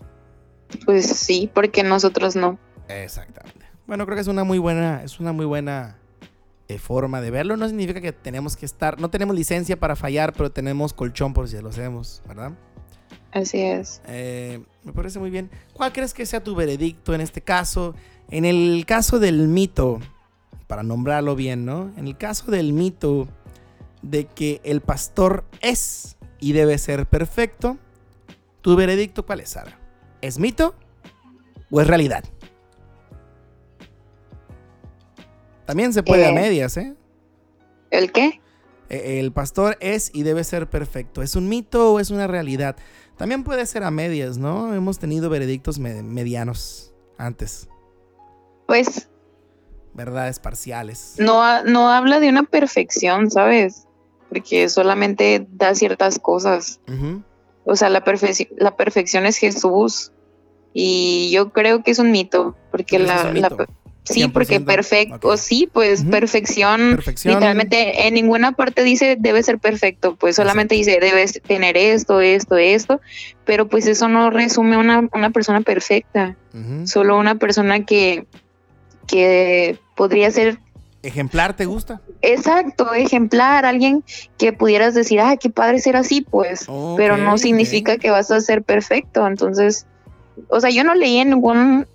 Pues 0.84 1.06
sí, 1.06 1.50
porque 1.52 1.82
nosotros 1.82 2.36
no. 2.36 2.58
Exactamente. 2.88 3.66
Bueno, 3.86 4.04
creo 4.04 4.16
que 4.16 4.22
es 4.22 4.28
una 4.28 4.44
muy 4.44 4.58
buena, 4.58 5.02
es 5.02 5.18
una 5.18 5.32
muy 5.32 5.46
buena 5.46 5.98
eh, 6.68 6.78
forma 6.78 7.20
de 7.20 7.30
verlo. 7.30 7.56
No 7.56 7.66
significa 7.66 8.00
que 8.00 8.12
tenemos 8.12 8.56
que 8.56 8.66
estar, 8.66 9.00
no 9.00 9.08
tenemos 9.08 9.34
licencia 9.34 9.78
para 9.78 9.96
fallar, 9.96 10.34
pero 10.34 10.50
tenemos 10.50 10.92
colchón 10.92 11.32
por 11.32 11.48
si 11.48 11.58
lo 11.60 11.70
hacemos, 11.70 12.22
¿verdad? 12.28 12.52
Así 13.32 13.60
es. 13.60 14.02
Eh, 14.06 14.62
me 14.84 14.92
parece 14.92 15.18
muy 15.18 15.30
bien. 15.30 15.50
¿Cuál 15.72 15.92
crees 15.92 16.12
que 16.12 16.26
sea 16.26 16.42
tu 16.42 16.54
veredicto 16.54 17.14
en 17.14 17.20
este 17.20 17.40
caso? 17.40 17.94
En 18.30 18.44
el 18.44 18.84
caso 18.86 19.18
del 19.18 19.48
mito, 19.48 20.00
para 20.66 20.82
nombrarlo 20.82 21.34
bien, 21.34 21.64
¿no? 21.64 21.90
En 21.96 22.06
el 22.06 22.16
caso 22.18 22.50
del 22.50 22.74
mito 22.74 23.28
de 24.02 24.26
que 24.26 24.60
el 24.64 24.80
pastor 24.80 25.44
es 25.60 26.16
y 26.40 26.52
debe 26.52 26.78
ser 26.78 27.06
perfecto, 27.06 27.78
¿tu 28.60 28.76
veredicto 28.76 29.24
cuál 29.24 29.40
es, 29.40 29.50
Sara? 29.50 29.78
¿Es 30.20 30.38
mito 30.38 30.74
o 31.70 31.80
es 31.80 31.86
realidad? 31.86 32.24
También 35.66 35.92
se 35.92 36.02
puede 36.02 36.26
a 36.26 36.30
Eh. 36.30 36.34
medias, 36.34 36.76
¿eh? 36.76 36.94
¿El 37.90 38.12
qué? 38.12 38.40
Eh, 38.88 39.20
El 39.20 39.32
pastor 39.32 39.76
es 39.80 40.10
y 40.14 40.22
debe 40.22 40.44
ser 40.44 40.68
perfecto. 40.68 41.22
¿Es 41.22 41.36
un 41.36 41.48
mito 41.48 41.92
o 41.92 42.00
es 42.00 42.10
una 42.10 42.26
realidad? 42.26 42.76
También 43.16 43.44
puede 43.44 43.66
ser 43.66 43.82
a 43.82 43.90
medias, 43.90 44.38
¿no? 44.38 44.74
Hemos 44.74 44.98
tenido 44.98 45.28
veredictos 45.28 45.78
me- 45.78 46.02
medianos 46.02 46.94
antes, 47.18 47.68
Pues 48.66 49.08
verdades 49.92 50.38
parciales. 50.38 51.16
no, 51.18 51.64
no 51.64 51.90
habla 51.90 52.20
de 52.20 52.28
una 52.28 52.44
perfección, 52.44 53.30
¿sabes? 53.30 53.86
Porque 54.28 54.68
solamente 54.68 55.46
da 55.50 55.74
ciertas 55.74 56.18
cosas. 56.18 56.80
O 57.70 57.76
sea, 57.76 57.90
la, 57.90 58.02
perfec- 58.04 58.48
la 58.56 58.76
perfección 58.76 59.26
es 59.26 59.36
Jesús. 59.36 60.10
Y 60.72 61.30
yo 61.32 61.50
creo 61.52 61.82
que 61.82 61.90
es 61.90 61.98
un 61.98 62.10
mito. 62.10 62.56
Porque 62.70 62.96
¿Crees 62.96 63.10
que 63.10 63.40
la? 63.40 63.48
Sí, 64.04 64.26
porque 64.28 64.58
100%, 64.60 64.64
perfecto, 64.64 65.28
ok. 65.28 65.36
sí, 65.36 65.68
pues 65.70 66.02
perfección, 66.02 66.92
Perfección. 66.94 67.34
literalmente 67.34 68.06
en 68.06 68.14
ninguna 68.14 68.52
parte 68.52 68.82
dice 68.82 69.16
debe 69.20 69.42
ser 69.42 69.58
perfecto, 69.58 70.16
pues 70.16 70.34
solamente 70.34 70.74
dice 70.76 70.96
debes 70.98 71.42
tener 71.46 71.76
esto, 71.76 72.22
esto, 72.22 72.56
esto, 72.56 73.02
pero 73.44 73.68
pues 73.68 73.86
eso 73.86 74.08
no 74.08 74.30
resume 74.30 74.78
una, 74.78 75.06
una 75.12 75.28
persona 75.28 75.60
perfecta, 75.60 76.36
solo 76.84 77.18
una 77.18 77.34
persona 77.34 77.84
que, 77.84 78.24
que 79.06 79.78
podría 79.94 80.30
ser 80.30 80.58
¿Ejemplar 81.02 81.54
te 81.54 81.64
gusta? 81.66 82.00
exacto, 82.22 82.92
ejemplar, 82.92 83.64
alguien 83.64 84.02
que 84.36 84.52
pudieras 84.52 84.94
decir, 84.94 85.20
ah, 85.20 85.36
qué 85.36 85.48
padre 85.50 85.78
ser 85.78 85.94
así, 85.96 86.22
pues, 86.22 86.66
pero 86.96 87.16
no 87.16 87.38
significa 87.38 87.98
que 87.98 88.10
vas 88.10 88.30
a 88.32 88.40
ser 88.40 88.62
perfecto, 88.64 89.24
entonces, 89.26 89.86
o 90.48 90.60
sea, 90.60 90.70
yo 90.70 90.82
no 90.82 90.94
leí 90.94 91.18
en 91.18 91.30
ninguna 91.30 91.86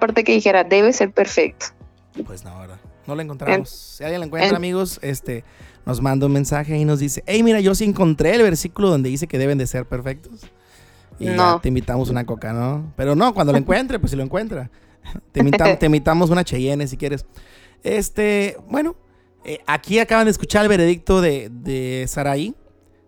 parte 0.00 0.24
que 0.24 0.32
dijera 0.32 0.64
debe 0.64 0.92
ser 0.94 1.12
perfecto. 1.12 1.66
Pues 2.26 2.44
no, 2.44 2.58
¿verdad? 2.58 2.78
No 3.06 3.14
lo 3.14 3.20
encontramos. 3.22 3.68
si 3.68 4.02
alguien 4.04 4.20
lo 4.20 4.26
encuentra, 4.26 4.56
amigos, 4.56 4.98
este, 5.02 5.44
nos 5.84 6.00
manda 6.00 6.24
un 6.26 6.32
mensaje 6.32 6.78
y 6.78 6.86
nos 6.86 7.00
dice, 7.00 7.22
hey, 7.26 7.42
mira, 7.42 7.60
yo 7.60 7.74
sí 7.74 7.84
encontré 7.84 8.34
el 8.34 8.42
versículo 8.42 8.88
donde 8.88 9.10
dice 9.10 9.26
que 9.26 9.36
deben 9.36 9.58
de 9.58 9.66
ser 9.66 9.84
perfectos. 9.84 10.40
Y 11.18 11.26
ya 11.26 11.36
No. 11.36 11.60
te 11.60 11.68
invitamos 11.68 12.08
una 12.08 12.24
coca, 12.24 12.52
¿no? 12.54 12.92
Pero 12.96 13.14
no, 13.14 13.34
cuando 13.34 13.52
lo 13.52 13.58
encuentre, 13.64 13.98
pues 13.98 14.10
si 14.12 14.16
lo 14.16 14.22
encuentra. 14.22 14.70
Te, 15.32 15.40
invita- 15.40 15.76
te 15.78 15.86
invitamos 15.86 16.30
una 16.30 16.42
Cheyenne 16.44 16.86
si 16.88 16.96
quieres. 16.96 17.26
Este, 17.84 18.56
bueno, 18.68 18.96
eh, 19.44 19.60
aquí 19.66 20.00
acaban 20.00 20.24
de 20.24 20.32
escuchar 20.32 20.64
el 20.64 20.68
veredicto 20.68 21.20
de, 21.20 21.48
de 21.50 22.04
Saraí. 22.08 22.54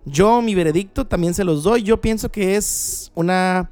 Yo, 0.05 0.41
mi 0.41 0.55
veredicto, 0.55 1.07
también 1.07 1.35
se 1.35 1.43
los 1.43 1.64
doy. 1.64 1.83
Yo 1.83 2.01
pienso 2.01 2.31
que 2.31 2.55
es 2.55 3.11
una... 3.16 3.70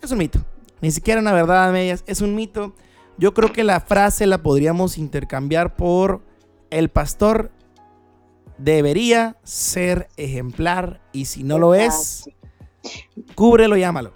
Es 0.00 0.12
un 0.12 0.18
mito. 0.18 0.38
Ni 0.80 0.92
siquiera 0.92 1.20
una 1.20 1.32
verdad 1.32 1.68
a 1.68 1.72
medias. 1.72 2.04
Es 2.06 2.20
un 2.20 2.36
mito. 2.36 2.76
Yo 3.18 3.34
creo 3.34 3.52
que 3.52 3.64
la 3.64 3.80
frase 3.80 4.26
la 4.26 4.42
podríamos 4.42 4.98
intercambiar 4.98 5.74
por 5.74 6.22
el 6.70 6.88
pastor 6.90 7.50
debería 8.58 9.36
ser 9.42 10.08
ejemplar 10.16 11.00
y 11.12 11.26
si 11.26 11.42
no 11.42 11.58
lo 11.58 11.74
es, 11.74 12.28
cúbrelo 13.34 13.76
y 13.76 13.82
ámalo, 13.82 14.12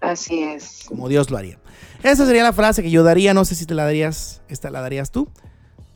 Así 0.00 0.42
es. 0.42 0.84
como 0.88 1.08
Dios 1.08 1.30
lo 1.30 1.38
haría. 1.38 1.58
Esa 2.02 2.26
sería 2.26 2.42
la 2.42 2.52
frase 2.52 2.82
que 2.82 2.90
yo 2.90 3.02
daría, 3.04 3.32
no 3.34 3.44
sé 3.44 3.54
si 3.54 3.66
te 3.66 3.74
la 3.74 3.84
darías, 3.84 4.42
esta 4.48 4.70
la 4.70 4.80
darías 4.80 5.10
tú. 5.10 5.28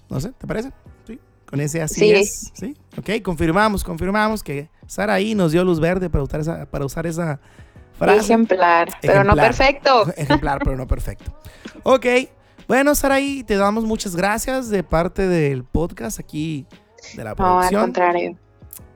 No 0.09 0.21
sé, 0.21 0.33
¿te 0.33 0.47
parece? 0.47 0.73
¿Sí? 1.07 1.19
Con 1.49 1.61
ese 1.61 1.83
así 1.83 2.01
Sí. 2.01 2.13
es, 2.13 2.53
¿sí? 2.55 2.77
Ok, 2.97 3.23
confirmamos, 3.23 3.83
confirmamos 3.83 4.43
que 4.43 4.69
Sara 4.87 5.15
ahí 5.15 5.35
nos 5.35 5.53
dio 5.53 5.65
luz 5.65 5.81
verde 5.81 6.09
para 6.09 6.23
usar 6.25 6.41
esa, 6.41 6.67
para 6.67 6.85
usar 6.85 7.07
esa 7.07 7.41
frase. 7.99 8.21
Ejemplar, 8.21 8.89
pero 9.03 9.25
no 9.25 9.35
perfecto. 9.35 10.07
Ejemplar, 10.17 10.61
pero 10.63 10.77
no 10.77 10.87
perfecto. 10.87 11.33
Ok. 11.83 12.07
Bueno, 12.69 12.95
Saraí, 12.97 13.45
te 13.45 13.57
damos 13.57 13.85
muchas 13.85 14.17
gracias 14.17 14.69
de 14.71 14.83
parte 14.83 15.27
del 15.29 15.63
podcast 15.65 16.19
aquí 16.19 16.67
de 17.17 17.23
la 17.25 17.31
No, 17.31 17.31
al 17.31 17.37
producción. 17.37 17.83
contrario. 17.83 18.37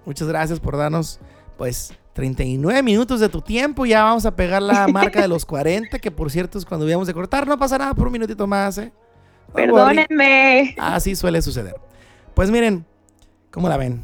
muchas 0.04 0.26
gracias 0.28 0.58
por 0.58 0.76
darnos, 0.76 1.20
pues, 1.56 1.92
39 2.20 2.82
minutos 2.82 3.18
de 3.18 3.30
tu 3.30 3.40
tiempo. 3.40 3.86
Ya 3.86 4.04
vamos 4.04 4.26
a 4.26 4.36
pegar 4.36 4.60
la 4.60 4.86
marca 4.92 5.22
de 5.22 5.28
los 5.28 5.46
40, 5.46 5.98
que 6.00 6.10
por 6.10 6.30
cierto 6.30 6.58
es 6.58 6.66
cuando 6.66 6.84
debíamos 6.84 7.06
de 7.06 7.14
cortar. 7.14 7.46
No 7.48 7.58
pasa 7.58 7.78
nada 7.78 7.94
por 7.94 8.08
un 8.08 8.12
minutito 8.12 8.46
más, 8.46 8.76
¿eh? 8.76 8.92
Perdónenme. 9.54 10.76
Así 10.78 11.16
suele 11.16 11.40
suceder. 11.40 11.76
Pues 12.34 12.50
miren, 12.50 12.84
¿cómo 13.50 13.70
la 13.70 13.78
ven? 13.78 14.02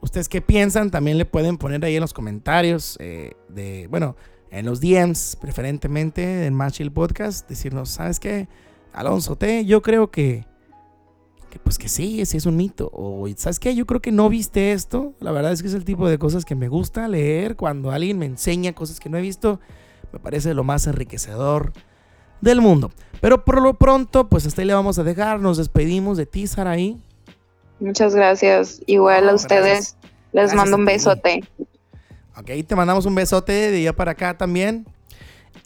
¿Ustedes 0.00 0.28
qué 0.28 0.40
piensan? 0.40 0.92
También 0.92 1.18
le 1.18 1.24
pueden 1.24 1.58
poner 1.58 1.84
ahí 1.84 1.96
en 1.96 2.02
los 2.02 2.14
comentarios 2.14 2.96
eh, 3.00 3.32
de, 3.48 3.88
bueno, 3.90 4.14
en 4.52 4.64
los 4.64 4.80
DMs, 4.80 5.36
preferentemente 5.40 6.46
en 6.46 6.54
Más 6.54 6.78
Podcast, 6.94 7.48
decirnos, 7.48 7.88
¿sabes 7.90 8.20
qué? 8.20 8.46
Alonso 8.92 9.34
T, 9.34 9.64
yo 9.64 9.82
creo 9.82 10.12
que, 10.12 10.46
que, 11.56 11.62
pues 11.62 11.78
que 11.78 11.88
sí, 11.88 12.20
ese 12.20 12.36
es 12.36 12.46
un 12.46 12.56
mito. 12.56 12.90
O, 12.92 13.26
¿sabes 13.36 13.58
qué? 13.58 13.74
Yo 13.74 13.86
creo 13.86 14.00
que 14.00 14.12
no 14.12 14.28
viste 14.28 14.72
esto. 14.72 15.14
La 15.20 15.32
verdad 15.32 15.52
es 15.52 15.62
que 15.62 15.68
es 15.68 15.74
el 15.74 15.84
tipo 15.84 16.08
de 16.08 16.18
cosas 16.18 16.44
que 16.44 16.54
me 16.54 16.68
gusta 16.68 17.08
leer 17.08 17.56
cuando 17.56 17.90
alguien 17.90 18.18
me 18.18 18.26
enseña 18.26 18.74
cosas 18.74 19.00
que 19.00 19.08
no 19.08 19.18
he 19.18 19.20
visto. 19.20 19.60
Me 20.12 20.18
parece 20.18 20.54
lo 20.54 20.64
más 20.64 20.86
enriquecedor 20.86 21.72
del 22.40 22.60
mundo. 22.60 22.90
Pero 23.20 23.44
por 23.44 23.62
lo 23.62 23.74
pronto, 23.74 24.28
pues 24.28 24.46
hasta 24.46 24.62
ahí 24.62 24.68
le 24.68 24.74
vamos 24.74 24.98
a 24.98 25.04
dejar. 25.04 25.40
Nos 25.40 25.56
despedimos 25.56 26.16
de 26.16 26.26
ti, 26.26 26.46
Saraí. 26.46 26.96
Muchas 27.80 28.14
gracias. 28.14 28.80
Igual 28.86 29.28
a 29.28 29.34
ustedes. 29.34 29.96
Les 30.32 30.54
mando 30.54 30.76
un 30.76 30.84
besote. 30.84 31.42
Ok, 32.36 32.50
te 32.66 32.76
mandamos 32.76 33.06
un 33.06 33.14
besote 33.14 33.52
de 33.52 33.78
allá 33.78 33.94
para 33.94 34.12
acá 34.12 34.36
también. 34.36 34.86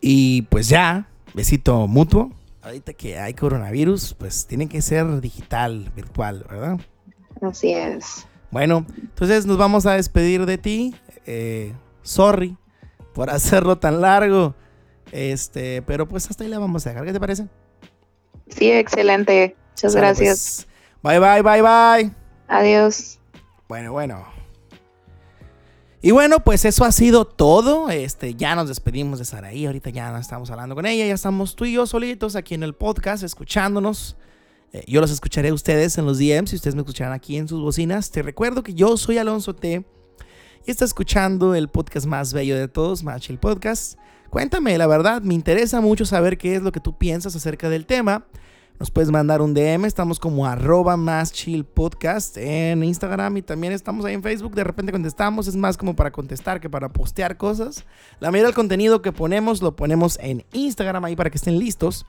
Y 0.01 0.43
pues 0.43 0.69
ya, 0.69 1.09
besito 1.35 1.87
mutuo. 1.89 2.31
Ahorita 2.63 2.93
que 2.93 3.19
hay 3.19 3.35
coronavirus, 3.35 4.15
pues 4.15 4.47
tiene 4.47 4.69
que 4.69 4.83
ser 4.83 5.21
digital, 5.21 5.91
virtual, 5.97 6.45
¿verdad? 6.49 6.79
Así 7.41 7.73
es. 7.73 8.27
Bueno, 8.51 8.85
entonces 9.01 9.47
nos 9.47 9.57
vamos 9.57 9.87
a 9.87 9.93
despedir 9.93 10.45
de 10.45 10.59
ti. 10.59 10.95
Eh, 11.27 11.73
sorry 12.03 12.57
por 13.13 13.31
hacerlo 13.35 13.79
tan 13.79 14.01
largo. 14.01 14.55
Este, 15.13 15.83
pero 15.83 16.09
pues 16.09 16.29
hasta 16.31 16.45
ahí 16.45 16.51
la 16.51 16.59
vamos 16.59 16.87
a 16.87 16.91
dejar. 16.91 17.05
¿Qué 17.05 17.13
te 17.13 17.21
parece? 17.21 17.49
Sí, 18.49 18.71
excelente. 18.71 19.57
Muchas 19.71 19.97
gracias. 19.97 20.67
Pues. 21.03 21.19
Bye, 21.19 21.19
bye, 21.19 21.43
bye, 21.43 21.63
bye. 21.63 22.13
Adiós. 22.49 23.19
Bueno, 23.69 23.93
bueno. 23.93 24.40
Y 26.03 26.13
bueno, 26.13 26.41
pues 26.41 26.65
eso 26.65 26.85
ha 26.85 26.93
sido 26.93 27.27
todo. 27.27 27.91
Este, 27.91 28.35
ya 28.35 28.55
nos 28.55 28.69
despedimos 28.69 29.19
de 29.19 29.27
Saraí. 29.27 29.67
Ahorita 29.67 29.91
ya 29.91 30.11
no 30.11 30.17
estamos 30.17 30.51
hablando 30.51 30.75
con 30.75 30.87
ella. 30.87 31.07
Ya 31.07 31.15
estamos 31.15 31.55
tú 31.55 31.67
y 31.67 31.73
yo 31.73 31.87
solitos 31.87 32.37
aquí 32.37 32.55
en 32.55 32.63
el 32.63 32.75
podcast, 32.75 33.23
escuchándonos. 33.23 34.17
Eh, 34.73 34.83
yo 34.87 35.03
los 35.03 35.11
escucharé 35.11 35.51
a 35.51 35.55
ustedes 35.55 35.99
en 35.99 36.07
los 36.07 36.19
DMs 36.19 36.53
y 36.53 36.57
ustedes 36.57 36.75
me 36.75 36.81
escucharán 36.81 37.13
aquí 37.13 37.37
en 37.37 37.49
sus 37.49 37.61
bocinas. 37.61 38.11
Te 38.11 38.23
recuerdo 38.23 38.63
que 38.63 38.73
yo 38.73 38.97
soy 38.97 39.19
Alonso 39.19 39.55
T. 39.55 39.85
Y 40.67 40.71
está 40.71 40.87
escuchando 40.87 41.55
el 41.55 41.69
podcast 41.69 42.07
más 42.07 42.33
bello 42.33 42.57
de 42.57 42.69
todos, 42.69 43.03
Match 43.03 43.31
Podcast. 43.39 43.99
Cuéntame, 44.31 44.79
la 44.79 44.87
verdad, 44.87 45.21
me 45.23 45.35
interesa 45.35 45.81
mucho 45.81 46.07
saber 46.07 46.39
qué 46.39 46.55
es 46.55 46.63
lo 46.63 46.73
que 46.73 46.81
tú 46.81 46.97
piensas 46.97 47.37
acerca 47.37 47.69
del 47.69 47.85
tema. 47.85 48.25
Nos 48.81 48.91
puedes 48.91 49.11
mandar 49.11 49.43
un 49.43 49.53
DM, 49.53 49.85
estamos 49.85 50.19
como 50.19 50.47
arroba 50.47 50.97
más 50.97 51.35
chill 51.35 51.67
podcast 51.67 52.39
en 52.39 52.83
Instagram 52.83 53.37
y 53.37 53.43
también 53.43 53.75
estamos 53.75 54.07
ahí 54.07 54.15
en 54.15 54.23
Facebook. 54.23 54.55
De 54.55 54.65
repente 54.65 54.91
contestamos, 54.91 55.47
es 55.49 55.55
más 55.55 55.77
como 55.77 55.95
para 55.95 56.11
contestar 56.11 56.63
que 56.63 56.71
para 56.71 56.89
postear 56.89 57.37
cosas. 57.37 57.85
La 58.21 58.31
mayoría 58.31 58.47
del 58.47 58.55
contenido 58.55 59.03
que 59.03 59.13
ponemos 59.13 59.61
lo 59.61 59.77
ponemos 59.77 60.19
en 60.23 60.47
Instagram 60.55 61.05
ahí 61.05 61.15
para 61.15 61.29
que 61.29 61.37
estén 61.37 61.59
listos. 61.59 62.07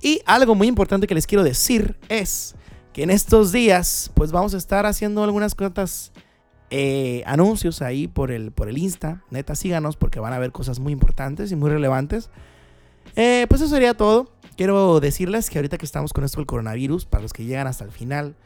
Y 0.00 0.22
algo 0.24 0.54
muy 0.54 0.68
importante 0.68 1.06
que 1.06 1.14
les 1.14 1.26
quiero 1.26 1.44
decir 1.44 1.98
es 2.08 2.54
que 2.94 3.02
en 3.02 3.10
estos 3.10 3.52
días 3.52 4.10
pues 4.14 4.32
vamos 4.32 4.54
a 4.54 4.56
estar 4.56 4.86
haciendo 4.86 5.22
algunas 5.22 5.54
cuantas 5.54 6.12
eh, 6.70 7.24
anuncios 7.26 7.82
ahí 7.82 8.08
por 8.08 8.30
el, 8.30 8.52
por 8.52 8.70
el 8.70 8.78
Insta. 8.78 9.22
Neta, 9.30 9.54
síganos 9.54 9.98
porque 9.98 10.18
van 10.18 10.32
a 10.32 10.38
ver 10.38 10.50
cosas 10.50 10.80
muy 10.80 10.94
importantes 10.94 11.52
y 11.52 11.56
muy 11.56 11.68
relevantes. 11.68 12.30
Eh, 13.16 13.46
pues 13.48 13.60
eso 13.60 13.68
sería 13.70 13.94
todo. 13.94 14.30
Quiero 14.56 15.00
decirles 15.00 15.50
que 15.50 15.58
ahorita 15.58 15.76
que 15.76 15.84
estamos 15.84 16.14
con 16.14 16.24
esto 16.24 16.38
del 16.38 16.46
coronavirus, 16.46 17.04
para 17.04 17.22
los 17.22 17.34
que 17.34 17.44
llegan 17.44 17.66
hasta 17.66 17.84
el 17.84 17.90
final, 17.90 18.36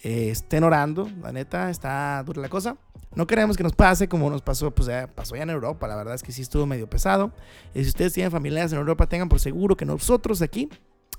eh, 0.00 0.30
estén 0.30 0.62
orando. 0.62 1.10
La 1.20 1.32
neta, 1.32 1.70
está 1.70 2.22
dura 2.24 2.40
la 2.40 2.48
cosa. 2.48 2.76
No 3.16 3.26
queremos 3.26 3.56
que 3.56 3.64
nos 3.64 3.72
pase 3.72 4.08
como 4.08 4.30
nos 4.30 4.42
pasó, 4.42 4.70
pues 4.70 4.86
ya 4.86 5.08
pasó 5.12 5.34
ya 5.34 5.42
en 5.42 5.50
Europa. 5.50 5.88
La 5.88 5.96
verdad 5.96 6.14
es 6.14 6.22
que 6.22 6.30
sí 6.30 6.42
estuvo 6.42 6.66
medio 6.66 6.88
pesado. 6.88 7.32
Y 7.74 7.82
si 7.82 7.88
ustedes 7.88 8.12
tienen 8.12 8.30
familiares 8.30 8.72
en 8.72 8.78
Europa, 8.78 9.08
tengan 9.08 9.28
por 9.28 9.40
seguro 9.40 9.76
que 9.76 9.84
nosotros 9.84 10.40
aquí, 10.40 10.68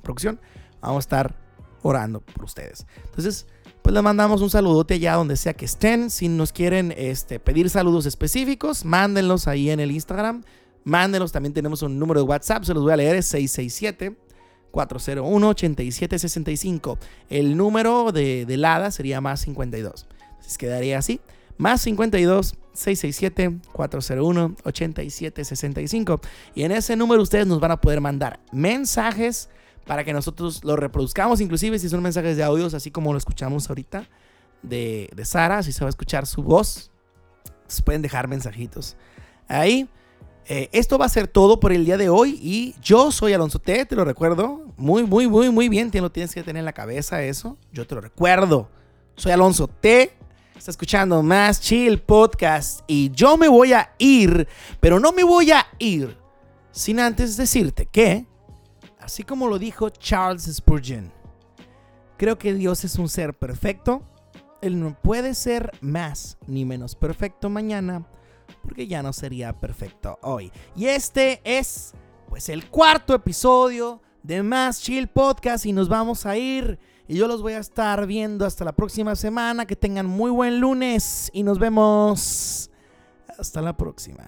producción, 0.02 0.40
vamos 0.80 0.98
a 0.98 1.00
estar 1.00 1.36
orando 1.82 2.22
por 2.22 2.46
ustedes. 2.46 2.86
Entonces, 3.06 3.48
pues 3.82 3.94
les 3.94 4.04
mandamos 4.04 4.42
un 4.42 4.50
saludote 4.50 4.94
allá 4.94 5.16
donde 5.16 5.36
sea 5.36 5.56
que 5.56 5.66
estén. 5.66 6.10
Si 6.10 6.30
nos 6.30 6.54
quieren 6.54 6.94
este, 6.96 7.42
pedir 7.42 7.70
saludos 7.70 8.06
específicos, 8.06 8.86
mándenlos 8.86 9.48
ahí 9.50 9.72
en 9.72 9.82
el 9.82 9.92
Instagram. 9.92 10.44
Mándenlos, 10.86 11.34
también 11.34 11.54
tenemos 11.54 11.82
un 11.82 12.00
número 12.00 12.22
de 12.22 12.26
WhatsApp, 12.26 12.64
se 12.64 12.74
los 12.74 12.84
voy 12.84 12.94
a 12.94 12.96
leer, 12.96 13.18
es 13.18 13.26
667. 13.26 14.27
401-8765. 14.72 16.98
El 17.30 17.58
número 17.58 18.12
de, 18.12 18.46
de 18.46 18.58
LADA 18.58 18.92
sería 18.92 19.22
más 19.22 19.42
52. 19.42 20.08
Entonces 20.30 20.58
quedaría 20.58 20.98
así. 20.98 21.22
Más 21.58 21.82
52 21.82 22.56
667 22.74 23.60
401 23.72 24.56
8765. 24.64 26.22
Y 26.54 26.64
en 26.64 26.72
ese 26.72 26.96
número 26.96 27.22
ustedes 27.22 27.48
nos 27.48 27.60
van 27.60 27.72
a 27.72 27.82
poder 27.82 28.02
mandar 28.02 28.40
mensajes 28.52 29.50
para 29.88 30.04
que 30.04 30.14
nosotros 30.14 30.64
lo 30.64 30.76
reproduzcamos, 30.76 31.42
inclusive 31.42 31.80
si 31.80 31.90
son 31.90 32.04
mensajes 32.04 32.36
de 32.36 32.44
audios, 32.44 32.74
así 32.74 32.92
como 32.92 33.14
lo 33.14 33.18
escuchamos 33.18 33.70
ahorita 33.70 34.08
de, 34.62 35.10
de 35.16 35.26
Sara, 35.26 35.64
si 35.64 35.72
se 35.72 35.82
va 35.82 35.88
a 35.88 35.90
escuchar 35.90 36.26
su 36.26 36.44
voz, 36.44 36.92
pueden 37.86 38.02
dejar 38.02 38.28
mensajitos 38.28 38.98
ahí. 39.48 39.90
Eh, 40.50 40.70
esto 40.72 40.98
va 40.98 41.06
a 41.06 41.10
ser 41.10 41.28
todo 41.28 41.60
por 41.60 41.74
el 41.74 41.84
día 41.84 41.98
de 41.98 42.10
hoy 42.10 42.40
y 42.42 42.74
yo 42.82 43.12
soy 43.12 43.34
Alonso 43.34 43.60
T, 43.60 43.86
te 43.86 43.96
lo 43.96 44.06
recuerdo. 44.06 44.74
Muy, 44.78 45.04
muy, 45.04 45.28
muy, 45.28 45.50
muy 45.50 45.68
bien, 45.68 45.92
lo 45.94 46.12
tienes 46.12 46.34
que 46.34 46.42
tener 46.42 46.62
en 46.62 46.66
la 46.66 46.74
cabeza 46.74 47.22
eso. 47.22 47.58
Yo 47.74 47.86
te 47.86 47.96
lo 47.96 48.02
recuerdo. 48.02 48.70
Soy 49.16 49.34
Alonso 49.34 49.68
T. 49.68 50.14
Está 50.58 50.72
escuchando 50.72 51.22
más 51.22 51.60
Chill 51.62 52.00
Podcast 52.00 52.82
y 52.88 53.12
yo 53.12 53.38
me 53.38 53.48
voy 53.48 53.74
a 53.74 53.94
ir, 53.98 54.48
pero 54.80 55.00
no 55.00 55.12
me 55.12 55.24
voy 55.24 55.52
a 55.52 55.68
ir 55.80 56.18
sin 56.72 57.00
antes 57.00 57.38
decirte 57.38 57.86
que 57.86 58.26
Así 59.08 59.24
como 59.24 59.48
lo 59.48 59.58
dijo 59.58 59.90
Charles 59.90 60.54
Spurgeon, 60.54 61.14
creo 62.18 62.38
que 62.38 62.54
Dios 62.54 62.84
es 62.84 63.00
un 63.00 63.08
ser 63.08 63.34
perfecto. 63.34 64.02
Él 64.62 64.82
no 64.82 64.98
puede 65.02 65.34
ser 65.34 65.72
más 65.80 66.38
ni 66.46 66.66
menos 66.66 66.94
perfecto 66.94 67.50
mañana 67.50 68.06
porque 68.68 68.86
ya 68.86 69.02
no 69.02 69.14
sería 69.14 69.58
perfecto 69.58 70.20
hoy. 70.22 70.52
Y 70.76 70.88
este 70.88 71.40
es 71.46 71.94
pues 72.28 72.50
el 72.50 72.70
cuarto 72.70 73.16
episodio 73.16 74.02
de 74.24 74.44
Más 74.44 74.82
Chill 74.82 75.08
Podcast 75.08 75.66
y 75.66 75.72
nos 75.72 75.88
vamos 75.88 76.26
a 76.26 76.36
ir. 76.36 76.78
Y 77.08 77.16
yo 77.16 77.30
los 77.30 77.42
voy 77.42 77.54
a 77.54 77.60
estar 77.60 78.06
viendo 78.06 78.46
hasta 78.46 78.66
la 78.66 78.74
próxima 78.74 79.16
semana. 79.16 79.66
Que 79.66 79.78
tengan 79.78 80.06
muy 80.06 80.32
buen 80.32 80.60
lunes 80.60 81.30
y 81.32 81.44
nos 81.44 81.60
vemos 81.60 82.70
hasta 83.40 83.62
la 83.62 83.78
próxima. 83.78 84.28